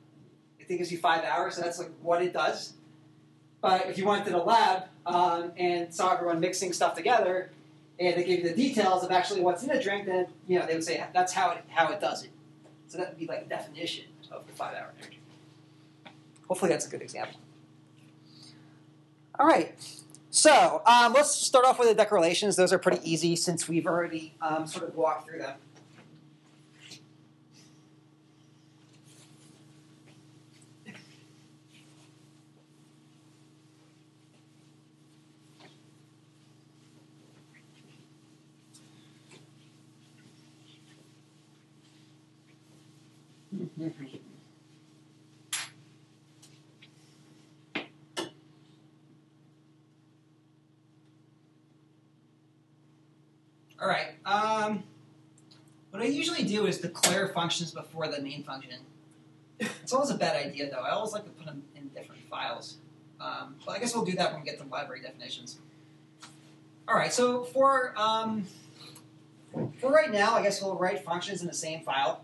It 0.58 0.68
gives 0.68 0.92
you 0.92 0.98
five 0.98 1.24
hours, 1.26 1.58
so 1.58 1.62
that's 1.62 1.78
like 1.78 1.92
what 2.02 2.24
it 2.24 2.34
does. 2.34 2.74
But 3.62 3.86
if 3.86 4.00
you 4.00 4.08
went 4.08 4.26
to 4.26 4.32
the 4.32 4.40
lab 4.40 4.86
um, 5.06 5.52
and 5.58 5.94
saw 5.94 6.12
everyone 6.12 6.40
mixing 6.40 6.74
stuff 6.74 6.96
together, 6.96 7.52
and 8.00 8.18
they 8.18 8.24
gave 8.24 8.40
you 8.40 8.50
the 8.50 8.56
details 8.56 9.04
of 9.04 9.12
actually 9.12 9.42
what's 9.42 9.62
in 9.62 9.70
the 9.70 9.80
drink, 9.80 10.08
then 10.08 10.26
you 10.48 10.58
know 10.58 10.66
they 10.66 10.74
would 10.74 10.84
say 10.84 11.06
that's 11.14 11.34
how 11.34 11.52
it 11.52 11.64
how 11.68 11.92
it 11.92 12.02
does 12.02 12.24
it. 12.24 12.32
So 12.88 12.98
that 12.98 13.10
would 13.10 13.20
be 13.20 13.28
like 13.28 13.44
a 13.44 13.46
definition 13.46 14.06
of 14.34 14.48
the 14.48 14.54
five 14.54 14.76
hour 14.76 14.94
energy. 15.00 15.20
Hopefully, 16.48 16.72
that's 16.72 16.88
a 16.88 16.90
good 16.90 17.02
example. 17.02 17.40
All 19.40 19.48
right. 19.48 19.76
So 20.30 20.82
um, 20.86 21.14
let's 21.14 21.32
start 21.32 21.66
off 21.66 21.78
with 21.78 21.90
the 21.90 21.96
declarations. 21.96 22.56
Those 22.56 22.74
are 22.74 22.80
pretty 22.80 23.00
easy 23.10 23.36
since 23.36 23.70
we've 23.70 23.86
already 23.86 24.34
um, 24.42 24.66
sort 24.66 24.88
of 24.90 24.96
walked 24.96 25.28
through 25.28 25.40
them. 25.40 25.58
All 53.82 53.88
right. 53.88 54.14
Um, 54.26 54.84
what 55.92 56.02
I 56.02 56.06
usually 56.06 56.44
do 56.44 56.66
is 56.68 56.78
declare 56.78 57.28
functions 57.28 57.72
before 57.72 58.08
the 58.08 58.22
main 58.22 58.44
function. 58.44 58.80
It's 59.60 59.92
always 59.92 60.10
a 60.10 60.16
bad 60.16 60.36
idea, 60.36 60.70
though. 60.72 60.80
I 60.80 60.92
always 60.92 61.12
like 61.12 61.26
to 61.26 61.30
put 61.32 61.46
them 61.46 61.64
in 61.76 61.90
different 61.90 62.22
files. 62.30 62.78
Um, 63.20 63.56
but 63.66 63.74
I 63.74 63.80
guess 63.80 63.94
we'll 63.94 64.06
do 64.06 64.14
that 64.14 64.32
when 64.32 64.42
we 64.42 64.46
get 64.50 64.60
to 64.60 64.66
library 64.68 65.02
definitions. 65.02 65.60
All 66.88 66.96
right. 66.96 67.12
So 67.12 67.44
for 67.44 67.94
um, 67.98 68.46
for 69.80 69.92
right 69.92 70.12
now, 70.12 70.34
I 70.34 70.44
guess 70.44 70.62
we'll 70.62 70.76
write 70.76 71.04
functions 71.04 71.42
in 71.42 71.48
the 71.48 71.54
same 71.54 71.84
file. 71.84 72.24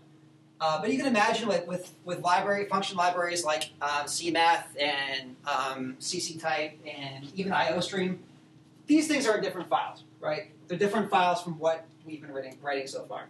Uh, 0.60 0.80
but 0.80 0.92
you 0.92 0.98
can 0.98 1.06
imagine 1.06 1.48
with, 1.48 1.66
with, 1.66 1.92
with 2.04 2.20
library 2.20 2.66
function 2.66 2.96
libraries 2.96 3.44
like 3.44 3.70
um, 3.80 4.04
CMath 4.04 4.64
and 4.78 5.34
um, 5.46 5.96
CCtype 5.98 6.72
and 6.86 7.32
even 7.34 7.50
IOStream, 7.50 8.18
these 8.86 9.08
things 9.08 9.26
are 9.26 9.40
different 9.40 9.70
files, 9.70 10.04
right? 10.20 10.50
They're 10.68 10.78
different 10.78 11.10
files 11.10 11.42
from 11.42 11.58
what 11.58 11.86
we've 12.04 12.20
been 12.20 12.32
writing, 12.32 12.58
writing 12.62 12.86
so 12.86 13.04
far. 13.04 13.26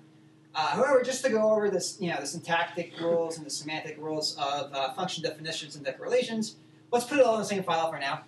Uh, 0.54 0.66
however, 0.68 1.02
just 1.02 1.24
to 1.24 1.30
go 1.30 1.52
over 1.52 1.70
this, 1.70 1.96
you 2.00 2.10
know, 2.10 2.16
the 2.18 2.26
syntactic 2.26 2.98
rules 3.00 3.36
and 3.36 3.46
the 3.46 3.50
semantic 3.50 3.96
rules 3.98 4.36
of 4.36 4.72
uh, 4.74 4.92
function 4.94 5.22
definitions 5.22 5.76
and 5.76 5.84
declarations, 5.84 6.56
let's 6.90 7.04
put 7.04 7.18
it 7.18 7.24
all 7.24 7.34
in 7.34 7.40
the 7.40 7.46
same 7.46 7.62
file 7.62 7.90
for 7.90 7.98
now. 8.00 8.22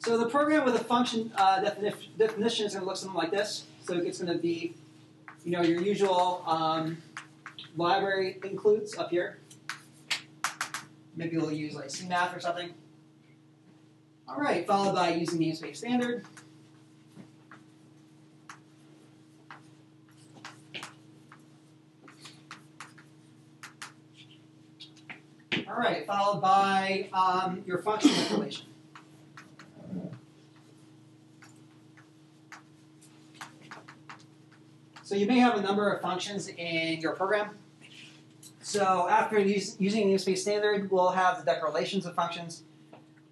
So 0.00 0.18
the 0.18 0.26
program 0.26 0.64
with 0.64 0.74
a 0.74 0.82
function 0.82 1.32
uh, 1.36 1.60
defini- 1.60 2.16
definition 2.16 2.66
is 2.66 2.72
going 2.72 2.82
to 2.82 2.88
look 2.88 2.96
something 2.96 3.16
like 3.16 3.30
this. 3.30 3.66
So 3.84 3.94
it's 3.94 4.20
going 4.20 4.32
to 4.32 4.38
be, 4.38 4.74
you 5.44 5.52
know, 5.52 5.62
your 5.62 5.80
usual 5.80 6.42
um, 6.46 6.98
library 7.76 8.38
includes 8.44 8.96
up 8.96 9.10
here. 9.10 9.40
Maybe 11.16 11.36
we'll 11.36 11.52
use 11.52 11.74
like 11.74 11.86
CMath 11.86 12.36
or 12.36 12.40
something. 12.40 12.70
All 14.28 14.36
right, 14.36 14.66
followed 14.66 14.94
by 14.94 15.14
using 15.14 15.40
namespace 15.40 15.78
standard. 15.78 16.24
All 25.66 25.76
right, 25.76 26.06
followed 26.06 26.40
by 26.40 27.08
um, 27.12 27.62
your 27.66 27.78
function 27.78 28.10
declaration. 28.10 28.67
So 35.08 35.14
you 35.14 35.24
may 35.24 35.38
have 35.38 35.56
a 35.56 35.62
number 35.62 35.90
of 35.90 36.02
functions 36.02 36.48
in 36.48 37.00
your 37.00 37.14
program. 37.14 37.56
So 38.60 39.08
after 39.08 39.38
use, 39.38 39.74
using 39.78 40.06
the 40.06 40.14
namespace 40.14 40.36
standard, 40.36 40.90
we'll 40.90 41.08
have 41.08 41.38
the 41.38 41.50
declarations 41.50 42.04
of 42.04 42.14
functions. 42.14 42.64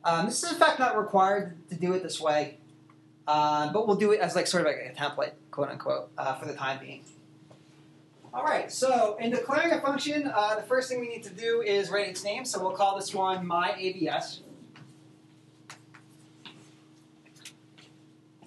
Um, 0.03 0.25
this 0.25 0.43
is 0.43 0.53
in 0.53 0.59
fact 0.59 0.79
not 0.79 0.97
required 0.97 1.55
to 1.69 1.75
do 1.75 1.93
it 1.93 2.03
this 2.03 2.19
way, 2.19 2.57
uh, 3.29 3.71
but 3.75 3.87
we'll 3.87 3.97
do 3.97 4.13
it 4.13 4.21
as 4.21 4.35
like 4.35 4.47
sort 4.47 4.63
of 4.63 4.69
like 4.69 4.91
a 4.91 4.99
template, 4.99 5.33
quote 5.51 5.69
unquote, 5.69 6.09
uh, 6.17 6.35
for 6.37 6.47
the 6.47 6.55
time 6.55 6.81
being. 6.81 7.03
All 8.33 8.45
right, 8.45 8.73
so 8.73 9.19
in 9.21 9.31
declaring 9.31 9.71
a 9.73 9.81
function, 9.83 10.33
uh, 10.35 10.55
the 10.55 10.63
first 10.63 10.89
thing 10.89 10.99
we 10.99 11.09
need 11.11 11.25
to 11.25 11.35
do 11.35 11.61
is 11.61 11.91
write 11.91 12.09
its 12.09 12.25
name. 12.25 12.47
So 12.47 12.59
we'll 12.59 12.73
call 12.75 12.97
this 12.97 13.13
one 13.13 13.47
myABS. 13.47 14.39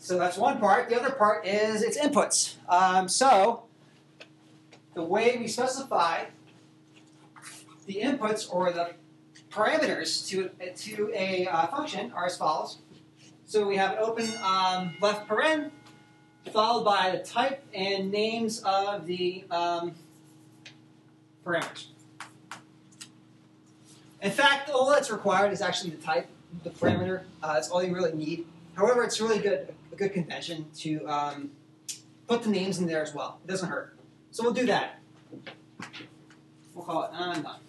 So 0.10 0.18
that's 0.18 0.38
one 0.38 0.58
part. 0.58 0.90
The 0.90 1.00
other 1.00 1.12
part 1.12 1.46
is 1.46 1.84
its 1.84 1.96
inputs. 1.96 2.56
Um, 2.68 3.08
so 3.08 3.66
the 4.96 5.04
way 5.04 5.38
we 5.38 5.48
specify 5.48 6.24
the 7.86 8.00
inputs 8.02 8.52
or 8.52 8.72
the 8.72 8.96
parameters 9.52 10.28
to, 10.30 10.50
to 10.78 11.12
a 11.14 11.46
uh, 11.46 11.68
function 11.68 12.12
are 12.14 12.26
as 12.26 12.38
follows. 12.38 12.80
So 13.46 13.68
we 13.68 13.78
have 13.78 14.00
open 14.00 14.28
um, 14.44 14.96
left 15.00 15.30
paren, 15.30 15.70
followed 16.52 16.86
by 16.86 17.12
the 17.12 17.20
type 17.20 17.64
and 17.72 18.12
names 18.12 18.64
of 18.66 19.06
the 19.06 19.44
um, 19.52 19.94
parameters. 21.46 21.86
In 24.24 24.32
fact, 24.32 24.72
all 24.72 24.90
that's 24.90 25.12
required 25.12 25.54
is 25.54 25.62
actually 25.62 25.92
the 25.92 26.02
type, 26.02 26.26
the 26.64 26.72
parameter. 26.72 27.26
Uh, 27.44 27.54
that's 27.54 27.70
all 27.70 27.84
you 27.84 27.94
really 27.94 28.14
need. 28.14 28.48
However, 28.80 29.04
it's 29.04 29.20
really 29.20 29.40
good 29.40 29.76
a 29.92 29.96
good 29.98 30.14
convention 30.14 30.68
to 30.78 31.06
um, 31.06 31.52
put 32.30 32.44
the 32.44 32.50
names 32.50 32.80
in 32.80 32.88
there 32.88 33.04
as 33.04 33.14
well. 33.14 33.40
It 33.44 33.50
doesn't 33.50 33.68
hurt. 33.68 33.94
So 34.32 34.42
we'll 34.42 34.54
do 34.54 34.66
that. 34.68 35.02
We'll 36.74 36.86
call 36.86 37.04
it 37.04 37.10
I'm 37.14 37.42
done. 37.42 37.60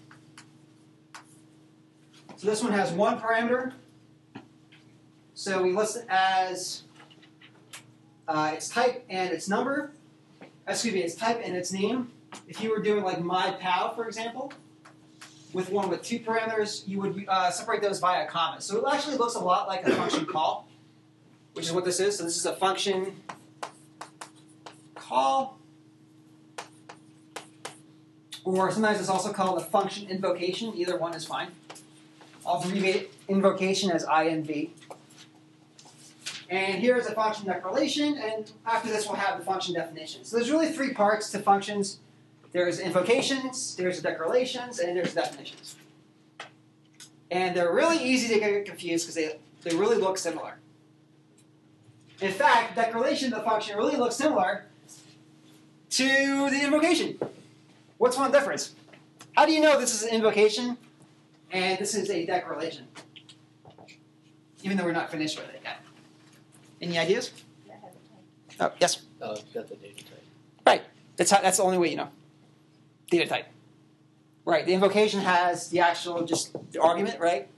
So 2.36 2.46
this 2.46 2.62
one 2.62 2.72
has 2.72 2.92
one 2.92 3.18
parameter. 3.18 3.72
So 5.34 5.60
we 5.60 5.72
list 5.72 5.96
it 5.96 6.06
as 6.08 6.84
uh, 8.28 8.52
its 8.54 8.68
type 8.68 9.04
and 9.10 9.32
its 9.32 9.48
number. 9.48 9.90
Excuse 10.68 10.94
me, 10.94 11.00
its 11.00 11.16
type 11.16 11.40
and 11.42 11.56
its 11.56 11.72
name. 11.72 12.12
If 12.46 12.62
you 12.62 12.70
were 12.70 12.80
doing 12.80 13.02
like 13.02 13.20
my 13.20 13.50
pal, 13.58 13.96
for 13.96 14.06
example, 14.06 14.52
with 15.52 15.70
one 15.70 15.88
with 15.88 16.02
two 16.04 16.20
parameters, 16.20 16.86
you 16.86 17.00
would 17.00 17.24
uh, 17.26 17.50
separate 17.50 17.82
those 17.82 17.98
by 17.98 18.22
a 18.22 18.28
comma. 18.28 18.60
So 18.60 18.78
it 18.78 18.84
actually 18.94 19.16
looks 19.16 19.34
a 19.34 19.40
lot 19.40 19.66
like 19.66 19.84
a 19.84 19.90
function 19.96 20.24
call, 20.24 20.68
which 21.54 21.66
is 21.66 21.72
what 21.72 21.84
this 21.84 22.00
is. 22.00 22.18
So 22.18 22.24
this 22.24 22.36
is 22.36 22.46
a 22.46 22.54
function 22.54 23.22
call, 24.94 25.58
or 28.44 28.70
sometimes 28.70 29.00
it's 29.00 29.08
also 29.08 29.32
called 29.32 29.60
a 29.60 29.64
function 29.64 30.08
invocation. 30.08 30.72
Either 30.76 30.96
one 30.96 31.14
is 31.14 31.24
fine. 31.24 31.48
I'll 32.46 32.62
abbreviate 32.62 33.12
invocation 33.28 33.90
as 33.90 34.04
inv. 34.06 34.70
And 36.48 36.80
here's 36.80 37.06
a 37.06 37.12
function 37.12 37.46
declaration, 37.46 38.18
and 38.18 38.50
after 38.66 38.88
this 38.88 39.06
we'll 39.06 39.16
have 39.16 39.38
the 39.38 39.44
function 39.44 39.74
definition. 39.74 40.24
So 40.24 40.36
there's 40.36 40.50
really 40.50 40.72
three 40.72 40.92
parts 40.92 41.30
to 41.30 41.38
functions. 41.38 42.00
There's 42.52 42.80
invocations, 42.80 43.76
there's 43.76 44.02
the 44.02 44.08
declarations, 44.08 44.80
and 44.80 44.96
there's 44.96 45.14
definitions. 45.14 45.76
And 47.30 47.56
they're 47.56 47.72
really 47.72 48.02
easy 48.02 48.34
to 48.34 48.40
get 48.40 48.64
confused 48.64 49.06
because 49.06 49.14
they, 49.14 49.38
they 49.62 49.76
really 49.76 49.98
look 49.98 50.18
similar. 50.18 50.59
In 52.20 52.32
fact, 52.32 52.76
declaration 52.76 53.32
of 53.32 53.42
the 53.42 53.48
function 53.48 53.76
really 53.76 53.96
looks 53.96 54.16
similar 54.16 54.66
to 55.90 56.04
the 56.50 56.60
invocation. 56.62 57.18
What's 57.98 58.16
one 58.16 58.30
difference? 58.30 58.74
How 59.36 59.46
do 59.46 59.52
you 59.52 59.60
know 59.60 59.80
this 59.80 59.94
is 59.94 60.02
an 60.02 60.14
invocation 60.14 60.76
and 61.50 61.78
this 61.78 61.94
is 61.94 62.10
a 62.10 62.26
declaration? 62.26 62.86
Even 64.62 64.76
though 64.76 64.84
we're 64.84 64.92
not 64.92 65.10
finished 65.10 65.38
with 65.38 65.48
it 65.48 65.60
yet. 65.64 65.78
Any 66.82 66.98
ideas? 66.98 67.32
Oh, 68.58 68.70
yes. 68.78 69.02
Oh, 69.22 69.32
it's 69.32 69.42
got 69.44 69.68
the 69.68 69.76
data 69.76 70.04
type. 70.04 70.24
Right. 70.66 70.82
That's 71.16 71.30
how, 71.30 71.40
that's 71.40 71.56
the 71.56 71.62
only 71.62 71.78
way 71.78 71.88
you 71.88 71.96
know. 71.96 72.08
Data 73.10 73.26
type. 73.26 73.46
Right. 74.44 74.66
The 74.66 74.74
invocation 74.74 75.20
has 75.20 75.68
the 75.68 75.80
actual 75.80 76.24
just 76.26 76.54
the 76.72 76.80
argument, 76.80 77.18
right? 77.20 77.48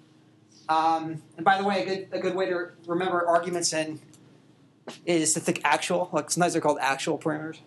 Um, 0.68 1.22
and 1.36 1.44
by 1.44 1.58
the 1.58 1.64
way, 1.64 1.82
a 1.82 1.84
good 1.84 2.08
a 2.12 2.18
good 2.20 2.34
way 2.34 2.46
to 2.46 2.70
remember 2.86 3.26
arguments 3.26 3.72
and 3.72 3.98
is 5.06 5.34
to 5.34 5.40
think 5.40 5.60
actual. 5.64 6.08
Like 6.12 6.30
sometimes 6.30 6.52
they're 6.52 6.62
called 6.62 6.78
actual 6.80 7.18
parameters. 7.18 7.58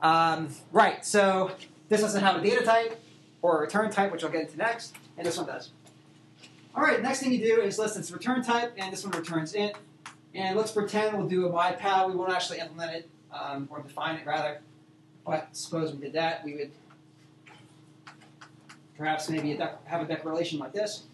Um, 0.00 0.48
right. 0.72 1.04
So 1.04 1.52
this 1.88 2.00
doesn't 2.00 2.22
have 2.22 2.36
a 2.36 2.40
data 2.40 2.64
type 2.64 3.00
or 3.40 3.58
a 3.58 3.60
return 3.60 3.90
type, 3.90 4.12
which 4.12 4.24
I'll 4.24 4.30
get 4.30 4.42
into 4.42 4.56
next, 4.56 4.94
and 5.16 5.26
this 5.26 5.36
one 5.36 5.46
does. 5.46 5.70
All 6.74 6.82
right. 6.82 7.02
Next 7.02 7.20
thing 7.20 7.32
you 7.32 7.38
do 7.38 7.60
is 7.60 7.78
list 7.78 7.96
its 7.96 8.10
return 8.10 8.42
type, 8.42 8.72
and 8.76 8.92
this 8.92 9.04
one 9.04 9.12
returns 9.12 9.54
int. 9.54 9.74
And 10.34 10.56
let's 10.56 10.72
pretend 10.72 11.16
we'll 11.16 11.28
do 11.28 11.46
a 11.46 11.52
mypal. 11.52 12.08
We 12.08 12.16
won't 12.16 12.32
actually 12.32 12.60
implement 12.60 12.96
it 12.96 13.10
um, 13.32 13.68
or 13.70 13.82
define 13.82 14.16
it 14.16 14.26
rather. 14.26 14.60
But 15.26 15.48
suppose 15.52 15.92
we 15.92 16.00
did 16.00 16.14
that, 16.14 16.44
we 16.44 16.54
would 16.54 16.70
perhaps 18.96 19.28
maybe 19.28 19.52
a 19.52 19.78
have 19.84 20.00
a 20.00 20.06
declaration 20.06 20.58
like 20.58 20.72
this. 20.72 21.04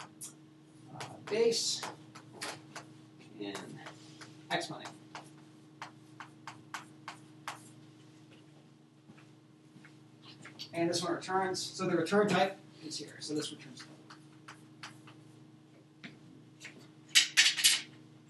Uh, 0.00 1.04
base 1.30 1.80
and 3.40 3.75
X 4.50 4.70
money. 4.70 4.84
And 10.72 10.90
this 10.90 11.02
one 11.02 11.14
returns, 11.14 11.62
so 11.62 11.86
the 11.86 11.96
return 11.96 12.28
type 12.28 12.58
is 12.84 12.98
here. 12.98 13.16
So 13.18 13.34
this 13.34 13.50
returns. 13.50 13.84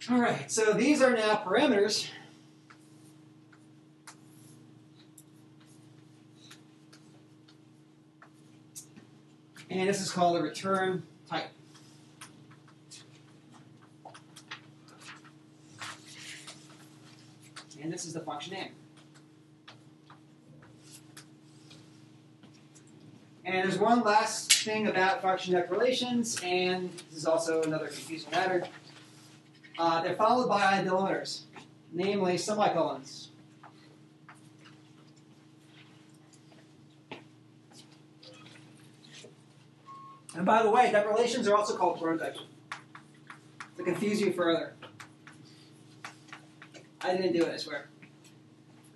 All 0.08 0.20
right, 0.20 0.48
so 0.48 0.72
these 0.72 1.02
are 1.02 1.10
now 1.10 1.42
parameters. 1.44 2.08
And 9.68 9.88
this 9.88 10.00
is 10.00 10.12
called 10.12 10.36
a 10.36 10.42
return 10.42 11.02
type. 11.28 11.48
And 17.86 17.92
this 17.92 18.04
is 18.04 18.14
the 18.14 18.20
function 18.20 18.54
name. 18.54 18.72
And 23.44 23.54
there's 23.54 23.78
one 23.78 24.02
last 24.02 24.52
thing 24.52 24.88
about 24.88 25.22
function 25.22 25.54
declarations, 25.54 26.36
and 26.42 26.90
this 27.08 27.18
is 27.18 27.26
also 27.26 27.62
another 27.62 27.86
confusing 27.86 28.28
matter. 28.32 28.66
Uh, 29.78 30.02
they're 30.02 30.16
followed 30.16 30.48
by 30.48 30.82
delimiters, 30.82 31.42
namely 31.92 32.36
semicolons. 32.36 33.28
And 40.34 40.44
by 40.44 40.64
the 40.64 40.70
way, 40.72 40.90
declarations 40.90 41.46
are 41.46 41.54
also 41.54 41.76
called 41.76 42.00
prototypes. 42.00 42.40
To 43.76 43.84
confuse 43.84 44.20
you 44.20 44.32
further. 44.32 44.74
I 47.06 47.16
didn't 47.16 47.32
do 47.32 47.44
it, 47.44 47.52
I 47.52 47.56
swear. 47.56 47.88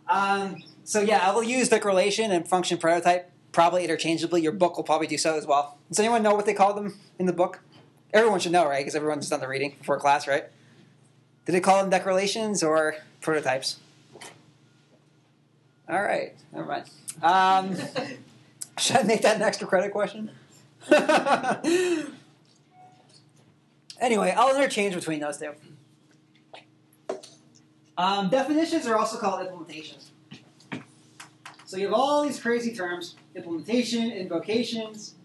Um, 0.08 0.62
so 0.84 1.00
yeah, 1.00 1.26
I 1.26 1.32
will 1.34 1.42
use 1.42 1.68
declaration 1.68 2.32
and 2.32 2.46
function 2.46 2.78
prototype 2.78 3.30
probably 3.52 3.84
interchangeably. 3.84 4.42
Your 4.42 4.52
book 4.52 4.76
will 4.76 4.84
probably 4.84 5.06
do 5.06 5.18
so 5.18 5.36
as 5.36 5.46
well. 5.46 5.78
Does 5.88 5.98
anyone 5.98 6.22
know 6.22 6.34
what 6.34 6.46
they 6.46 6.54
call 6.54 6.74
them 6.74 6.98
in 7.18 7.26
the 7.26 7.32
book? 7.32 7.60
Everyone 8.12 8.40
should 8.40 8.52
know, 8.52 8.66
right? 8.66 8.80
Because 8.80 8.94
everyone's 8.94 9.28
done 9.28 9.40
the 9.40 9.48
reading 9.48 9.76
before 9.78 9.98
class, 9.98 10.26
right? 10.26 10.44
Did 11.46 11.52
they 11.52 11.60
call 11.60 11.80
them 11.80 11.90
declarations 11.90 12.62
or 12.62 12.96
prototypes? 13.20 13.78
All 15.88 16.02
right, 16.02 16.34
never 16.52 16.66
mind. 16.66 16.90
Um, 17.22 17.76
should 18.78 18.96
I 18.96 19.02
make 19.02 19.22
that 19.22 19.36
an 19.36 19.42
extra 19.42 19.66
credit 19.66 19.92
question? 19.92 20.30
anyway, 24.00 24.34
I'll 24.36 24.54
interchange 24.54 24.94
between 24.94 25.20
those 25.20 25.38
two. 25.38 25.52
Um, 28.00 28.30
definitions 28.30 28.86
are 28.86 28.96
also 28.96 29.18
called 29.18 29.46
implementations. 29.46 30.06
So 31.66 31.76
you 31.76 31.84
have 31.84 31.92
all 31.92 32.24
these 32.24 32.40
crazy 32.40 32.74
terms 32.74 33.16
implementation, 33.34 34.10
invocations, 34.10 35.16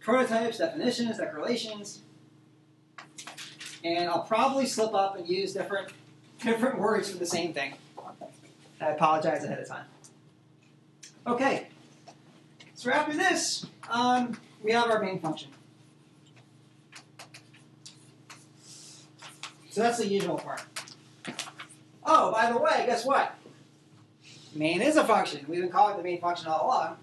prototypes, 0.00 0.58
definitions, 0.58 1.16
declarations. 1.16 2.02
And 3.82 4.10
I'll 4.10 4.24
probably 4.24 4.66
slip 4.66 4.92
up 4.92 5.16
and 5.16 5.26
use 5.26 5.54
different 5.54 5.94
different 6.44 6.78
words 6.78 7.10
for 7.10 7.16
the 7.16 7.24
same 7.24 7.54
thing. 7.54 7.72
I 8.82 8.90
apologize 8.90 9.42
ahead 9.42 9.58
of 9.58 9.68
time. 9.68 9.86
Okay. 11.26 11.68
So 12.74 12.90
after 12.90 13.16
this, 13.16 13.64
um, 13.88 14.38
we 14.62 14.72
have 14.72 14.90
our 14.90 15.00
main 15.00 15.20
function. 15.20 15.48
So 19.70 19.80
that's 19.80 19.98
the 19.98 20.06
usual 20.06 20.36
part. 20.36 20.62
Oh, 22.04 22.32
by 22.32 22.50
the 22.50 22.58
way, 22.58 22.84
guess 22.86 23.04
what? 23.04 23.34
Main 24.54 24.82
is 24.82 24.96
a 24.96 25.04
function. 25.04 25.44
We've 25.48 25.60
been 25.60 25.70
calling 25.70 25.94
it 25.94 25.98
the 25.98 26.02
main 26.02 26.20
function 26.20 26.48
all 26.48 26.66
along. 26.66 26.96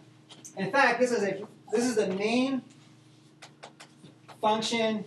In 0.58 0.72
fact, 0.72 1.00
this 1.00 1.12
is 1.12 1.24
a 1.24 1.46
this 1.72 1.86
is 1.86 1.96
the 1.96 2.08
main 2.08 2.62
function 4.42 5.06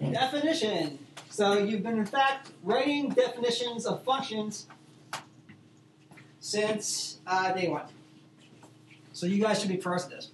definition. 0.00 0.98
So 1.30 1.58
you've 1.58 1.82
been 1.82 1.98
in 1.98 2.06
fact 2.06 2.50
writing 2.62 3.10
definitions 3.10 3.86
of 3.86 4.02
functions 4.04 4.66
since 6.40 7.18
uh, 7.26 7.52
day 7.52 7.68
one. 7.68 7.86
So 9.12 9.26
you 9.26 9.42
guys 9.42 9.60
should 9.60 9.68
be 9.68 9.76
pros 9.76 10.04
at 10.04 10.10
this. 10.10 10.30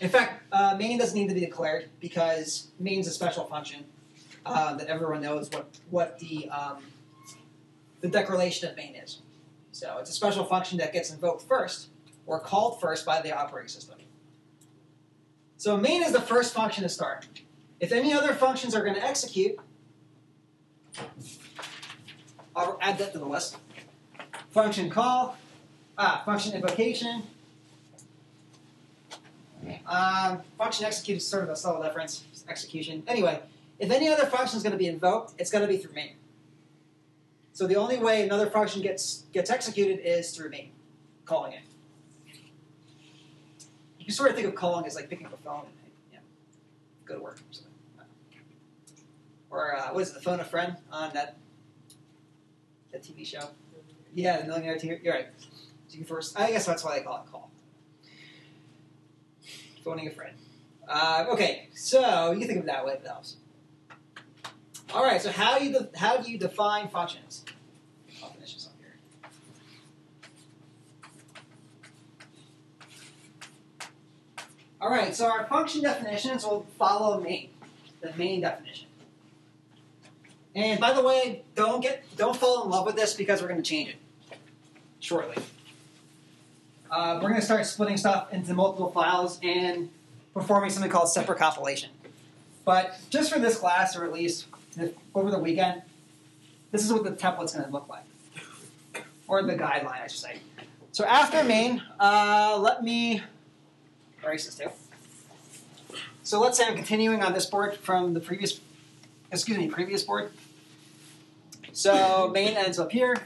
In 0.00 0.08
fact, 0.08 0.42
uh, 0.52 0.74
main 0.76 0.98
doesn't 0.98 1.18
need 1.18 1.28
to 1.28 1.34
be 1.34 1.40
declared 1.40 1.88
because 2.00 2.68
main 2.78 3.00
is 3.00 3.06
a 3.06 3.12
special 3.12 3.44
function 3.44 3.84
uh, 4.44 4.74
that 4.74 4.88
everyone 4.88 5.22
knows 5.22 5.50
what 5.50 5.66
what 5.90 6.18
the 6.18 6.48
um, 6.50 6.78
the 8.00 8.08
declaration 8.08 8.68
of 8.68 8.76
main 8.76 8.94
is. 8.94 9.20
So 9.70 9.98
it's 9.98 10.10
a 10.10 10.12
special 10.12 10.44
function 10.44 10.78
that 10.78 10.92
gets 10.92 11.10
invoked 11.10 11.42
first 11.42 11.88
or 12.26 12.38
called 12.40 12.80
first 12.80 13.06
by 13.06 13.20
the 13.22 13.36
operating 13.36 13.68
system. 13.68 13.98
So 15.56 15.76
main 15.76 16.02
is 16.02 16.12
the 16.12 16.20
first 16.20 16.52
function 16.52 16.82
to 16.82 16.88
start. 16.88 17.26
If 17.80 17.92
any 17.92 18.12
other 18.12 18.34
functions 18.34 18.74
are 18.74 18.82
going 18.82 18.94
to 18.94 19.04
execute, 19.04 19.58
I'll 22.54 22.78
add 22.80 22.98
that 22.98 23.12
to 23.12 23.18
the 23.18 23.24
list. 23.24 23.56
Function 24.50 24.90
call, 24.90 25.36
ah, 25.96 26.22
function 26.26 26.52
invocation. 26.54 27.22
Um, 29.86 30.40
function 30.58 30.84
execute 30.84 31.18
is 31.18 31.26
sort 31.26 31.44
of 31.44 31.50
a 31.50 31.56
subtle 31.56 31.82
difference. 31.82 32.24
Execution. 32.48 33.04
Anyway, 33.06 33.40
if 33.82 33.90
any 33.90 34.08
other 34.08 34.26
function 34.26 34.56
is 34.56 34.62
going 34.62 34.72
to 34.72 34.78
be 34.78 34.86
invoked, 34.86 35.34
it's 35.38 35.50
going 35.50 35.62
to 35.62 35.68
be 35.68 35.76
through 35.76 35.92
main. 35.92 36.12
So 37.52 37.66
the 37.66 37.74
only 37.74 37.98
way 37.98 38.22
another 38.22 38.48
function 38.48 38.80
gets 38.80 39.24
gets 39.32 39.50
executed 39.50 39.98
is 40.04 40.30
through 40.30 40.50
main, 40.50 40.70
calling 41.24 41.52
it. 41.52 41.62
You 43.98 44.06
can 44.06 44.14
sort 44.14 44.30
of 44.30 44.36
think 44.36 44.46
of 44.46 44.54
calling 44.54 44.86
as 44.86 44.94
like 44.94 45.10
picking 45.10 45.26
up 45.26 45.32
a 45.32 45.36
phone 45.36 45.64
and 46.10 46.12
know, 46.12 46.18
go 47.04 47.16
to 47.16 47.20
work 47.20 47.34
or 47.34 47.52
something. 47.52 47.72
Or 49.50 49.76
uh, 49.76 49.88
what 49.92 50.00
is 50.00 50.10
it, 50.10 50.14
the 50.14 50.20
phone 50.20 50.38
a 50.38 50.44
friend 50.44 50.76
on 50.92 51.12
that 51.14 51.36
that 52.92 53.02
TV 53.02 53.26
show? 53.26 53.48
Yeah, 54.14 54.40
the 54.40 54.46
Millionaire 54.46 54.76
TV. 54.76 55.02
You're 55.02 55.14
right. 55.14 55.26
So 55.40 55.48
you 55.90 55.98
can 55.98 56.06
first. 56.06 56.38
I 56.38 56.52
guess 56.52 56.66
that's 56.66 56.84
why 56.84 56.98
they 56.98 57.04
call 57.04 57.16
it 57.16 57.32
call. 57.32 57.50
Phoning 59.82 60.06
a 60.06 60.12
friend. 60.12 60.36
Uh, 60.86 61.26
okay, 61.30 61.68
so 61.74 62.30
you 62.30 62.38
can 62.38 62.46
think 62.46 62.58
of 62.60 62.64
it 62.64 62.66
that 62.66 62.86
way. 62.86 62.92
If 62.92 63.02
that 63.02 63.10
helps. 63.10 63.36
All 64.94 65.02
right. 65.02 65.22
So 65.22 65.30
how 65.30 65.58
do 65.58 65.64
you 65.64 65.88
how 65.96 66.18
do 66.18 66.30
you 66.30 66.38
define 66.38 66.88
functions? 66.88 67.44
I'll 68.22 68.30
finish 68.30 68.54
this 68.54 68.66
up 68.66 68.72
here. 68.78 68.94
All 74.80 74.90
right. 74.90 75.14
So 75.14 75.26
our 75.26 75.46
function 75.46 75.82
definitions 75.82 76.44
will 76.44 76.66
follow 76.78 77.20
main, 77.20 77.50
the 78.00 78.12
main 78.16 78.42
definition. 78.42 78.88
And 80.54 80.78
by 80.78 80.92
the 80.92 81.02
way, 81.02 81.42
don't 81.54 81.80
get 81.80 82.04
don't 82.16 82.36
fall 82.36 82.64
in 82.64 82.70
love 82.70 82.84
with 82.84 82.96
this 82.96 83.14
because 83.14 83.40
we're 83.40 83.48
going 83.48 83.62
to 83.62 83.68
change 83.68 83.88
it 83.88 83.96
shortly. 85.00 85.42
Uh, 86.90 87.14
we're 87.22 87.30
going 87.30 87.40
to 87.40 87.46
start 87.46 87.64
splitting 87.64 87.96
stuff 87.96 88.30
into 88.34 88.52
multiple 88.52 88.90
files 88.90 89.40
and 89.42 89.88
performing 90.34 90.68
something 90.68 90.90
called 90.90 91.10
separate 91.10 91.38
compilation. 91.38 91.88
But 92.66 92.98
just 93.08 93.32
for 93.32 93.38
this 93.38 93.56
class, 93.56 93.96
or 93.96 94.04
at 94.04 94.12
least 94.12 94.46
over 95.14 95.30
the 95.30 95.38
weekend, 95.38 95.82
this 96.70 96.84
is 96.84 96.92
what 96.92 97.04
the 97.04 97.12
template's 97.12 97.52
going 97.52 97.64
to 97.64 97.70
look 97.70 97.88
like, 97.88 98.04
or 99.28 99.42
the 99.42 99.54
guideline, 99.54 100.02
I 100.02 100.06
should 100.06 100.20
say. 100.20 100.36
So 100.92 101.04
after 101.04 101.42
main, 101.44 101.82
uh, 101.98 102.58
let 102.60 102.82
me 102.82 103.22
erase 104.22 104.46
this 104.46 104.54
too. 104.56 104.70
So 106.22 106.40
let's 106.40 106.56
say 106.56 106.64
I'm 106.66 106.76
continuing 106.76 107.22
on 107.22 107.32
this 107.32 107.46
board 107.46 107.76
from 107.76 108.14
the 108.14 108.20
previous, 108.20 108.60
excuse 109.30 109.58
me, 109.58 109.68
previous 109.68 110.02
board. 110.02 110.32
So 111.72 112.30
main 112.32 112.56
ends 112.56 112.78
up 112.78 112.92
here. 112.92 113.16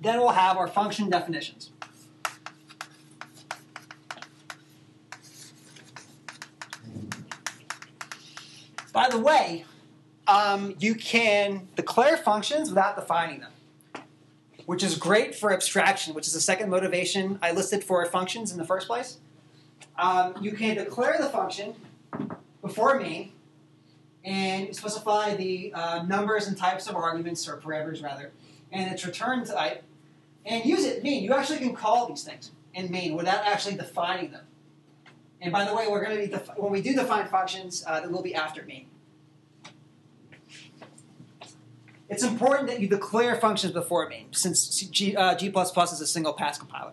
Then 0.00 0.18
we'll 0.18 0.30
have 0.30 0.56
our 0.56 0.68
function 0.68 1.10
definitions. 1.10 1.71
By 8.92 9.08
the 9.08 9.18
way, 9.18 9.64
um, 10.26 10.74
you 10.78 10.94
can 10.94 11.68
declare 11.76 12.16
functions 12.16 12.68
without 12.68 12.94
defining 12.94 13.40
them, 13.40 13.52
which 14.66 14.82
is 14.82 14.96
great 14.96 15.34
for 15.34 15.52
abstraction, 15.52 16.14
which 16.14 16.26
is 16.26 16.34
the 16.34 16.40
second 16.40 16.68
motivation 16.68 17.38
I 17.42 17.52
listed 17.52 17.82
for 17.82 18.04
functions 18.06 18.52
in 18.52 18.58
the 18.58 18.66
first 18.66 18.86
place. 18.86 19.18
Um, 19.98 20.34
you 20.40 20.52
can 20.52 20.76
declare 20.76 21.16
the 21.18 21.28
function 21.28 21.74
before 22.60 22.98
main 23.00 23.32
and 24.24 24.74
specify 24.76 25.34
the 25.34 25.72
uh, 25.74 26.02
numbers 26.04 26.46
and 26.46 26.56
types 26.56 26.86
of 26.86 26.94
arguments, 26.94 27.48
or 27.48 27.56
parameters 27.56 28.02
rather, 28.02 28.30
and 28.70 28.92
its 28.92 29.04
return 29.04 29.44
type, 29.44 29.82
and 30.44 30.64
use 30.64 30.84
it 30.84 31.02
main. 31.02 31.24
You 31.24 31.32
actually 31.32 31.58
can 31.58 31.74
call 31.74 32.06
these 32.06 32.22
things 32.22 32.52
in 32.74 32.90
main 32.90 33.16
without 33.16 33.44
actually 33.46 33.76
defining 33.76 34.30
them. 34.30 34.44
And 35.42 35.52
by 35.52 35.64
the 35.64 35.74
way, 35.74 35.88
we're 35.88 36.04
going 36.04 36.30
to 36.30 36.38
be 36.38 36.44
when 36.56 36.70
we 36.70 36.80
do 36.80 36.94
define 36.94 37.26
functions, 37.26 37.84
uh, 37.84 38.00
it 38.04 38.10
will 38.10 38.22
be 38.22 38.32
after 38.32 38.62
me. 38.62 38.86
It's 42.08 42.22
important 42.22 42.68
that 42.68 42.78
you 42.78 42.88
declare 42.88 43.34
functions 43.36 43.72
before 43.72 44.08
main, 44.08 44.32
since 44.32 44.68
G, 44.68 45.16
uh, 45.16 45.34
G++ 45.34 45.48
is 45.48 46.00
a 46.00 46.06
single 46.06 46.32
pass 46.32 46.58
compiler. 46.58 46.92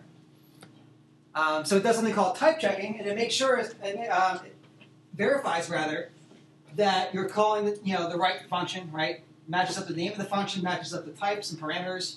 Um, 1.34 1.64
so 1.64 1.76
it 1.76 1.84
does 1.84 1.94
something 1.94 2.14
called 2.14 2.36
type 2.36 2.58
checking, 2.58 2.98
and 2.98 3.06
it 3.06 3.14
makes 3.14 3.34
sure, 3.34 3.58
it, 3.58 4.08
um, 4.08 4.40
it 4.44 4.56
verifies 5.14 5.70
rather, 5.70 6.10
that 6.74 7.14
you're 7.14 7.28
calling 7.28 7.66
the, 7.66 7.78
you 7.84 7.94
know 7.94 8.08
the 8.08 8.16
right 8.16 8.40
function, 8.48 8.90
right? 8.90 9.20
Matches 9.46 9.78
up 9.78 9.86
the 9.86 9.94
name 9.94 10.10
of 10.10 10.18
the 10.18 10.24
function, 10.24 10.62
matches 10.62 10.92
up 10.92 11.04
the 11.04 11.12
types 11.12 11.52
and 11.52 11.60
parameters, 11.60 12.16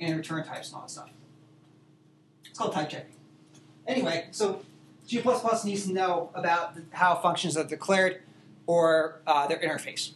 and 0.00 0.16
return 0.16 0.44
types 0.44 0.68
and 0.68 0.76
all 0.76 0.82
that 0.82 0.90
stuff. 0.90 1.10
It's 2.46 2.58
called 2.58 2.72
type 2.72 2.88
checking. 2.88 3.16
Anyway, 3.86 4.28
so 4.30 4.62
G++ 5.06 5.22
needs 5.64 5.86
to 5.86 5.92
know 5.92 6.30
about 6.34 6.76
how 6.92 7.14
functions 7.16 7.56
are 7.56 7.64
declared 7.64 8.22
or 8.66 9.20
uh, 9.26 9.46
their 9.46 9.58
interface. 9.58 10.12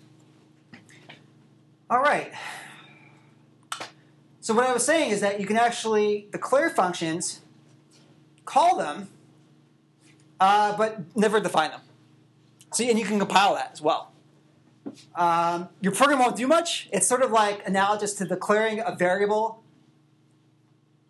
All 1.90 2.00
right. 2.00 2.32
So 4.40 4.54
what 4.54 4.66
I 4.66 4.72
was 4.72 4.84
saying 4.84 5.10
is 5.10 5.20
that 5.20 5.40
you 5.40 5.46
can 5.46 5.58
actually 5.58 6.28
declare 6.32 6.70
functions, 6.70 7.40
call 8.46 8.78
them, 8.78 9.08
uh, 10.40 10.76
but 10.76 11.14
never 11.14 11.40
define 11.40 11.70
them. 11.70 11.80
See, 12.72 12.88
and 12.88 12.98
you 12.98 13.04
can 13.04 13.18
compile 13.18 13.54
that 13.54 13.70
as 13.72 13.82
well. 13.82 14.12
Um, 15.14 15.68
your 15.80 15.92
program 15.92 16.18
won't 16.18 16.36
do 16.36 16.46
much. 16.46 16.88
It's 16.92 17.06
sort 17.06 17.22
of 17.22 17.30
like 17.30 17.66
analogous 17.66 18.14
to 18.14 18.24
declaring 18.24 18.80
a 18.80 18.94
variable, 18.94 19.62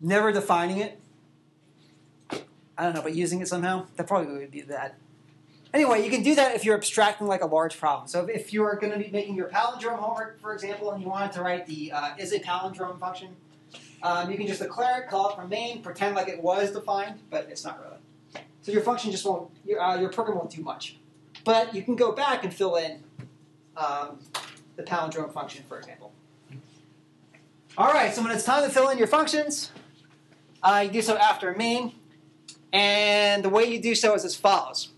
never 0.01 0.31
defining 0.31 0.77
it. 0.77 0.98
I 2.79 2.83
don't 2.83 2.95
know, 2.95 3.01
but 3.01 3.13
using 3.13 3.41
it 3.41 3.49
somehow. 3.49 3.87
That 3.97 4.07
probably 4.07 4.31
would 4.37 4.51
be 4.51 4.61
that. 4.61 4.95
Anyway, 5.73 6.01
you 6.03 6.09
can 6.09 6.23
do 6.23 6.33
that 6.35 6.55
if 6.55 6.63
you're 6.63 6.77
abstracting 6.77 7.27
like 7.27 7.41
a 7.41 7.45
large 7.45 7.77
problem. 7.77 8.07
So 8.07 8.25
if 8.25 8.53
you're 8.53 8.75
going 8.77 8.93
to 8.93 8.97
be 8.97 9.11
making 9.11 9.35
your 9.35 9.49
palindrome 9.49 9.99
homework, 9.99 10.39
for 10.41 10.53
example, 10.53 10.91
and 10.91 11.03
you 11.03 11.09
wanted 11.09 11.33
to 11.33 11.41
write 11.43 11.67
the 11.67 11.91
uh, 11.91 12.15
is 12.17 12.31
a 12.31 12.39
palindrome 12.39 12.97
function, 12.97 13.35
um, 14.01 14.31
you 14.31 14.37
can 14.37 14.47
just 14.47 14.61
declare 14.61 15.01
it, 15.01 15.09
call 15.09 15.29
it 15.29 15.35
from 15.35 15.49
main, 15.49 15.83
pretend 15.83 16.15
like 16.15 16.29
it 16.29 16.41
was 16.41 16.71
defined, 16.71 17.19
but 17.29 17.49
it's 17.51 17.65
not 17.65 17.81
really. 17.81 18.45
So 18.61 18.71
your 18.71 18.81
function 18.81 19.11
just 19.11 19.25
won't, 19.25 19.51
your, 19.65 19.81
uh, 19.81 19.99
your 19.99 20.09
program 20.09 20.37
won't 20.37 20.49
do 20.49 20.63
much. 20.63 20.95
But 21.43 21.75
you 21.75 21.83
can 21.83 21.97
go 21.97 22.13
back 22.13 22.45
and 22.45 22.53
fill 22.53 22.77
in 22.77 23.03
um, 23.75 24.19
the 24.77 24.83
palindrome 24.83 25.33
function, 25.33 25.65
for 25.67 25.77
example. 25.77 26.13
All 27.77 27.91
right, 27.91 28.13
so 28.13 28.23
when 28.23 28.31
it's 28.31 28.45
time 28.45 28.63
to 28.63 28.69
fill 28.69 28.87
in 28.87 28.97
your 28.97 29.07
functions, 29.07 29.71
uh, 30.63 30.83
you 30.85 30.91
do 30.91 31.01
so 31.01 31.17
after 31.17 31.53
main, 31.53 31.93
and 32.71 33.43
the 33.43 33.49
way 33.49 33.65
you 33.65 33.81
do 33.81 33.95
so 33.95 34.13
is 34.13 34.25
as 34.25 34.35
follows. 34.35 34.89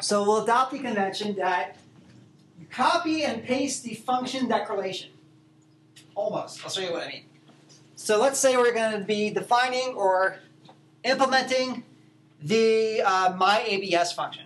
So 0.00 0.22
we'll 0.22 0.44
adopt 0.44 0.72
the 0.72 0.78
convention 0.78 1.34
that 1.36 1.76
you 2.58 2.66
copy 2.66 3.24
and 3.24 3.42
paste 3.42 3.82
the 3.82 3.94
function 3.94 4.48
declaration. 4.48 5.10
Almost. 6.14 6.64
I'll 6.64 6.70
show 6.70 6.80
you 6.80 6.92
what 6.92 7.04
I 7.04 7.08
mean. 7.08 7.24
So 7.96 8.20
let's 8.20 8.38
say 8.38 8.56
we're 8.56 8.72
going 8.72 8.98
to 8.98 9.04
be 9.04 9.30
defining 9.30 9.94
or 9.94 10.38
implementing 11.04 11.84
the 12.42 13.02
uh, 13.02 13.32
myABS 13.36 14.14
function. 14.14 14.44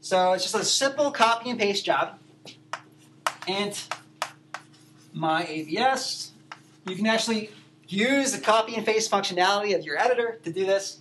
So 0.00 0.34
it's 0.34 0.44
just 0.44 0.54
a 0.54 0.64
simple 0.64 1.10
copy 1.10 1.50
and 1.50 1.58
paste 1.58 1.84
job. 1.84 2.18
Int 3.48 3.88
myABS. 5.16 6.30
You 6.86 6.96
can 6.96 7.06
actually 7.06 7.50
use 7.88 8.32
the 8.32 8.40
copy 8.40 8.74
and 8.74 8.84
paste 8.84 9.10
functionality 9.10 9.74
of 9.74 9.84
your 9.84 9.98
editor 9.98 10.38
to 10.44 10.52
do 10.52 10.66
this. 10.66 11.00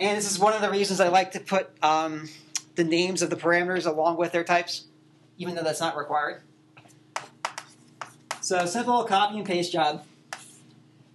And 0.00 0.18
this 0.18 0.30
is 0.30 0.38
one 0.38 0.52
of 0.52 0.60
the 0.60 0.70
reasons 0.70 1.00
I 1.00 1.08
like 1.08 1.32
to 1.32 1.40
put 1.40 1.70
um, 1.82 2.28
the 2.74 2.84
names 2.84 3.22
of 3.22 3.30
the 3.30 3.36
parameters 3.36 3.86
along 3.86 4.16
with 4.16 4.32
their 4.32 4.44
types, 4.44 4.86
even 5.38 5.54
though 5.54 5.62
that's 5.62 5.80
not 5.80 5.96
required. 5.96 6.42
So 8.40 8.66
simple 8.66 9.04
copy 9.04 9.38
and 9.38 9.46
paste 9.46 9.72
job, 9.72 10.04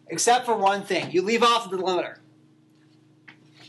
except 0.07 0.45
for 0.45 0.55
one 0.55 0.83
thing. 0.83 1.11
You 1.11 1.21
leave 1.21 1.43
off 1.43 1.69
the 1.69 1.77
delimiter. 1.77 2.17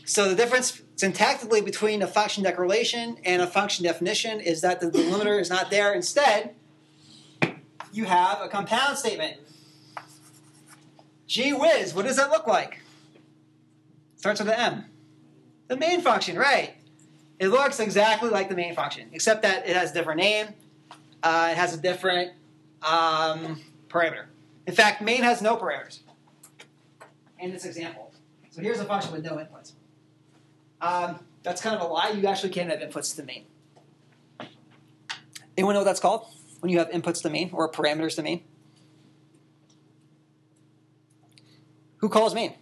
So 0.05 0.29
the 0.29 0.35
difference 0.35 0.81
syntactically 0.95 1.63
between 1.63 2.01
a 2.01 2.07
function 2.07 2.43
declaration 2.43 3.17
and 3.23 3.41
a 3.41 3.47
function 3.47 3.85
definition 3.85 4.39
is 4.39 4.61
that 4.61 4.79
the 4.79 4.89
delimiter 4.89 5.39
is 5.39 5.49
not 5.49 5.69
there. 5.69 5.93
Instead, 5.93 6.55
you 7.91 8.05
have 8.05 8.41
a 8.41 8.47
compound 8.47 8.97
statement. 8.97 9.37
Gee 11.27 11.53
whiz, 11.53 11.93
what 11.93 12.05
does 12.05 12.17
that 12.17 12.29
look 12.29 12.47
like? 12.47 12.79
Starts 14.17 14.39
with 14.39 14.49
an 14.49 14.59
M. 14.59 14.85
The 15.71 15.77
main 15.77 16.01
function, 16.01 16.37
right. 16.37 16.73
It 17.39 17.47
looks 17.47 17.79
exactly 17.79 18.29
like 18.29 18.49
the 18.49 18.55
main 18.55 18.75
function, 18.75 19.07
except 19.13 19.41
that 19.43 19.65
it 19.65 19.73
has 19.73 19.91
a 19.91 19.93
different 19.93 20.19
name. 20.19 20.47
Uh, 21.23 21.47
it 21.49 21.55
has 21.55 21.73
a 21.73 21.77
different 21.77 22.33
um, 22.81 23.57
parameter. 23.87 24.25
In 24.67 24.75
fact, 24.75 25.01
main 25.01 25.23
has 25.23 25.41
no 25.41 25.55
parameters 25.55 25.99
in 27.39 27.53
this 27.53 27.63
example. 27.63 28.11
So 28.49 28.61
here's 28.61 28.81
a 28.81 28.83
function 28.83 29.13
with 29.13 29.23
no 29.23 29.37
inputs. 29.37 29.71
Um, 30.81 31.19
that's 31.41 31.61
kind 31.61 31.73
of 31.73 31.81
a 31.81 31.85
lie. 31.85 32.09
You 32.09 32.27
actually 32.27 32.49
can 32.49 32.69
have 32.69 32.79
inputs 32.79 33.15
to 33.15 33.23
main. 33.23 33.45
Anyone 35.55 35.75
know 35.75 35.79
what 35.79 35.85
that's 35.85 36.01
called? 36.01 36.25
When 36.59 36.69
you 36.69 36.79
have 36.79 36.89
inputs 36.89 37.21
to 37.21 37.29
main 37.29 37.49
or 37.53 37.71
parameters 37.71 38.17
to 38.17 38.23
main? 38.23 38.43
Who 41.99 42.09
calls 42.09 42.35
main? 42.35 42.55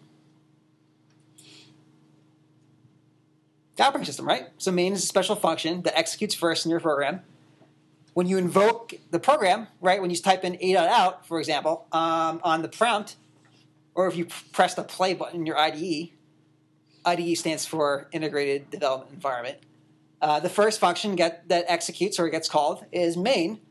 The 3.79 3.85
operating 3.85 4.07
system, 4.07 4.27
right? 4.27 4.49
So 4.57 4.73
main 4.73 4.91
is 4.91 5.05
a 5.05 5.07
special 5.07 5.37
function 5.37 5.83
that 5.83 5.97
executes 5.97 6.35
first 6.35 6.65
in 6.65 6.69
your 6.69 6.81
program. 6.81 7.21
When 8.13 8.27
you 8.27 8.37
invoke 8.37 8.93
the 9.09 9.21
program, 9.21 9.67
right, 9.79 10.01
when 10.01 10.09
you 10.09 10.17
type 10.17 10.43
in 10.43 10.57
a.out, 10.59 11.25
for 11.25 11.39
example, 11.39 11.87
um, 11.93 12.41
on 12.43 12.61
the 12.61 12.67
prompt, 12.67 13.15
or 13.95 14.09
if 14.09 14.17
you 14.17 14.27
press 14.51 14.73
the 14.73 14.83
play 14.83 15.13
button 15.13 15.39
in 15.39 15.45
your 15.45 15.57
IDE, 15.57 16.09
IDE 17.05 17.37
stands 17.37 17.65
for 17.65 18.09
Integrated 18.11 18.69
Development 18.69 19.13
Environment. 19.13 19.57
Uh, 20.21 20.41
the 20.41 20.49
first 20.49 20.81
function 20.81 21.15
get, 21.15 21.47
that 21.47 21.63
executes 21.69 22.19
or 22.19 22.27
gets 22.27 22.49
called 22.49 22.85
is 22.91 23.15
main. 23.15 23.61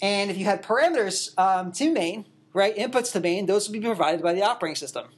And 0.00 0.30
if 0.30 0.38
you 0.38 0.44
had 0.44 0.62
parameters 0.62 1.36
um, 1.36 1.72
to 1.72 1.92
main, 1.92 2.26
right, 2.52 2.76
inputs 2.76 3.10
to 3.14 3.18
main, 3.18 3.46
those 3.46 3.68
would 3.68 3.72
be 3.72 3.84
provided 3.84 4.22
by 4.22 4.32
the 4.32 4.44
operating 4.44 4.76
system. 4.76 5.08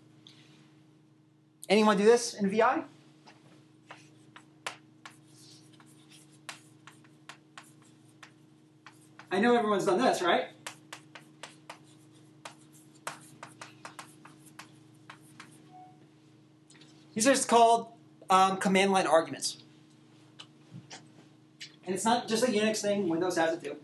Anyone 1.68 1.98
do 1.98 2.04
this 2.06 2.32
in 2.32 2.48
VI? 2.48 2.84
I 9.30 9.40
know 9.40 9.56
everyone's 9.56 9.86
done 9.86 10.00
this, 10.00 10.22
right? 10.22 10.46
These 17.14 17.26
are 17.26 17.32
just 17.32 17.48
called 17.48 17.88
um, 18.28 18.58
command 18.58 18.92
line 18.92 19.06
arguments. 19.06 19.62
And 21.86 21.94
it's 21.94 22.04
not 22.04 22.28
just 22.28 22.44
a 22.44 22.48
Unix 22.48 22.82
thing, 22.82 23.08
Windows 23.08 23.36
has 23.36 23.54
it 23.54 23.64
too. 23.64 23.76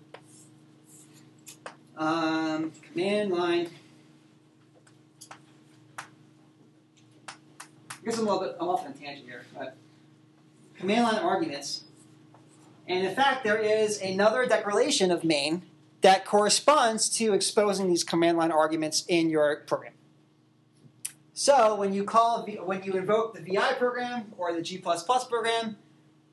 Um, 1.97 2.73
command 2.93 3.31
line. 3.31 3.71
I 7.91 8.05
guess 8.05 8.19
I'm 8.19 8.27
a 8.27 8.33
little 8.33 8.49
bit, 8.49 8.57
I'm 8.61 8.69
off 8.69 8.85
on 8.85 8.91
a 8.91 8.95
tangent 8.95 9.27
here, 9.27 9.45
but 9.57 9.77
command 10.77 11.05
line 11.05 11.23
arguments. 11.23 11.85
And 12.89 13.07
in 13.07 13.15
fact, 13.15 13.45
there 13.45 13.59
is 13.59 14.01
another 14.01 14.47
declaration 14.47 15.11
of 15.11 15.25
main 15.25 15.63
that 16.01 16.25
corresponds 16.25 17.09
to 17.19 17.33
exposing 17.33 17.89
these 17.89 18.05
command 18.05 18.39
line 18.39 18.51
arguments 18.51 19.05
in 19.07 19.31
your 19.31 19.57
program. 19.67 19.93
So 21.33 21.77
when 21.77 21.93
you 21.93 22.05
call, 22.05 22.45
when 22.65 22.83
you 22.83 22.93
invoke 22.95 23.35
the 23.35 23.41
VI 23.41 23.75
program 23.75 24.33
or 24.37 24.53
the 24.53 24.63
G++ 24.63 24.79
program 24.79 25.77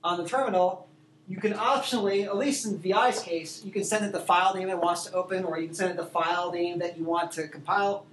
on 0.03 0.21
the 0.21 0.27
terminal, 0.27 0.89
you 1.27 1.37
can 1.37 1.53
optionally, 1.53 2.25
at 2.25 2.35
least 2.35 2.65
in 2.65 2.79
VI's 2.79 3.21
case, 3.21 3.63
you 3.63 3.71
can 3.71 3.83
send 3.83 4.03
it 4.03 4.11
the 4.11 4.19
file 4.19 4.55
name 4.55 4.67
it 4.69 4.79
wants 4.79 5.05
to 5.05 5.13
open, 5.13 5.45
or 5.45 5.59
you 5.59 5.67
can 5.67 5.75
send 5.75 5.91
it 5.91 5.97
the 5.97 6.05
file 6.05 6.51
name 6.51 6.79
that 6.79 6.97
you 6.97 7.03
want 7.03 7.31
to 7.33 7.47
compile. 7.47 8.07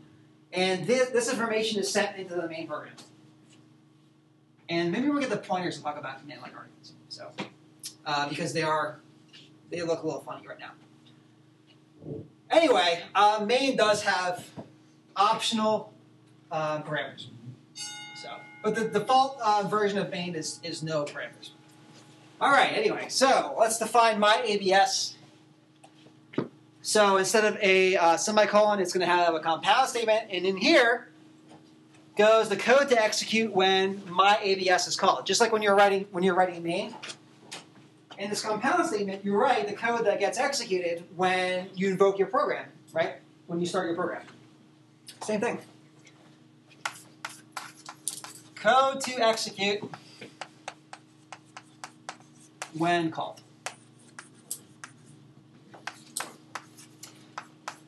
And 0.53 0.87
this, 0.87 1.09
this 1.11 1.30
information 1.30 1.80
is 1.80 1.91
sent 1.91 2.16
into 2.18 2.34
the 2.34 2.47
main 2.47 2.66
program. 2.66 2.93
And 4.68 4.93
maybe 4.93 5.09
we'll 5.09 5.20
get 5.20 5.30
the 5.30 5.39
pointers 5.39 5.78
to 5.78 5.82
talk 5.82 5.97
about 5.97 6.20
command 6.20 6.43
line 6.43 6.53
arguments. 6.55 6.93
So, 7.09 7.30
uh, 8.07 8.29
because 8.29 8.53
they 8.53 8.63
are, 8.63 9.01
they 9.71 9.83
look 9.83 10.03
a 10.03 10.07
little 10.07 10.23
funny 10.23 10.47
right 10.47 10.59
now. 10.59 10.71
Anyway, 12.51 13.03
uh, 13.15 13.45
main 13.47 13.77
does 13.77 14.03
have 14.03 14.49
optional 15.17 15.93
uh, 16.51 16.81
parameters. 16.83 17.27
So, 17.75 18.29
but 18.63 18.75
the 18.75 18.89
default 18.89 19.39
uh, 19.43 19.65
version 19.69 19.99
of 19.99 20.11
main 20.11 20.35
is 20.35 20.61
is 20.63 20.83
no 20.83 21.05
parameters. 21.05 21.51
All 22.41 22.53
right. 22.53 22.73
Anyway, 22.73 23.07
so 23.09 23.55
let's 23.59 23.79
define 23.79 24.21
my 24.21 24.43
ABS. 24.45 25.17
So 26.83 27.17
instead 27.17 27.45
of 27.45 27.59
a 27.61 27.97
uh, 27.97 28.17
semicolon, 28.17 28.79
it's 28.79 28.93
going 28.93 29.07
to 29.07 29.13
have 29.13 29.35
a 29.35 29.41
compound 29.41 29.89
statement, 29.89 30.29
and 30.31 30.47
in 30.47 30.57
here 30.57 31.09
goes 32.17 32.49
the 32.49 32.57
code 32.57 32.89
to 32.91 33.03
execute 33.03 33.53
when 33.53 34.03
my 34.09 34.39
ABS 34.41 34.87
is 34.87 34.97
called. 34.97 35.27
Just 35.27 35.41
like 35.41 35.53
when 35.53 35.63
you're 35.63 35.75
writing 35.75 36.07
when 36.13 36.23
you're 36.23 36.35
writing 36.35 36.63
main. 36.63 36.95
In 38.19 38.31
this 38.31 38.43
compound 38.43 38.87
statement, 38.87 39.25
you 39.25 39.37
write 39.37 39.69
the 39.69 39.75
code 39.75 40.07
that 40.07 40.19
gets 40.19 40.39
executed 40.39 41.05
when 41.17 41.69
you 41.75 41.91
invoke 41.91 42.19
your 42.19 42.29
program, 42.29 42.67
right? 42.93 43.17
When 43.47 43.61
you 43.61 43.67
start 43.67 43.87
your 43.87 43.95
program. 43.95 44.23
Same 45.23 45.41
thing. 45.41 45.59
Code 48.55 49.01
to 49.03 49.21
execute 49.21 49.81
when 52.73 53.11
called. 53.11 53.43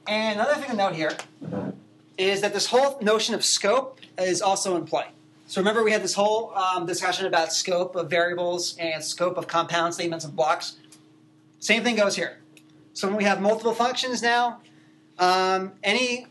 And 0.07 0.41
another 0.41 0.61
thing 0.61 0.71
to 0.71 0.77
note 0.77 0.95
here 0.95 1.17
is 2.17 2.41
that 2.43 2.53
this 2.53 2.67
whole 2.67 2.99
notion 3.01 3.35
of 3.35 3.45
scope 3.45 4.01
is 4.19 4.43
also 4.43 4.77
in 4.77 4.85
play. 4.85 5.07
So 5.49 5.63
remember, 5.63 5.83
we 5.83 5.93
had 5.93 6.03
this 6.03 6.13
whole 6.13 6.55
um, 6.55 6.85
discussion 6.85 7.25
about 7.25 7.55
scope 7.55 7.97
of 7.97 8.11
variables 8.11 8.77
and 8.79 9.03
scope 9.03 9.39
of 9.39 9.47
compound 9.47 9.95
statements 9.95 10.27
and 10.27 10.37
blocks. 10.37 10.77
Same 11.59 11.83
thing 11.83 11.97
goes 11.97 12.15
here. 12.15 12.37
So 12.93 13.09
when 13.09 13.17
we 13.17 13.25
have 13.25 13.41
multiple 13.41 13.73
functions 13.73 14.23
now, 14.23 14.61
um, 15.19 15.73
any 15.83 16.27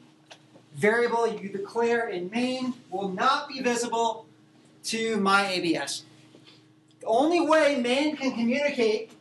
variable 0.75 1.27
you 1.27 1.49
declare 1.49 2.09
in 2.09 2.29
main 2.29 2.75
will 2.91 3.09
not 3.09 3.49
be 3.49 3.59
visible 3.59 4.27
to 4.83 5.17
my 5.17 5.47
ABS. 5.47 6.03
The 6.99 7.07
only 7.07 7.41
way 7.41 7.75
main 7.75 8.17
can 8.17 8.33
communicate 8.33 9.13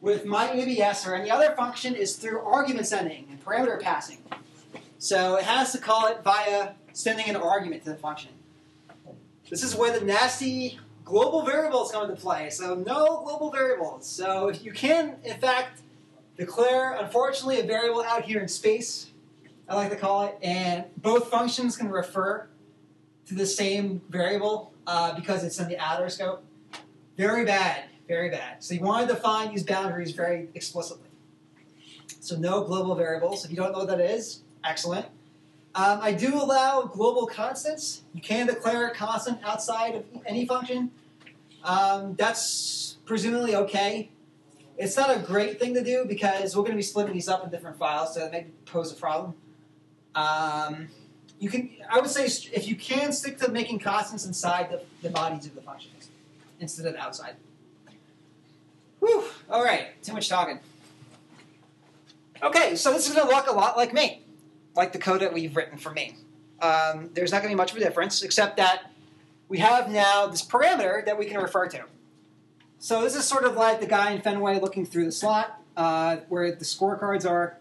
with 0.00 0.24
my 0.24 0.50
ABS 0.50 1.06
or 1.06 1.14
any 1.14 1.30
other 1.30 1.54
function 1.54 1.94
is 1.94 2.16
through 2.16 2.40
argument 2.40 2.86
sending 2.86 3.26
and 3.30 3.44
parameter 3.44 3.78
passing. 3.78 4.16
So 4.98 5.36
it 5.36 5.44
has 5.44 5.72
to 5.72 5.78
call 5.78 6.06
it 6.06 6.24
via 6.24 6.70
sending 6.94 7.28
an 7.28 7.36
argument 7.36 7.84
to 7.84 7.90
the 7.90 7.96
function. 7.96 8.30
This 9.48 9.62
is 9.62 9.76
where 9.76 9.96
the 9.96 10.04
nasty 10.04 10.78
global 11.04 11.42
variables 11.42 11.92
come 11.92 12.10
into 12.10 12.20
play. 12.20 12.50
So 12.50 12.74
no 12.74 13.22
global 13.24 13.50
variables. 13.50 14.06
So 14.06 14.50
you 14.50 14.72
can, 14.72 15.16
in 15.24 15.38
fact, 15.38 15.82
declare, 16.36 16.94
unfortunately, 16.94 17.60
a 17.60 17.64
variable 17.64 18.02
out 18.02 18.22
here 18.22 18.40
in 18.40 18.48
space, 18.48 19.12
I 19.68 19.76
like 19.76 19.90
to 19.90 19.96
call 19.96 20.26
it, 20.26 20.38
and 20.42 20.84
both 20.96 21.28
functions 21.28 21.76
can 21.76 21.88
refer 21.88 22.48
to 23.26 23.34
the 23.34 23.46
same 23.46 24.00
variable 24.08 24.72
uh, 24.86 25.14
because 25.14 25.44
it's 25.44 25.58
in 25.58 25.68
the 25.68 25.78
outer 25.78 26.08
scope. 26.08 26.44
Very 27.16 27.44
bad, 27.44 27.84
very 28.06 28.30
bad. 28.30 28.62
So 28.62 28.74
you 28.74 28.80
want 28.80 29.08
to 29.08 29.14
define 29.14 29.50
these 29.50 29.62
boundaries 29.62 30.12
very 30.12 30.48
explicitly. 30.54 31.08
So 32.20 32.36
no 32.36 32.64
global 32.64 32.94
variables. 32.94 33.44
If 33.44 33.50
you 33.50 33.56
don't 33.56 33.72
know 33.72 33.78
what 33.78 33.88
that 33.88 34.00
is, 34.00 34.42
excellent. 34.64 35.06
Um, 35.76 35.98
I 36.00 36.12
do 36.12 36.34
allow 36.34 36.84
global 36.84 37.26
constants. 37.26 38.02
You 38.14 38.22
can 38.22 38.46
declare 38.46 38.88
a 38.88 38.94
constant 38.94 39.40
outside 39.44 39.94
of 39.94 40.04
any 40.24 40.46
function. 40.46 40.90
Um, 41.62 42.14
that's 42.14 42.96
presumably 43.04 43.54
okay. 43.54 44.08
It's 44.78 44.96
not 44.96 45.14
a 45.14 45.18
great 45.18 45.58
thing 45.58 45.74
to 45.74 45.84
do 45.84 46.06
because 46.08 46.56
we're 46.56 46.62
going 46.62 46.72
to 46.72 46.78
be 46.78 46.82
splitting 46.82 47.12
these 47.12 47.28
up 47.28 47.44
in 47.44 47.50
different 47.50 47.78
files, 47.78 48.14
so 48.14 48.20
that 48.20 48.32
may 48.32 48.46
pose 48.64 48.90
a 48.90 48.94
problem. 48.94 49.34
Um, 50.14 50.88
you 51.38 51.50
can, 51.50 51.70
I 51.90 52.00
would 52.00 52.08
say, 52.08 52.24
if 52.24 52.66
you 52.66 52.74
can 52.74 53.12
stick 53.12 53.36
to 53.38 53.50
making 53.50 53.80
constants 53.80 54.24
inside 54.24 54.70
the, 54.70 54.82
the 55.02 55.10
bodies 55.10 55.44
of 55.44 55.54
the 55.54 55.60
functions 55.60 56.08
instead 56.58 56.86
of 56.86 56.96
outside. 56.96 57.36
Whew. 59.00 59.24
All 59.50 59.62
right, 59.62 60.02
too 60.02 60.14
much 60.14 60.30
talking. 60.30 60.58
Okay, 62.42 62.76
so 62.76 62.92
this 62.94 63.08
is 63.08 63.14
going 63.14 63.28
to 63.28 63.34
look 63.34 63.46
a 63.46 63.52
lot 63.52 63.76
like 63.76 63.92
main, 63.92 64.20
like 64.76 64.92
the 64.92 64.98
code 64.98 65.20
that 65.22 65.32
we've 65.32 65.56
written 65.56 65.78
for 65.78 65.90
main. 65.92 66.16
Um, 66.60 67.10
there's 67.14 67.32
not 67.32 67.42
going 67.42 67.50
to 67.50 67.56
be 67.56 67.58
much 67.58 67.72
of 67.72 67.76
a 67.76 67.80
difference, 67.80 68.22
except 68.22 68.56
that 68.56 68.90
we 69.48 69.58
have 69.58 69.90
now 69.90 70.26
this 70.26 70.44
parameter 70.44 71.04
that 71.04 71.18
we 71.18 71.26
can 71.26 71.40
refer 71.40 71.68
to. 71.68 71.84
So 72.78 73.02
this 73.02 73.14
is 73.14 73.24
sort 73.24 73.44
of 73.44 73.56
like 73.56 73.80
the 73.80 73.86
guy 73.86 74.12
in 74.12 74.20
Fenway 74.20 74.60
looking 74.60 74.84
through 74.84 75.06
the 75.06 75.12
slot, 75.12 75.60
uh, 75.76 76.18
where 76.28 76.52
the 76.52 76.64
scorecards 76.64 77.28
are. 77.28 77.58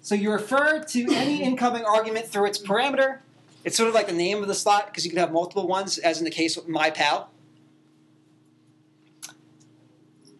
So 0.00 0.14
you 0.14 0.32
refer 0.32 0.82
to 0.82 1.06
any 1.12 1.42
incoming 1.44 1.84
argument 1.84 2.26
through 2.26 2.46
its 2.46 2.58
parameter. 2.58 3.18
It's 3.64 3.76
sort 3.76 3.88
of 3.88 3.94
like 3.94 4.06
the 4.06 4.14
name 4.14 4.40
of 4.40 4.48
the 4.48 4.54
slot 4.54 4.86
because 4.86 5.04
you 5.04 5.10
can 5.10 5.18
have 5.18 5.32
multiple 5.32 5.66
ones, 5.66 5.98
as 5.98 6.18
in 6.18 6.24
the 6.24 6.30
case 6.30 6.56
with 6.56 6.68
mypal. 6.68 7.26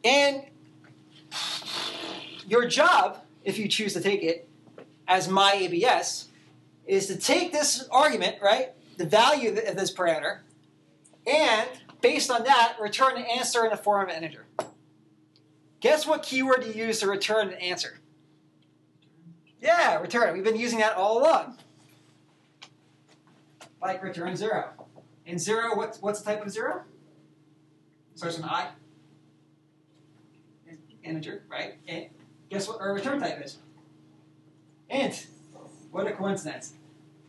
And 0.04 0.44
your 2.46 2.66
job, 2.66 3.22
if 3.44 3.58
you 3.58 3.68
choose 3.68 3.92
to 3.94 4.00
take 4.00 4.22
it, 4.22 4.47
as 5.08 5.28
my 5.28 5.52
ABS, 5.54 6.28
is 6.86 7.06
to 7.06 7.16
take 7.16 7.50
this 7.50 7.88
argument, 7.90 8.36
right, 8.40 8.72
the 8.96 9.06
value 9.06 9.50
of 9.50 9.76
this 9.76 9.92
parameter, 9.92 10.40
and 11.26 11.68
based 12.00 12.30
on 12.30 12.44
that, 12.44 12.76
return 12.80 13.16
an 13.16 13.24
answer 13.24 13.64
in 13.64 13.70
the 13.70 13.76
form 13.76 14.08
of 14.08 14.14
an 14.14 14.22
integer. 14.22 14.46
Guess 15.80 16.06
what 16.06 16.22
keyword 16.22 16.64
you 16.64 16.72
use 16.72 17.00
to 17.00 17.06
return 17.06 17.48
an 17.48 17.54
answer? 17.54 17.98
Yeah, 19.60 19.98
return. 20.00 20.34
We've 20.34 20.44
been 20.44 20.56
using 20.56 20.78
that 20.78 20.94
all 20.94 21.22
along. 21.22 21.56
Like 23.80 24.02
return 24.02 24.36
zero. 24.36 24.70
And 25.26 25.40
zero, 25.40 25.76
what's, 25.76 26.00
what's 26.00 26.20
the 26.20 26.32
type 26.32 26.44
of 26.44 26.50
zero? 26.50 26.82
Starts 28.14 28.36
with 28.36 28.46
an 28.46 28.50
I. 28.50 28.68
Integer, 31.04 31.44
right? 31.48 31.74
And 31.86 32.06
guess 32.50 32.68
what 32.68 32.80
our 32.80 32.92
return 32.92 33.20
type 33.20 33.40
is? 33.44 33.58
Int. 34.88 35.26
What 35.90 36.06
a 36.06 36.12
coincidence. 36.12 36.74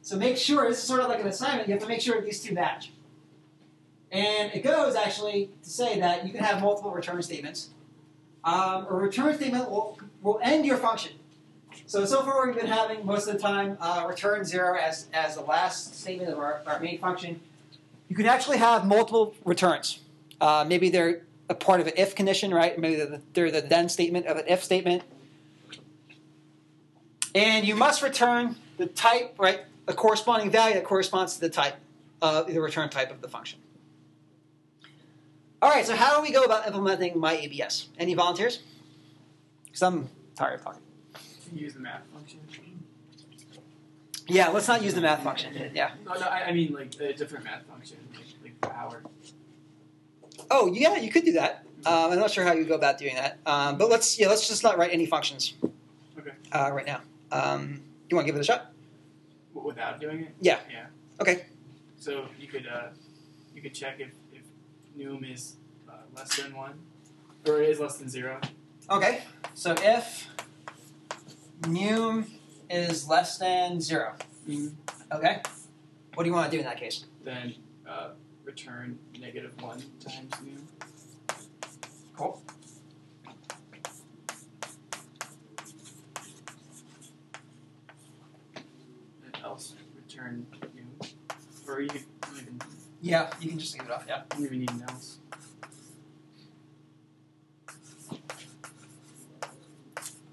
So 0.02 0.18
make 0.18 0.38
sure, 0.38 0.70
this 0.70 0.78
is 0.80 0.84
sort 0.84 1.02
of 1.02 1.10
like 1.10 1.20
an 1.20 1.28
assignment, 1.28 1.68
you 1.68 1.74
have 1.74 1.82
to 1.84 1.88
make 1.88 2.02
sure 2.02 2.22
these 2.22 2.42
two 2.42 2.54
match. 2.54 2.92
And 4.12 4.52
it 4.54 4.64
goes 4.64 4.96
actually 4.96 5.52
to 5.64 5.70
say 5.70 6.00
that 6.00 6.26
you 6.26 6.32
can 6.34 6.44
have 6.44 6.62
multiple 6.62 6.92
return 6.92 7.22
statements. 7.22 7.70
Um, 8.44 8.88
a 8.90 8.94
return 8.94 9.36
statement 9.36 9.70
will, 9.70 10.00
will 10.22 10.40
end 10.42 10.66
your 10.66 10.78
function. 10.78 11.14
So, 11.86 12.06
so 12.06 12.24
far 12.24 12.46
we've 12.46 12.56
been 12.56 12.68
having 12.68 13.06
most 13.06 13.28
of 13.28 13.34
the 13.34 13.40
time 13.40 13.78
uh, 13.80 14.06
return 14.08 14.46
zero 14.46 14.78
as, 14.78 15.08
as 15.14 15.36
the 15.36 15.42
last 15.42 16.00
statement 16.00 16.32
of 16.32 16.40
our, 16.40 16.62
our 16.66 16.80
main 16.80 17.00
function. 17.00 17.40
You 18.08 18.16
can 18.16 18.26
actually 18.26 18.58
have 18.58 18.88
multiple 18.88 19.36
returns. 19.46 20.00
Uh, 20.42 20.66
maybe 20.68 20.90
they're 20.90 21.22
a 21.50 21.56
part 21.56 21.82
of 21.82 21.88
an 21.88 21.94
if 21.98 22.16
condition, 22.16 22.54
right? 22.54 22.78
Maybe 22.78 22.96
they're 22.96 23.06
the, 23.06 23.22
they're 23.34 23.52
the 23.52 23.62
then 23.62 23.90
statement 23.90 24.26
of 24.26 24.38
an 24.38 24.46
if 24.48 24.64
statement. 24.64 25.04
And 27.36 27.66
you 27.66 27.76
must 27.76 28.02
return 28.02 28.56
the 28.78 28.88
type, 28.88 29.36
right? 29.38 29.62
A 29.88 29.94
corresponding 29.94 30.50
value 30.50 30.76
that 30.76 30.84
corresponds 30.84 31.36
to 31.36 31.42
the 31.42 31.50
type, 31.50 31.76
uh, 32.22 32.44
the 32.44 32.60
return 32.60 32.90
type 32.90 33.12
of 33.12 33.22
the 33.22 33.28
function. 33.28 33.60
All 35.62 35.70
right, 35.70 35.86
so 35.86 35.96
how 35.96 36.16
do 36.16 36.22
we 36.22 36.32
go 36.32 36.44
about 36.44 36.66
implementing 36.66 37.20
my 37.20 37.34
ABS? 37.34 37.90
Any 37.98 38.14
volunteers? 38.14 38.62
Because 39.66 39.82
I'm 39.84 40.10
tired 40.36 40.56
of 40.56 40.64
talking. 40.64 40.82
Use 41.54 41.74
the 41.74 41.80
math 41.80 42.04
function. 42.14 42.40
Yeah, 44.28 44.50
let's 44.50 44.68
not 44.68 44.84
use 44.84 44.94
the 44.94 45.02
math 45.02 45.24
function. 45.24 45.72
Yeah. 45.74 45.92
No, 46.06 46.14
no, 46.14 46.22
I, 46.22 46.46
I 46.46 46.52
mean 46.54 46.72
like 46.74 46.94
a 47.00 47.14
different 47.14 47.46
math 47.46 47.64
function, 47.64 47.98
like, 48.14 48.26
like 48.44 48.62
power. 48.62 49.02
Oh, 50.52 50.72
yeah, 50.72 50.98
you 50.98 51.12
could 51.12 51.26
do 51.26 51.34
that. 51.34 51.66
Um, 51.86 52.12
I'm 52.12 52.20
not 52.20 52.30
sure 52.32 52.44
how 52.44 52.54
you 52.54 52.66
go 52.66 52.76
about 52.76 52.98
doing 53.00 53.16
that, 53.16 53.40
um, 53.46 53.78
but 53.78 53.90
let's 53.90 54.20
yeah, 54.20 54.28
let's 54.28 54.48
just 54.48 54.64
not 54.64 54.78
write 54.78 54.94
any 54.94 55.06
functions. 55.06 55.54
Okay. 56.18 56.32
Uh, 56.52 56.70
right 56.74 56.86
now. 56.86 57.02
Um, 57.32 57.82
you 58.10 58.16
want 58.16 58.26
to 58.26 58.32
give 58.32 58.36
it 58.38 58.42
a 58.42 58.44
shot? 58.44 58.72
Without 59.54 60.00
doing 60.00 60.22
it. 60.22 60.36
Yeah. 60.42 60.60
Yeah. 60.72 60.86
Okay. 61.22 61.46
So 61.98 62.26
you 62.40 62.48
could 62.48 62.66
uh, 62.68 62.88
you 63.54 63.62
could 63.62 63.74
check 63.74 64.00
if 64.00 64.10
if 64.34 64.44
num 64.96 65.24
is 65.24 65.56
uh, 65.88 65.94
less 66.16 66.36
than 66.38 66.56
one, 66.56 66.74
or 67.48 67.62
is 67.62 67.80
less 67.80 67.98
than 67.98 68.10
zero. 68.10 68.40
Okay. 68.90 69.24
So 69.54 69.76
if 69.78 70.28
num 71.68 72.26
is 72.70 73.08
less 73.08 73.38
than 73.38 73.82
0 73.82 74.16
Mhm. 74.48 74.74
Okay. 75.12 75.42
What 76.14 76.24
do 76.24 76.30
you 76.30 76.34
want 76.36 76.50
to 76.50 76.56
do 76.56 76.60
in 76.60 76.66
that 76.66 76.78
case? 76.78 77.06
Then 77.24 77.56
uh, 77.88 78.10
return 78.44 78.98
negative 79.20 79.52
one 79.62 79.84
times 80.00 80.32
num. 80.44 80.68
Or 91.80 91.84
you 91.84 91.90
even 92.36 92.62
Yeah, 93.02 93.30
you 93.40 93.50
can 93.50 93.58
just 93.58 93.74
leave 93.74 93.88
it 93.88 93.92
off. 93.92 94.06
Yeah. 94.08 94.24
you 94.38 94.48
don't 94.48 94.56
even 94.56 94.60
need 94.60 94.84
else. 94.90 95.18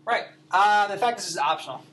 Right. 0.05 0.24
Um, 0.51 0.90
in 0.90 0.99
fact, 0.99 1.18
this 1.18 1.30
is 1.30 1.38
optional. 1.38 1.84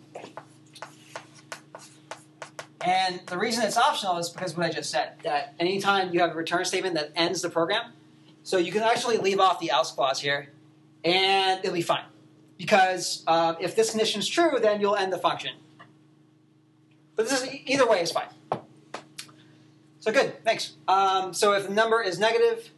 And 2.82 3.22
the 3.28 3.38
reason 3.38 3.64
it's 3.64 3.78
optional 3.78 4.18
is 4.18 4.30
because 4.30 4.58
what 4.58 4.66
I 4.66 4.72
just 4.72 4.90
said 4.90 5.14
that 5.24 5.54
anytime 5.60 6.14
you 6.14 6.20
have 6.20 6.32
a 6.32 6.36
return 6.36 6.66
statement 6.66 6.96
that 6.96 7.12
ends 7.16 7.42
the 7.42 7.50
program, 7.50 7.94
so 8.42 8.58
you 8.58 8.72
can 8.72 8.82
actually 8.82 9.18
leave 9.18 9.40
off 9.40 9.60
the 9.60 9.70
else 9.70 9.92
clause 9.92 10.20
here, 10.20 10.50
and 11.04 11.60
it'll 11.64 11.74
be 11.74 11.82
fine. 11.82 12.04
Because 12.58 13.24
uh, 13.26 13.56
if 13.60 13.76
this 13.76 13.92
condition 13.92 14.20
is 14.20 14.28
true, 14.28 14.60
then 14.62 14.82
you'll 14.82 14.96
end 14.96 15.14
the 15.14 15.18
function. 15.18 15.52
But 17.16 17.30
this 17.30 17.42
is 17.42 17.50
either 17.66 17.88
way 17.88 18.02
is 18.02 18.12
fine. 18.12 18.28
So 20.04 20.12
good, 20.12 20.44
thanks. 20.44 20.74
Um, 20.86 21.34
so 21.34 21.54
if 21.54 21.66
the 21.66 21.74
number 21.74 22.02
is 22.02 22.20
negative, 22.20 22.72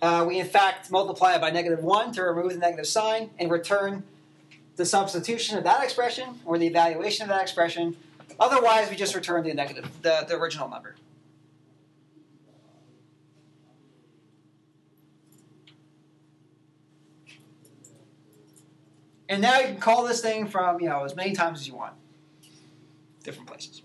uh, 0.00 0.24
we 0.26 0.40
in 0.40 0.46
fact 0.46 0.90
multiply 0.90 1.34
it 1.34 1.40
by 1.42 1.50
negative 1.50 1.84
one 1.84 2.10
to 2.12 2.22
remove 2.22 2.54
the 2.54 2.58
negative 2.58 2.86
sign 2.86 3.28
and 3.38 3.50
return 3.50 4.02
the 4.76 4.86
substitution 4.86 5.58
of 5.58 5.64
that 5.64 5.84
expression 5.84 6.40
or 6.46 6.56
the 6.56 6.66
evaluation 6.66 7.24
of 7.24 7.28
that 7.28 7.42
expression. 7.42 7.98
Otherwise, 8.40 8.88
we 8.88 8.96
just 8.96 9.14
return 9.14 9.44
the 9.44 9.52
negative, 9.52 9.86
the, 10.00 10.24
the 10.26 10.36
original 10.36 10.66
number. 10.66 10.94
And 19.28 19.42
now 19.42 19.58
you 19.58 19.66
can 19.66 19.80
call 19.80 20.02
this 20.04 20.22
thing 20.22 20.46
from 20.46 20.80
you 20.80 20.88
know 20.88 21.04
as 21.04 21.14
many 21.14 21.34
times 21.34 21.60
as 21.60 21.68
you 21.68 21.74
want, 21.74 21.92
different 23.22 23.50
places. 23.50 23.82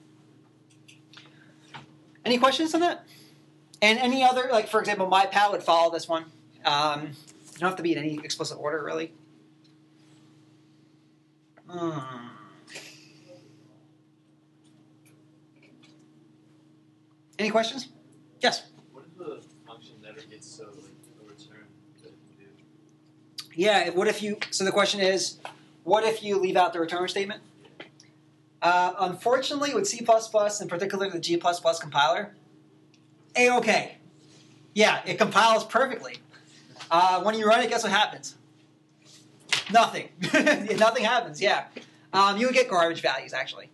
Any 2.30 2.38
questions 2.38 2.76
on 2.76 2.82
that? 2.82 3.08
And 3.82 3.98
any 3.98 4.24
other, 4.24 4.50
like 4.52 4.68
for 4.68 4.80
example, 4.80 5.08
my 5.08 5.26
pow 5.26 5.52
would 5.52 5.64
follow 5.64 5.92
this 5.92 6.08
one. 6.08 6.26
Um, 6.64 7.08
you 7.08 7.58
don't 7.58 7.70
have 7.70 7.76
to 7.78 7.82
be 7.82 7.94
in 7.94 7.98
any 7.98 8.20
explicit 8.24 8.60
order, 8.60 8.84
really. 8.84 9.14
Hmm. 11.68 11.98
Any 17.40 17.50
questions? 17.50 17.88
Yes. 18.42 18.68
What 18.92 19.06
if 19.06 19.18
the 19.18 19.42
function 19.66 19.96
never 20.04 20.20
gets 20.22 20.46
so 20.46 20.66
like 20.66 20.76
a 21.20 21.28
return 21.28 21.66
that 22.04 22.10
it 22.10 22.18
can 22.38 22.46
do? 22.46 22.52
Yeah. 23.56 23.90
What 23.90 24.08
if 24.08 24.22
you? 24.22 24.38
So 24.52 24.66
the 24.66 24.72
question 24.72 25.00
is, 25.00 25.40
what 25.84 26.04
if 26.04 26.22
you 26.22 26.38
leave 26.38 26.58
out 26.58 26.74
the 26.74 26.80
return 26.80 27.08
statement? 27.08 27.42
Uh, 28.62 28.94
unfortunately, 29.00 29.74
with 29.74 29.88
C++, 29.88 30.00
in 30.00 30.68
particular 30.68 31.10
the 31.10 31.20
G++ 31.20 31.42
compiler, 31.80 32.36
a 33.36 33.50
okay. 33.58 33.98
Yeah, 34.74 35.02
it 35.06 35.18
compiles 35.18 35.66
perfectly. 35.66 36.18
Uh, 36.92 37.22
when 37.22 37.36
you 37.36 37.46
run 37.46 37.62
it, 37.62 37.70
guess 37.70 37.84
what 37.84 37.92
happens? 37.92 38.36
Nothing. 39.72 40.10
Nothing 40.78 41.04
happens. 41.04 41.42
Yeah, 41.42 41.66
um, 42.14 42.38
you 42.38 42.48
would 42.48 42.56
get 42.56 42.70
garbage 42.70 43.02
values 43.02 43.34
actually. 43.34 43.70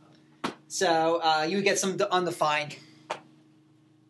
So 0.67 1.21
uh, 1.23 1.45
you 1.47 1.57
would 1.57 1.63
get 1.63 1.79
some 1.79 1.97
undefined 2.11 2.75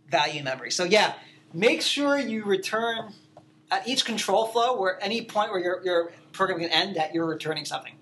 value 0.10 0.44
memory. 0.44 0.72
So 0.72 0.84
yeah, 0.84 1.14
make 1.54 1.82
sure 1.82 2.18
you 2.18 2.44
return 2.44 3.14
at 3.72 3.88
each 3.88 4.06
control 4.06 4.48
flow, 4.48 4.80
where 4.80 5.04
any 5.04 5.24
point 5.26 5.52
where 5.52 5.60
your, 5.60 5.84
your 5.84 6.12
program 6.32 6.60
can 6.60 6.70
end, 6.70 6.96
that 6.96 7.14
you're 7.14 7.26
returning 7.26 7.66
something. 7.66 7.94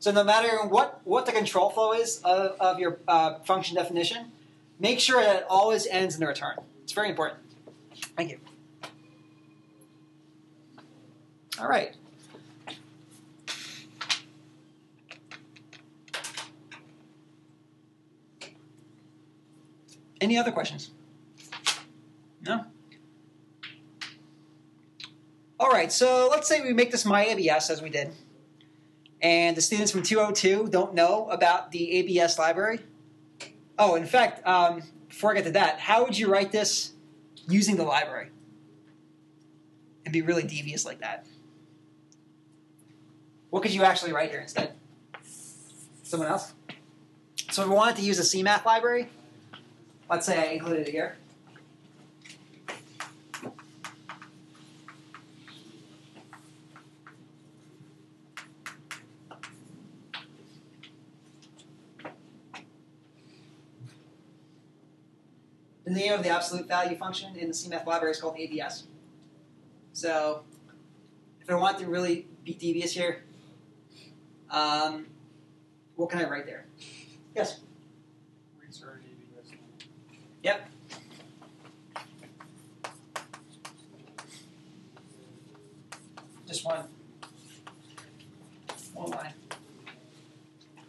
So 0.00 0.10
no 0.10 0.24
matter 0.24 0.66
what, 0.66 1.02
what 1.04 1.26
the 1.26 1.32
control 1.32 1.68
flow 1.68 1.92
is 1.92 2.22
of, 2.24 2.56
of 2.58 2.78
your 2.78 2.98
uh, 3.06 3.34
function 3.40 3.76
definition, 3.76 4.32
make 4.78 4.98
sure 4.98 5.22
that 5.22 5.36
it 5.36 5.46
always 5.48 5.86
ends 5.86 6.16
in 6.16 6.22
a 6.22 6.26
return. 6.26 6.56
It's 6.82 6.92
very 6.92 7.10
important. 7.10 7.40
Thank 8.16 8.30
you. 8.30 8.38
All 11.60 11.68
right. 11.68 11.94
Any 20.22 20.38
other 20.38 20.50
questions? 20.50 20.90
No? 22.40 22.64
All 25.58 25.68
right, 25.68 25.92
so 25.92 26.28
let's 26.30 26.48
say 26.48 26.62
we 26.62 26.72
make 26.72 26.90
this 26.90 27.04
my 27.04 27.26
ABS 27.26 27.68
as 27.68 27.82
we 27.82 27.90
did. 27.90 28.14
And 29.22 29.56
the 29.56 29.60
students 29.60 29.92
from 29.92 30.02
202 30.02 30.68
don't 30.68 30.94
know 30.94 31.28
about 31.28 31.72
the 31.72 31.98
ABS 31.98 32.38
library. 32.38 32.80
Oh, 33.78 33.94
in 33.94 34.06
fact, 34.06 34.46
um, 34.46 34.82
before 35.08 35.32
I 35.32 35.34
get 35.34 35.44
to 35.44 35.52
that, 35.52 35.78
how 35.78 36.04
would 36.04 36.16
you 36.16 36.30
write 36.30 36.52
this 36.52 36.92
using 37.48 37.76
the 37.76 37.84
library? 37.84 38.30
And 40.04 40.12
be 40.12 40.22
really 40.22 40.42
devious 40.42 40.84
like 40.84 41.00
that. 41.00 41.26
What 43.50 43.62
could 43.62 43.74
you 43.74 43.82
actually 43.82 44.12
write 44.12 44.30
here 44.30 44.40
instead? 44.40 44.72
Someone 46.02 46.28
else? 46.28 46.54
So 47.50 47.62
if 47.62 47.68
we 47.68 47.74
wanted 47.74 47.96
to 47.96 48.02
use 48.02 48.18
a 48.18 48.22
CMath 48.22 48.64
library, 48.64 49.08
let's 50.08 50.24
say 50.24 50.38
I 50.38 50.52
included 50.52 50.88
it 50.88 50.92
here. 50.92 51.16
Name 66.00 66.12
of 66.12 66.22
the 66.22 66.30
absolute 66.30 66.66
value 66.66 66.96
function 66.96 67.36
in 67.36 67.48
the 67.48 67.54
CMath 67.54 67.86
library 67.86 68.12
is 68.12 68.20
called 68.20 68.36
ABS. 68.38 68.84
So, 69.92 70.42
if 71.40 71.50
I 71.50 71.54
want 71.54 71.78
to 71.78 71.86
really 71.86 72.26
be 72.44 72.54
devious 72.54 72.92
here, 72.92 73.22
um, 74.50 75.06
what 75.96 76.10
can 76.10 76.20
I 76.20 76.28
write 76.28 76.46
there? 76.46 76.66
Yes. 77.34 77.60
Return 78.58 79.02
ABS. 79.04 79.52
Yep. 80.42 80.70
Just 86.46 86.64
one. 86.64 86.84
One 88.94 89.10
line. 89.10 89.34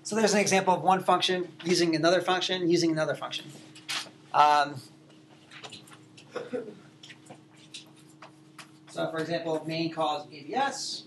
So 0.03 0.15
there's 0.15 0.33
an 0.33 0.39
example 0.39 0.73
of 0.73 0.81
one 0.81 1.01
function 1.01 1.47
using 1.63 1.95
another 1.95 2.21
function 2.21 2.69
using 2.69 2.91
another 2.91 3.15
function. 3.15 3.45
Um, 4.33 4.75
so, 8.89 9.11
for 9.11 9.17
example, 9.19 9.63
main 9.67 9.91
calls 9.91 10.27
ABS 10.31 11.03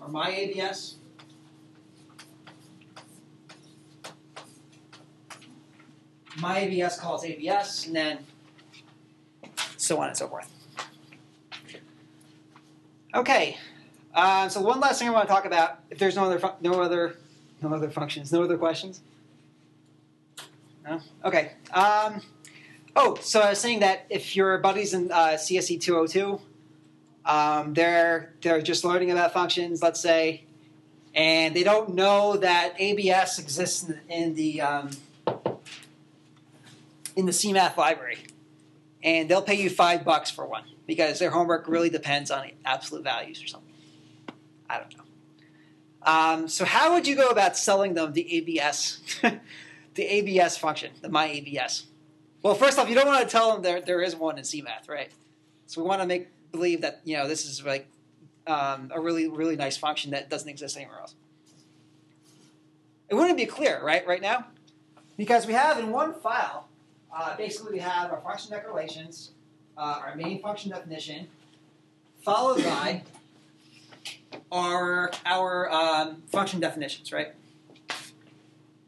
or 0.00 0.08
my 0.08 0.30
ABS. 0.30 0.96
My 6.38 6.58
ABS 6.58 6.98
calls 6.98 7.24
ABS, 7.24 7.86
and 7.86 7.94
then 7.94 8.18
so 9.76 10.00
on 10.00 10.08
and 10.08 10.16
so 10.16 10.26
forth. 10.26 10.50
Okay, 13.14 13.56
uh, 14.14 14.48
so 14.48 14.60
one 14.60 14.80
last 14.80 14.98
thing 14.98 15.08
I 15.08 15.10
want 15.12 15.28
to 15.28 15.32
talk 15.32 15.44
about. 15.44 15.80
If 15.90 15.98
there's 15.98 16.16
no 16.16 16.24
other, 16.24 16.40
no 16.60 16.80
other, 16.80 17.16
no 17.60 17.74
other 17.74 17.90
functions, 17.90 18.32
no 18.32 18.42
other 18.42 18.56
questions. 18.56 19.00
No. 20.86 21.00
Okay. 21.24 21.52
Um, 21.72 22.20
Oh, 22.96 23.16
so 23.20 23.40
I 23.40 23.50
was 23.50 23.58
saying 23.58 23.80
that 23.80 24.06
if 24.08 24.36
your 24.36 24.58
buddies 24.58 24.94
in 24.94 25.10
uh, 25.10 25.30
CSE 25.34 25.80
202, 25.80 26.40
um, 27.24 27.74
they're 27.74 28.34
they're 28.40 28.62
just 28.62 28.84
learning 28.84 29.10
about 29.10 29.32
functions, 29.32 29.82
let's 29.82 30.00
say, 30.00 30.44
and 31.14 31.56
they 31.56 31.64
don't 31.64 31.94
know 31.94 32.36
that 32.36 32.74
ABS 32.78 33.38
exists 33.38 33.88
in, 33.88 34.00
in 34.08 34.34
the 34.34 34.60
um, 34.60 34.90
in 37.16 37.26
the 37.26 37.32
CMath 37.32 37.76
library, 37.76 38.18
and 39.02 39.28
they'll 39.28 39.42
pay 39.42 39.60
you 39.60 39.70
five 39.70 40.04
bucks 40.04 40.30
for 40.30 40.46
one 40.46 40.64
because 40.86 41.18
their 41.18 41.30
homework 41.30 41.66
really 41.66 41.90
depends 41.90 42.30
on 42.30 42.50
absolute 42.64 43.02
values 43.02 43.42
or 43.42 43.46
something. 43.46 43.72
I 44.68 44.78
don't 44.78 44.96
know. 44.96 45.04
Um, 46.02 46.48
so 46.48 46.64
how 46.64 46.92
would 46.92 47.06
you 47.06 47.16
go 47.16 47.28
about 47.28 47.56
selling 47.56 47.94
them 47.94 48.12
the 48.12 48.36
ABS, 48.36 49.00
the 49.94 50.04
ABS 50.04 50.58
function, 50.58 50.92
the 51.00 51.08
my 51.08 51.26
ABS? 51.26 51.86
Well, 52.44 52.54
first 52.54 52.78
off, 52.78 52.90
you 52.90 52.94
don't 52.94 53.06
want 53.06 53.24
to 53.24 53.32
tell 53.32 53.54
them 53.54 53.62
there 53.62 53.80
there 53.80 54.02
is 54.02 54.14
one 54.14 54.36
in 54.36 54.44
CMath, 54.44 54.86
right? 54.86 55.10
So 55.66 55.80
we 55.80 55.88
want 55.88 56.02
to 56.02 56.06
make 56.06 56.28
believe 56.52 56.82
that 56.82 57.00
you 57.02 57.16
know 57.16 57.26
this 57.26 57.46
is 57.46 57.64
like 57.64 57.88
um, 58.46 58.92
a 58.94 59.00
really 59.00 59.28
really 59.28 59.56
nice 59.56 59.78
function 59.78 60.10
that 60.10 60.28
doesn't 60.28 60.48
exist 60.48 60.76
anywhere 60.76 61.00
else. 61.00 61.14
It 63.08 63.14
wouldn't 63.14 63.38
be 63.38 63.46
clear, 63.46 63.82
right? 63.82 64.06
Right 64.06 64.20
now, 64.20 64.44
because 65.16 65.46
we 65.46 65.54
have 65.54 65.78
in 65.78 65.90
one 65.90 66.12
file, 66.12 66.68
uh, 67.16 67.34
basically 67.34 67.72
we 67.72 67.78
have 67.78 68.12
our 68.12 68.20
function 68.20 68.50
declarations, 68.50 69.30
uh, 69.78 70.02
our 70.04 70.14
main 70.14 70.42
function 70.42 70.70
definition, 70.70 71.28
followed 72.22 72.62
by 72.62 73.04
our 74.52 75.10
our 75.24 75.72
um, 75.72 76.22
function 76.26 76.60
definitions, 76.60 77.10
right? 77.10 77.28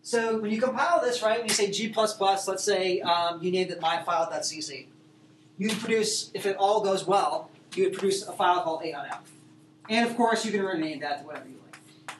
So 0.06 0.38
when 0.38 0.52
you 0.52 0.60
compile 0.60 1.00
this, 1.02 1.20
right, 1.20 1.38
when 1.38 1.48
you 1.48 1.52
say 1.52 1.68
G++, 1.68 1.92
let's 1.92 2.62
say 2.62 3.00
um, 3.00 3.42
you 3.42 3.50
named 3.50 3.72
it 3.72 3.80
myfile.cc, 3.80 4.86
you'd 5.58 5.72
produce, 5.80 6.30
if 6.32 6.46
it 6.46 6.56
all 6.60 6.80
goes 6.80 7.04
well, 7.08 7.50
you 7.74 7.82
would 7.82 7.94
produce 7.94 8.22
a 8.22 8.30
file 8.30 8.62
called 8.62 8.84
a.out. 8.84 9.26
And 9.90 10.08
of 10.08 10.16
course, 10.16 10.46
you 10.46 10.52
can 10.52 10.62
rename 10.62 11.00
that 11.00 11.18
to 11.18 11.26
whatever 11.26 11.48
you 11.48 11.56
like. 12.06 12.14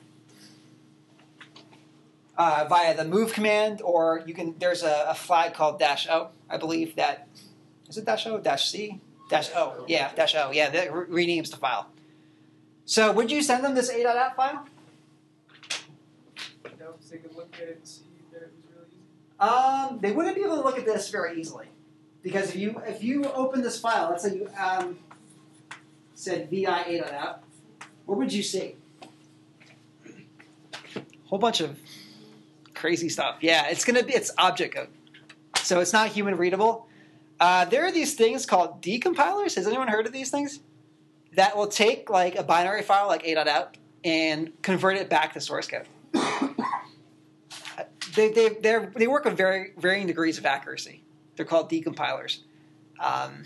Uh, 2.37 2.65
via 2.67 2.93
the 2.93 3.05
move 3.05 3.31
command, 3.31 3.81
or 3.81 4.21
you 4.27 4.33
can, 4.33 4.53
there's 4.59 4.83
a, 4.83 5.05
a 5.07 5.15
flag 5.15 5.53
called 5.53 5.79
dash 5.79 6.09
O, 6.09 6.27
I 6.49 6.57
believe 6.57 6.93
that, 6.97 7.29
is 7.87 7.97
it 7.97 8.03
dash 8.03 8.27
O, 8.27 8.37
dash 8.37 8.69
C? 8.69 8.99
Dash 9.29 9.49
O, 9.55 9.85
yeah, 9.87 10.13
dash 10.13 10.35
O, 10.35 10.51
yeah, 10.51 10.69
that 10.71 10.93
re- 10.93 11.25
renames 11.25 11.51
the 11.51 11.57
file. 11.57 11.87
So 12.83 13.13
would 13.13 13.31
you 13.31 13.41
send 13.41 13.63
them 13.63 13.75
this 13.75 13.89
a.out 13.89 14.35
file? 14.35 14.67
No, 16.77 16.95
so 16.99 17.15
they 17.15 17.17
could 17.19 17.33
look 17.33 17.45
at 17.45 17.46
it 17.46 17.46
and 17.59 17.77
see 17.83 18.03
that 18.31 18.41
it 18.43 18.51
was 18.55 18.63
really 18.75 18.87
easy. 18.91 19.01
Um, 19.39 19.99
they 19.99 20.11
wouldn't 20.11 20.35
be 20.35 20.43
able 20.43 20.57
to 20.57 20.61
look 20.61 20.77
at 20.77 20.85
this 20.85 21.09
very 21.09 21.39
easily 21.39 21.67
because 22.23 22.49
if 22.49 22.55
you 22.55 22.81
if 22.85 23.03
you 23.03 23.23
open 23.25 23.61
this 23.61 23.79
file, 23.79 24.09
let's 24.09 24.23
say 24.23 24.35
you 24.35 24.49
um, 24.59 24.99
said 26.13 26.49
vi 26.49 26.65
a.out, 26.65 27.43
what 28.05 28.17
would 28.17 28.33
you 28.33 28.43
see? 28.43 28.75
Whole 31.25 31.39
bunch 31.39 31.61
of 31.61 31.77
crazy 32.73 33.09
stuff. 33.09 33.37
Yeah, 33.41 33.67
it's 33.67 33.85
gonna 33.85 34.03
be 34.03 34.13
it's 34.13 34.31
object 34.37 34.75
code, 34.75 34.89
so 35.57 35.79
it's 35.79 35.93
not 35.93 36.09
human 36.09 36.37
readable. 36.37 36.87
Uh, 37.39 37.65
there 37.65 37.85
are 37.85 37.91
these 37.91 38.15
things 38.15 38.45
called 38.45 38.81
decompilers. 38.81 39.55
Has 39.55 39.67
anyone 39.67 39.87
heard 39.87 40.05
of 40.05 40.13
these 40.13 40.31
things? 40.31 40.59
That 41.33 41.55
will 41.55 41.67
take 41.67 42.09
like 42.09 42.35
a 42.35 42.43
binary 42.43 42.81
file 42.81 43.07
like 43.07 43.23
a.out 43.25 43.77
and 44.03 44.51
convert 44.63 44.97
it 44.97 45.09
back 45.09 45.33
to 45.33 45.41
source 45.41 45.67
code. 45.67 45.85
They, 48.25 48.49
they, 48.49 48.87
they 48.95 49.07
work 49.07 49.25
with 49.25 49.37
very 49.37 49.73
varying 49.77 50.07
degrees 50.07 50.37
of 50.37 50.45
accuracy. 50.45 51.03
They're 51.35 51.45
called 51.45 51.69
decompilers. 51.69 52.39
Um, 52.99 53.43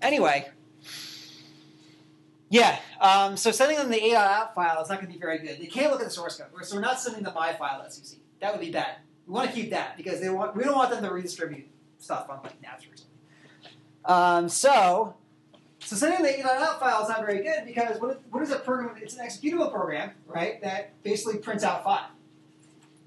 anyway, 0.00 0.48
yeah. 2.50 2.78
Um, 3.00 3.36
so 3.36 3.50
sending 3.50 3.78
them 3.78 3.90
the 3.90 4.12
a.out 4.12 4.54
file 4.54 4.82
is 4.82 4.88
not 4.88 5.00
going 5.00 5.08
to 5.08 5.12
be 5.12 5.18
very 5.18 5.38
good. 5.38 5.58
They 5.60 5.66
can't 5.66 5.90
look 5.90 6.00
at 6.00 6.06
the 6.06 6.12
source 6.12 6.36
code. 6.36 6.48
So 6.64 6.76
we're 6.76 6.82
not 6.82 7.00
sending 7.00 7.22
them 7.22 7.34
my 7.34 7.52
file.cc. 7.52 8.16
That 8.40 8.52
would 8.52 8.60
be 8.60 8.70
bad. 8.70 8.96
We 9.26 9.34
want 9.34 9.50
to 9.50 9.54
keep 9.54 9.70
that 9.70 9.96
because 9.96 10.20
they 10.20 10.30
want 10.30 10.56
we 10.56 10.64
don't 10.64 10.76
want 10.76 10.90
them 10.90 11.02
to 11.02 11.10
redistribute 11.10 11.68
stuff 11.98 12.30
on 12.30 12.40
like 12.42 12.60
Napster 12.62 12.92
or 12.92 12.96
something. 12.96 13.18
Um, 14.04 14.48
so, 14.48 15.14
so 15.80 15.96
sending 15.96 16.22
the 16.22 16.48
.out 16.48 16.80
file 16.80 17.02
is 17.02 17.08
not 17.10 17.20
very 17.20 17.42
good 17.42 17.66
because 17.66 18.00
what, 18.00 18.22
what 18.30 18.42
is 18.42 18.50
a 18.50 18.58
program? 18.58 18.96
It's 19.02 19.16
an 19.16 19.26
executable 19.26 19.70
program, 19.70 20.12
right? 20.26 20.62
That 20.62 21.02
basically 21.02 21.38
prints 21.38 21.62
out 21.62 21.80
a 21.80 21.84
file. 21.84 22.10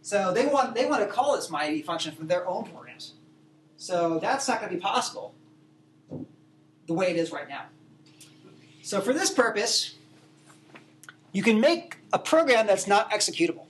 So 0.02 0.34
they 0.34 0.47
want 0.47 0.76
they 0.76 0.86
want 0.86 1.02
to 1.02 1.08
call 1.08 1.36
this 1.36 1.47
MyID 1.47 1.86
function 1.86 2.14
from 2.14 2.28
their 2.28 2.47
own 2.47 2.66
programs. 2.66 3.14
So 3.78 4.20
that's 4.20 4.47
not 4.47 4.60
going 4.60 4.72
to 4.72 4.76
be 4.76 4.82
possible 4.82 5.34
the 6.88 6.93
way 6.93 7.10
it 7.10 7.18
is 7.18 7.32
right 7.32 7.47
now. 7.47 7.66
So 8.82 8.99
for 8.99 9.14
this 9.14 9.30
purpose, 9.30 9.95
you 11.32 11.43
can 11.43 11.60
make 11.60 11.97
a 12.12 12.20
program 12.20 12.68
that's 12.68 12.88
not 12.88 13.12
executable. 13.12 13.66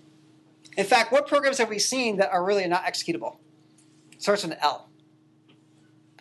In 0.77 0.85
fact, 0.85 1.11
what 1.11 1.27
programs 1.27 1.57
have 1.57 1.69
we 1.69 1.79
seen 1.79 2.17
that 2.17 2.31
are 2.31 2.43
really 2.43 2.65
not 2.67 2.85
executable? 2.85 3.37
Starts 4.17 4.43
with 4.43 4.53
an 4.53 4.57
L. 4.61 4.89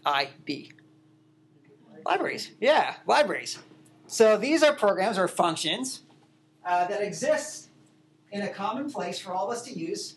I 0.05 0.31
B. 0.45 0.73
Libraries. 2.05 2.51
Yeah, 2.61 2.97
libraries. 3.07 3.59
So 4.07 4.37
these 4.37 4.63
are 4.63 4.73
programs 4.73 5.19
or 5.19 5.29
functions 5.29 6.03
uh, 6.65 6.87
that 6.87 7.03
exist 7.03 7.70
in 8.33 8.43
a 8.43 8.49
common 8.49 8.91
place 8.91 9.19
for 9.19 9.33
all 9.33 9.51
of 9.51 9.57
us 9.57 9.63
to 9.65 9.79
use 9.79 10.17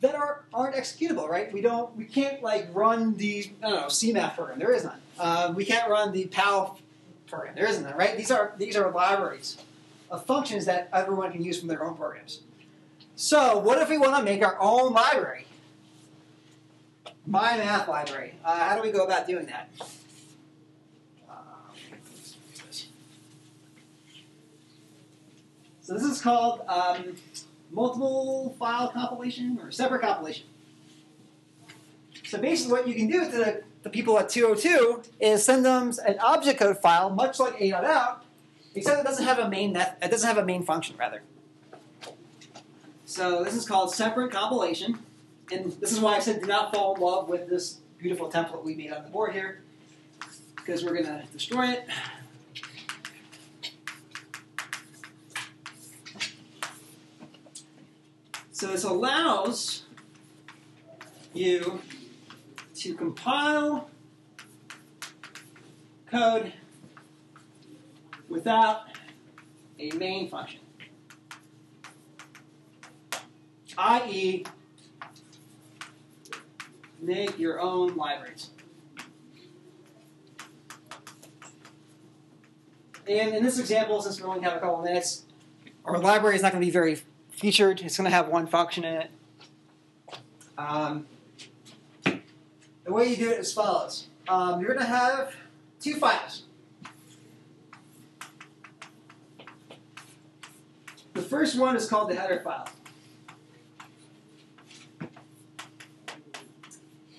that 0.00 0.14
are 0.14 0.44
aren't 0.52 0.74
executable, 0.74 1.28
right? 1.28 1.52
We 1.52 1.60
don't, 1.60 1.96
we 1.96 2.04
can't 2.04 2.42
like 2.42 2.68
run 2.72 3.16
the 3.16 3.50
I 3.62 3.70
don't 3.70 3.80
know 3.80 3.86
CMath 3.86 4.34
program. 4.34 4.58
There 4.58 4.72
is 4.72 4.84
none. 4.84 5.00
Uh, 5.18 5.52
we 5.54 5.64
can't 5.64 5.88
run 5.88 6.12
the 6.12 6.26
pow 6.26 6.76
program. 7.26 7.54
There 7.54 7.66
isn't 7.66 7.84
none, 7.84 7.96
right? 7.96 8.16
These 8.16 8.30
are 8.30 8.54
these 8.58 8.76
are 8.76 8.90
libraries 8.90 9.58
of 10.10 10.26
functions 10.26 10.66
that 10.66 10.88
everyone 10.92 11.32
can 11.32 11.42
use 11.42 11.58
from 11.58 11.68
their 11.68 11.84
own 11.84 11.96
programs. 11.96 12.40
So, 13.16 13.58
what 13.58 13.78
if 13.78 13.88
we 13.88 13.98
want 13.98 14.16
to 14.16 14.22
make 14.22 14.44
our 14.44 14.60
own 14.60 14.92
library? 14.92 15.46
My 17.26 17.56
math 17.56 17.88
library. 17.88 18.34
Uh, 18.44 18.68
how 18.68 18.76
do 18.76 18.82
we 18.82 18.90
go 18.90 19.04
about 19.04 19.26
doing 19.26 19.46
that? 19.46 19.70
So 25.82 25.94
this 25.94 26.04
is 26.04 26.20
called 26.20 26.62
um, 26.68 27.16
multiple 27.72 28.54
file 28.58 28.88
compilation 28.88 29.58
or 29.60 29.72
separate 29.72 30.02
compilation. 30.02 30.46
So 32.24 32.38
basically, 32.38 32.72
what 32.72 32.88
you 32.88 32.94
can 32.94 33.08
do 33.08 33.24
to 33.24 33.30
the, 33.30 33.62
the 33.82 33.90
people 33.90 34.18
at 34.18 34.28
202 34.28 35.02
is 35.20 35.44
send 35.44 35.64
them 35.64 35.92
an 36.06 36.18
object 36.20 36.60
code 36.60 36.78
file, 36.78 37.10
much 37.10 37.40
like 37.40 37.60
a.out, 37.60 38.24
except 38.74 39.00
it 39.00 39.04
doesn't 39.04 39.24
have 39.24 39.38
a 39.38 39.48
main 39.48 39.72
meth- 39.72 39.98
it 40.00 40.10
doesn't 40.10 40.26
have 40.26 40.38
a 40.38 40.44
main 40.44 40.62
function 40.62 40.96
rather. 40.96 41.22
So 43.04 43.44
this 43.44 43.54
is 43.54 43.66
called 43.66 43.94
separate 43.94 44.30
compilation, 44.30 45.00
and 45.50 45.72
this 45.72 45.92
is 45.92 46.00
why 46.00 46.14
I 46.14 46.20
said 46.20 46.40
do 46.40 46.46
not 46.46 46.72
fall 46.72 46.94
in 46.94 47.02
love 47.02 47.28
with 47.28 47.48
this 47.48 47.80
beautiful 47.98 48.30
template 48.30 48.64
we 48.64 48.74
made 48.74 48.92
on 48.92 49.02
the 49.02 49.10
board 49.10 49.34
here, 49.34 49.60
because 50.56 50.84
we're 50.84 50.94
going 50.94 51.04
to 51.04 51.22
destroy 51.32 51.70
it. 51.70 51.86
So 58.62 58.68
this 58.68 58.84
allows 58.84 59.82
you 61.34 61.80
to 62.76 62.94
compile 62.94 63.90
code 66.08 66.52
without 68.28 68.82
a 69.80 69.90
main 69.96 70.28
function, 70.28 70.60
i.e., 73.76 74.44
make 77.00 77.36
your 77.40 77.58
own 77.58 77.96
libraries. 77.96 78.50
And 83.08 83.34
in 83.34 83.42
this 83.42 83.58
example, 83.58 84.00
since 84.02 84.20
we 84.20 84.26
only 84.28 84.44
have 84.44 84.56
a 84.56 84.60
couple 84.60 84.80
minutes, 84.82 85.24
our 85.84 85.98
library 85.98 86.36
is 86.36 86.42
not 86.42 86.52
going 86.52 86.60
to 86.60 86.66
be 86.66 86.70
very 86.70 87.02
featured. 87.42 87.80
It's 87.80 87.96
going 87.96 88.08
to 88.08 88.14
have 88.14 88.28
one 88.28 88.46
function 88.46 88.84
in 88.84 88.94
it. 88.94 89.10
Um, 90.56 91.08
the 92.04 92.92
way 92.92 93.08
you 93.08 93.16
do 93.16 93.30
it 93.30 93.40
is 93.40 93.48
as 93.48 93.52
follows. 93.52 94.06
Um, 94.28 94.60
you're 94.60 94.74
going 94.74 94.86
to 94.86 94.86
have 94.86 95.34
two 95.80 95.96
files. 95.96 96.44
The 101.14 101.22
first 101.22 101.58
one 101.58 101.74
is 101.74 101.88
called 101.88 102.10
the 102.10 102.14
header 102.14 102.40
file. 102.44 102.68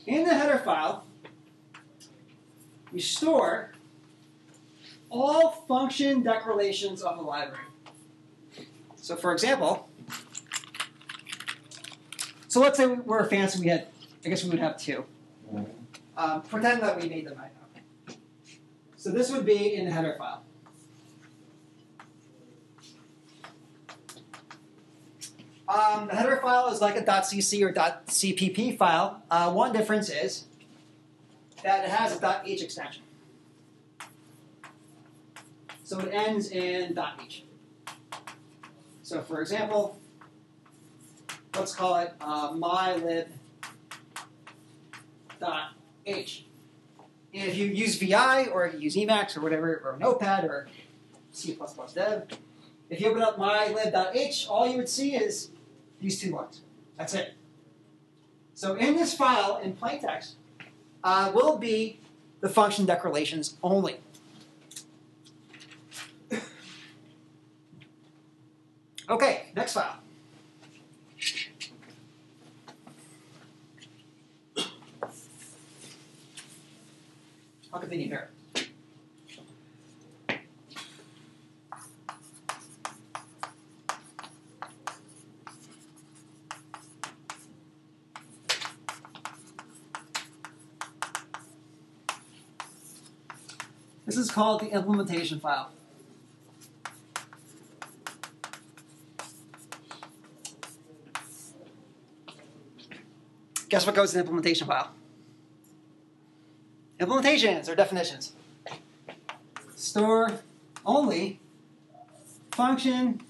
In 0.07 0.23
the 0.23 0.33
header 0.33 0.59
file, 0.59 1.03
we 2.93 3.01
store 3.01 3.73
all 5.09 5.51
function 5.67 6.23
declarations 6.23 7.01
of 7.01 7.17
the 7.17 7.23
library. 7.23 7.65
So, 8.95 9.17
for 9.17 9.33
example, 9.33 9.89
so 12.53 12.59
let's 12.59 12.77
say 12.77 12.85
we're 12.85 13.17
a 13.17 13.25
fancy, 13.25 13.59
we 13.59 13.67
had, 13.67 13.87
I 14.23 14.29
guess 14.29 14.43
we 14.43 14.51
would 14.51 14.59
have 14.59 14.77
two. 14.77 15.03
Um, 16.15 16.43
pretend 16.43 16.83
that 16.83 17.01
we 17.01 17.09
made 17.09 17.25
them 17.25 17.35
right 17.35 17.49
now. 18.07 18.13
So 18.95 19.09
this 19.09 19.31
would 19.31 19.43
be 19.43 19.73
in 19.73 19.85
the 19.85 19.91
header 19.91 20.15
file. 20.19 20.43
Um, 25.67 26.07
the 26.07 26.15
header 26.15 26.37
file 26.43 26.71
is 26.71 26.79
like 26.79 26.95
a 26.95 27.01
.cc 27.01 27.63
or 27.63 27.73
.cpp 27.73 28.77
file. 28.77 29.23
Uh, 29.31 29.51
one 29.51 29.73
difference 29.73 30.09
is 30.09 30.45
that 31.63 31.85
it 31.85 31.89
has 31.89 32.21
a 32.21 32.41
.h 32.45 32.61
extension. 32.61 33.01
So 35.83 35.99
it 36.01 36.13
ends 36.13 36.51
in 36.51 36.95
.h. 37.19 37.45
So 39.01 39.23
for 39.23 39.41
example, 39.41 39.97
let's 41.55 41.75
call 41.75 41.97
it 41.97 42.13
uh, 42.21 42.51
mylib.h. 42.51 43.27
And 47.35 47.49
if 47.49 47.57
you 47.57 47.65
use 47.65 47.97
VI 47.97 48.47
or 48.47 48.67
you 48.67 48.79
use 48.79 48.95
Emacs 48.95 49.35
or 49.35 49.41
whatever, 49.41 49.81
or 49.83 49.97
Notepad 49.99 50.45
or 50.45 50.67
C++ 51.31 51.57
dev, 51.95 52.27
if 52.89 53.01
you 53.01 53.09
open 53.09 53.21
up 53.21 53.37
mylib.h, 53.37 54.47
all 54.47 54.67
you 54.67 54.77
would 54.77 54.89
see 54.89 55.15
is 55.15 55.49
these 55.99 56.19
two 56.21 56.31
lines. 56.31 56.61
That's 56.97 57.13
it. 57.13 57.33
So 58.53 58.75
in 58.75 58.95
this 58.95 59.15
file, 59.15 59.57
in 59.57 59.73
plain 59.73 59.99
text, 59.99 60.35
uh, 61.03 61.31
will 61.33 61.57
be 61.57 61.99
the 62.41 62.49
function 62.49 62.85
declarations 62.85 63.57
only. 63.63 63.97
Okay, 69.09 69.47
next 69.53 69.73
file. 69.73 70.02
Here. 78.01 78.29
This 94.05 94.17
is 94.17 94.29
called 94.29 94.61
the 94.61 94.67
implementation 94.67 95.39
file. 95.39 95.71
Guess 103.69 103.87
what 103.87 103.95
goes 103.95 104.13
in 104.13 104.17
the 104.17 104.19
implementation 104.19 104.67
file? 104.67 104.91
Implementations 107.03 107.67
or 107.67 107.75
definitions. 107.75 108.31
Store 109.75 110.39
only 110.85 111.41
function, 112.53 113.21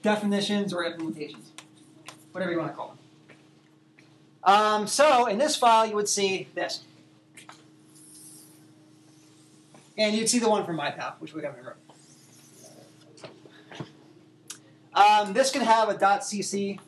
definitions, 0.00 0.72
or 0.72 0.82
implementations. 0.82 1.50
Whatever 2.32 2.52
you 2.52 2.58
want 2.58 2.70
to 2.70 2.76
call 2.76 2.88
them. 2.88 2.98
Um, 4.44 4.86
so 4.86 5.26
in 5.26 5.36
this 5.36 5.56
file, 5.56 5.86
you 5.86 5.94
would 5.94 6.08
see 6.08 6.48
this. 6.54 6.84
And 9.98 10.16
you'd 10.16 10.30
see 10.30 10.38
the 10.38 10.48
one 10.48 10.64
from 10.64 10.78
MyPow, 10.78 11.14
which 11.18 11.34
we 11.34 11.42
haven't 11.42 11.66
wrote. 11.66 11.76
Um, 14.94 15.34
this 15.34 15.50
can 15.50 15.60
have 15.60 15.90
a 15.90 15.94
.cc 15.94 16.78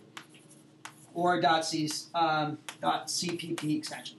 or 1.13 1.39
a 1.39 1.63
.c, 1.63 1.91
um, 2.15 2.57
.cpp 2.83 3.77
extension. 3.77 4.17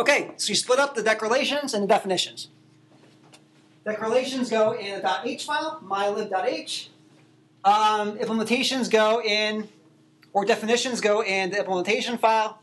Okay, 0.00 0.30
so 0.38 0.48
you 0.48 0.54
split 0.54 0.78
up 0.78 0.94
the 0.94 1.02
declarations 1.02 1.74
and 1.74 1.82
the 1.82 1.86
definitions. 1.86 2.48
Declarations 3.84 4.48
go 4.48 4.72
in 4.72 5.04
a 5.04 5.20
.h 5.26 5.44
file, 5.44 5.78
mylib.h. 5.84 6.88
Um, 7.66 8.16
implementations 8.16 8.90
go 8.90 9.20
in, 9.20 9.68
or 10.32 10.46
definitions 10.46 11.02
go 11.02 11.22
in 11.22 11.50
the 11.50 11.58
implementation 11.58 12.16
file, 12.16 12.62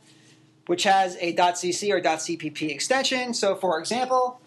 which 0.66 0.82
has 0.86 1.16
a 1.20 1.36
.cc 1.36 1.92
or 1.92 2.02
.cpp 2.02 2.72
extension. 2.72 3.36
So, 3.36 3.54
for 3.54 3.78
example, 3.78 4.42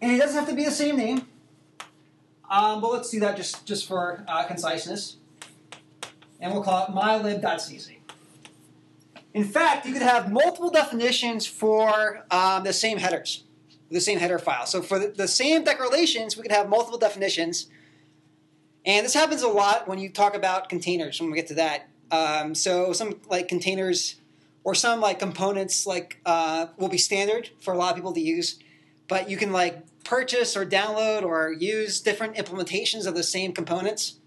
and 0.00 0.12
it 0.12 0.18
doesn't 0.18 0.38
have 0.38 0.48
to 0.48 0.54
be 0.54 0.64
the 0.64 0.70
same 0.70 0.96
name, 0.96 1.26
um, 2.48 2.80
but 2.80 2.92
let's 2.92 3.10
do 3.10 3.18
that 3.18 3.36
just, 3.36 3.66
just 3.66 3.88
for 3.88 4.24
uh, 4.28 4.44
conciseness. 4.46 5.16
And 6.38 6.52
we'll 6.52 6.62
call 6.62 6.84
it 6.84 6.90
mylib.cc. 6.92 7.97
In 9.38 9.44
fact, 9.44 9.86
you 9.86 9.92
could 9.92 10.02
have 10.02 10.32
multiple 10.32 10.68
definitions 10.68 11.46
for 11.46 12.24
um, 12.32 12.64
the 12.64 12.72
same 12.72 12.98
headers, 12.98 13.44
the 13.88 14.00
same 14.00 14.18
header 14.18 14.40
file. 14.40 14.66
So 14.66 14.82
for 14.82 14.98
the, 14.98 15.08
the 15.10 15.28
same 15.28 15.62
declarations, 15.62 16.36
we 16.36 16.42
could 16.42 16.50
have 16.50 16.68
multiple 16.68 16.98
definitions. 16.98 17.68
And 18.84 19.06
this 19.06 19.14
happens 19.14 19.42
a 19.42 19.48
lot 19.48 19.86
when 19.86 20.00
you 20.00 20.08
talk 20.10 20.34
about 20.34 20.68
containers, 20.68 21.20
when 21.20 21.30
we 21.30 21.36
get 21.36 21.46
to 21.46 21.54
that. 21.54 21.88
Um, 22.10 22.52
so 22.56 22.92
some 22.92 23.20
like 23.30 23.46
containers 23.46 24.16
or 24.64 24.74
some 24.74 25.00
like 25.00 25.20
components 25.20 25.86
like 25.86 26.18
uh, 26.26 26.66
will 26.76 26.88
be 26.88 26.98
standard 26.98 27.50
for 27.60 27.72
a 27.72 27.76
lot 27.76 27.90
of 27.90 27.94
people 27.94 28.12
to 28.14 28.20
use, 28.20 28.58
but 29.06 29.30
you 29.30 29.36
can 29.36 29.52
like 29.52 30.02
purchase 30.02 30.56
or 30.56 30.66
download 30.66 31.22
or 31.22 31.52
use 31.52 32.00
different 32.00 32.34
implementations 32.34 33.06
of 33.06 33.14
the 33.14 33.22
same 33.22 33.52
components. 33.52 34.18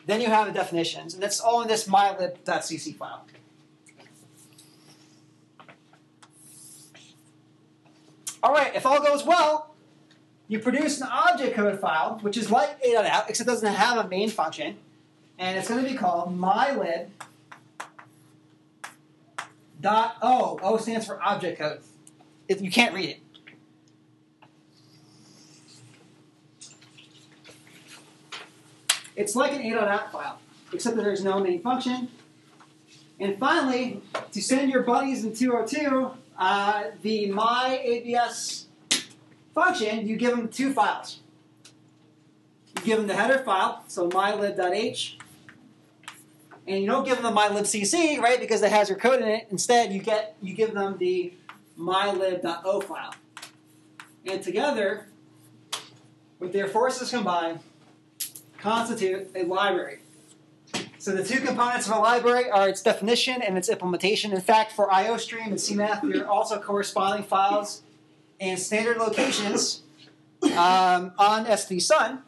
Then 0.06 0.20
you 0.20 0.28
have 0.28 0.46
the 0.46 0.52
definitions, 0.52 1.14
and 1.14 1.22
that's 1.22 1.40
all 1.40 1.62
in 1.62 1.68
this 1.68 1.88
mylib.cc 1.88 2.94
file. 2.94 3.26
All 8.40 8.52
right, 8.52 8.72
if 8.76 8.86
all 8.86 9.02
goes 9.02 9.24
well, 9.24 9.74
you 10.48 10.58
produce 10.58 11.00
an 11.00 11.08
object 11.10 11.54
code 11.54 11.78
file, 11.78 12.18
which 12.22 12.36
is 12.36 12.50
like 12.50 12.78
a.out, 12.82 13.28
except 13.28 13.46
it 13.46 13.52
doesn't 13.52 13.74
have 13.74 14.04
a 14.04 14.08
main 14.08 14.30
function, 14.30 14.78
and 15.38 15.58
it's 15.58 15.68
going 15.68 15.84
to 15.84 15.88
be 15.88 15.96
called 15.96 16.36
mylib. 16.36 17.08
Dot 19.80 20.16
O. 20.22 20.58
O 20.60 20.76
stands 20.78 21.06
for 21.06 21.22
object 21.22 21.58
code. 21.58 21.80
It, 22.48 22.60
you 22.60 22.70
can't 22.70 22.92
read 22.94 23.10
it. 23.10 23.20
It's 29.14 29.36
like 29.36 29.52
an 29.52 29.60
a.out 29.60 30.10
file, 30.10 30.40
except 30.72 30.96
that 30.96 31.02
there's 31.02 31.22
no 31.22 31.38
main 31.38 31.60
function. 31.60 32.08
And 33.20 33.38
finally, 33.38 34.00
to 34.32 34.42
send 34.42 34.70
your 34.70 34.82
buddies 34.82 35.24
in 35.24 35.34
202 35.34 36.10
uh, 36.38 36.84
the 37.02 37.30
myabs 37.30 38.67
function, 39.58 40.06
you 40.06 40.16
give 40.16 40.30
them 40.30 40.48
two 40.48 40.72
files. 40.72 41.18
You 42.76 42.82
give 42.84 42.98
them 42.98 43.08
the 43.08 43.14
header 43.14 43.38
file, 43.38 43.82
so 43.88 44.08
mylib.h, 44.08 45.18
and 46.66 46.80
you 46.80 46.86
don't 46.86 47.04
give 47.04 47.20
them 47.20 47.34
the 47.34 47.40
mylibcc, 47.40 48.20
right, 48.20 48.38
because 48.38 48.62
it 48.62 48.70
has 48.70 48.88
your 48.88 48.98
code 48.98 49.20
in 49.20 49.28
it. 49.28 49.48
Instead, 49.50 49.92
you 49.92 50.00
get 50.00 50.36
you 50.40 50.54
give 50.54 50.74
them 50.74 50.96
the 50.98 51.32
mylib.o 51.78 52.80
file, 52.82 53.14
and 54.24 54.42
together, 54.42 55.06
with 56.38 56.52
their 56.52 56.68
forces 56.68 57.10
combined, 57.10 57.58
constitute 58.58 59.28
a 59.34 59.42
library. 59.42 59.98
So 60.98 61.12
the 61.12 61.24
two 61.24 61.40
components 61.40 61.88
of 61.88 61.96
a 61.96 62.00
library 62.00 62.50
are 62.50 62.68
its 62.68 62.82
definition 62.82 63.40
and 63.40 63.56
its 63.56 63.68
implementation. 63.68 64.32
In 64.32 64.40
fact, 64.40 64.72
for 64.72 64.88
IOStream 64.88 65.46
and 65.46 65.54
CMath, 65.54 66.00
there 66.02 66.24
are 66.24 66.28
also 66.28 66.60
corresponding 66.60 67.24
files 67.24 67.82
and 68.40 68.58
standard 68.58 68.98
locations 68.98 69.82
um, 70.42 71.12
on 71.18 71.46
SV 71.46 71.82
Sun 71.82 72.22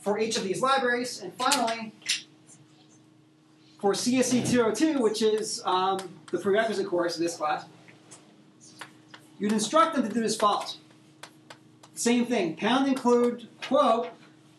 for 0.00 0.18
each 0.18 0.36
of 0.36 0.44
these 0.44 0.60
libraries. 0.60 1.22
And 1.22 1.32
finally, 1.34 1.92
for 3.78 3.92
CSE 3.92 4.48
202, 4.50 5.00
which 5.00 5.22
is 5.22 5.62
um, 5.64 5.98
the 6.30 6.38
prerequisite 6.38 6.86
course 6.86 7.16
of 7.16 7.22
this 7.22 7.36
class, 7.36 7.64
you'd 9.38 9.52
instruct 9.52 9.94
them 9.94 10.06
to 10.08 10.12
do 10.12 10.22
as 10.22 10.36
follows. 10.36 10.78
Same 11.94 12.26
thing, 12.26 12.56
pound 12.56 12.88
include 12.88 13.48
quote 13.62 14.10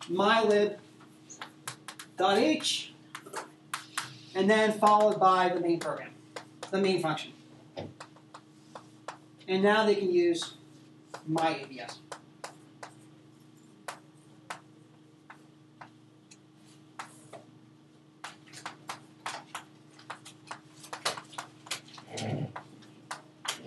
mylib.h 0.10 0.80
and 4.36 4.50
then 4.50 4.74
followed 4.74 5.20
by 5.20 5.50
the 5.50 5.60
main 5.60 5.80
program, 5.80 6.10
the 6.72 6.78
main 6.78 7.02
function. 7.02 7.32
And 9.48 9.64
now 9.64 9.86
they 9.86 9.96
can 9.96 10.12
use 10.12 10.56
my 11.28 11.60
ideas. 11.60 12.00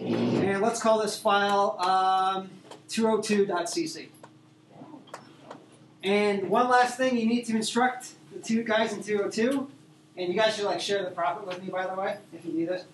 And 0.00 0.62
let's 0.62 0.80
call 0.80 1.02
this 1.02 1.18
file 1.18 1.76
um, 1.80 2.50
202.cc. 2.88 4.08
And 6.02 6.48
one 6.48 6.68
last 6.68 6.96
thing, 6.96 7.18
you 7.18 7.26
need 7.26 7.44
to 7.46 7.56
instruct 7.56 8.12
the 8.32 8.38
two 8.40 8.62
guys 8.62 8.92
in 8.92 9.02
202. 9.02 9.68
And 10.16 10.32
you 10.32 10.34
guys 10.38 10.56
should 10.56 10.64
like 10.64 10.80
share 10.80 11.04
the 11.04 11.10
profit 11.10 11.46
with 11.46 11.62
me, 11.62 11.70
by 11.70 11.86
the 11.86 12.00
way, 12.00 12.16
if 12.32 12.44
you 12.44 12.52
need 12.52 12.68
it. 12.68 12.84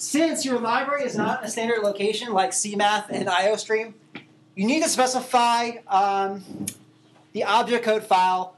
Since 0.00 0.44
your 0.46 0.58
library 0.58 1.04
is 1.04 1.14
not 1.14 1.44
a 1.44 1.50
standard 1.50 1.82
location 1.82 2.32
like 2.32 2.52
CMath 2.52 3.10
and 3.10 3.28
IOStream, 3.28 3.92
you 4.54 4.66
need 4.66 4.82
to 4.82 4.88
specify 4.88 5.72
um, 5.88 6.42
the 7.34 7.44
object 7.44 7.84
code 7.84 8.02
file 8.02 8.56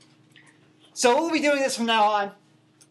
So 0.94 1.16
we'll 1.16 1.32
be 1.32 1.40
doing 1.40 1.60
this 1.60 1.78
from 1.78 1.86
now 1.86 2.04
on, 2.04 2.32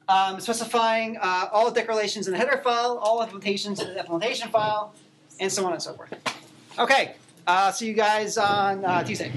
um, 0.08 0.40
specifying 0.40 1.18
uh, 1.20 1.48
all 1.52 1.70
the 1.70 1.78
declarations 1.78 2.26
in 2.26 2.32
the 2.32 2.38
header 2.38 2.62
file, 2.64 2.96
all 2.96 3.20
the 3.20 3.30
implementations 3.30 3.82
in 3.82 3.92
the 3.92 4.00
implementation 4.00 4.48
file, 4.48 4.94
and 5.38 5.52
so 5.52 5.66
on 5.66 5.74
and 5.74 5.82
so 5.82 5.92
forth. 5.92 6.14
Okay, 6.78 7.14
uh, 7.46 7.70
see 7.70 7.88
you 7.88 7.94
guys 7.94 8.38
on 8.38 8.86
uh, 8.86 9.04
Tuesday. 9.04 9.30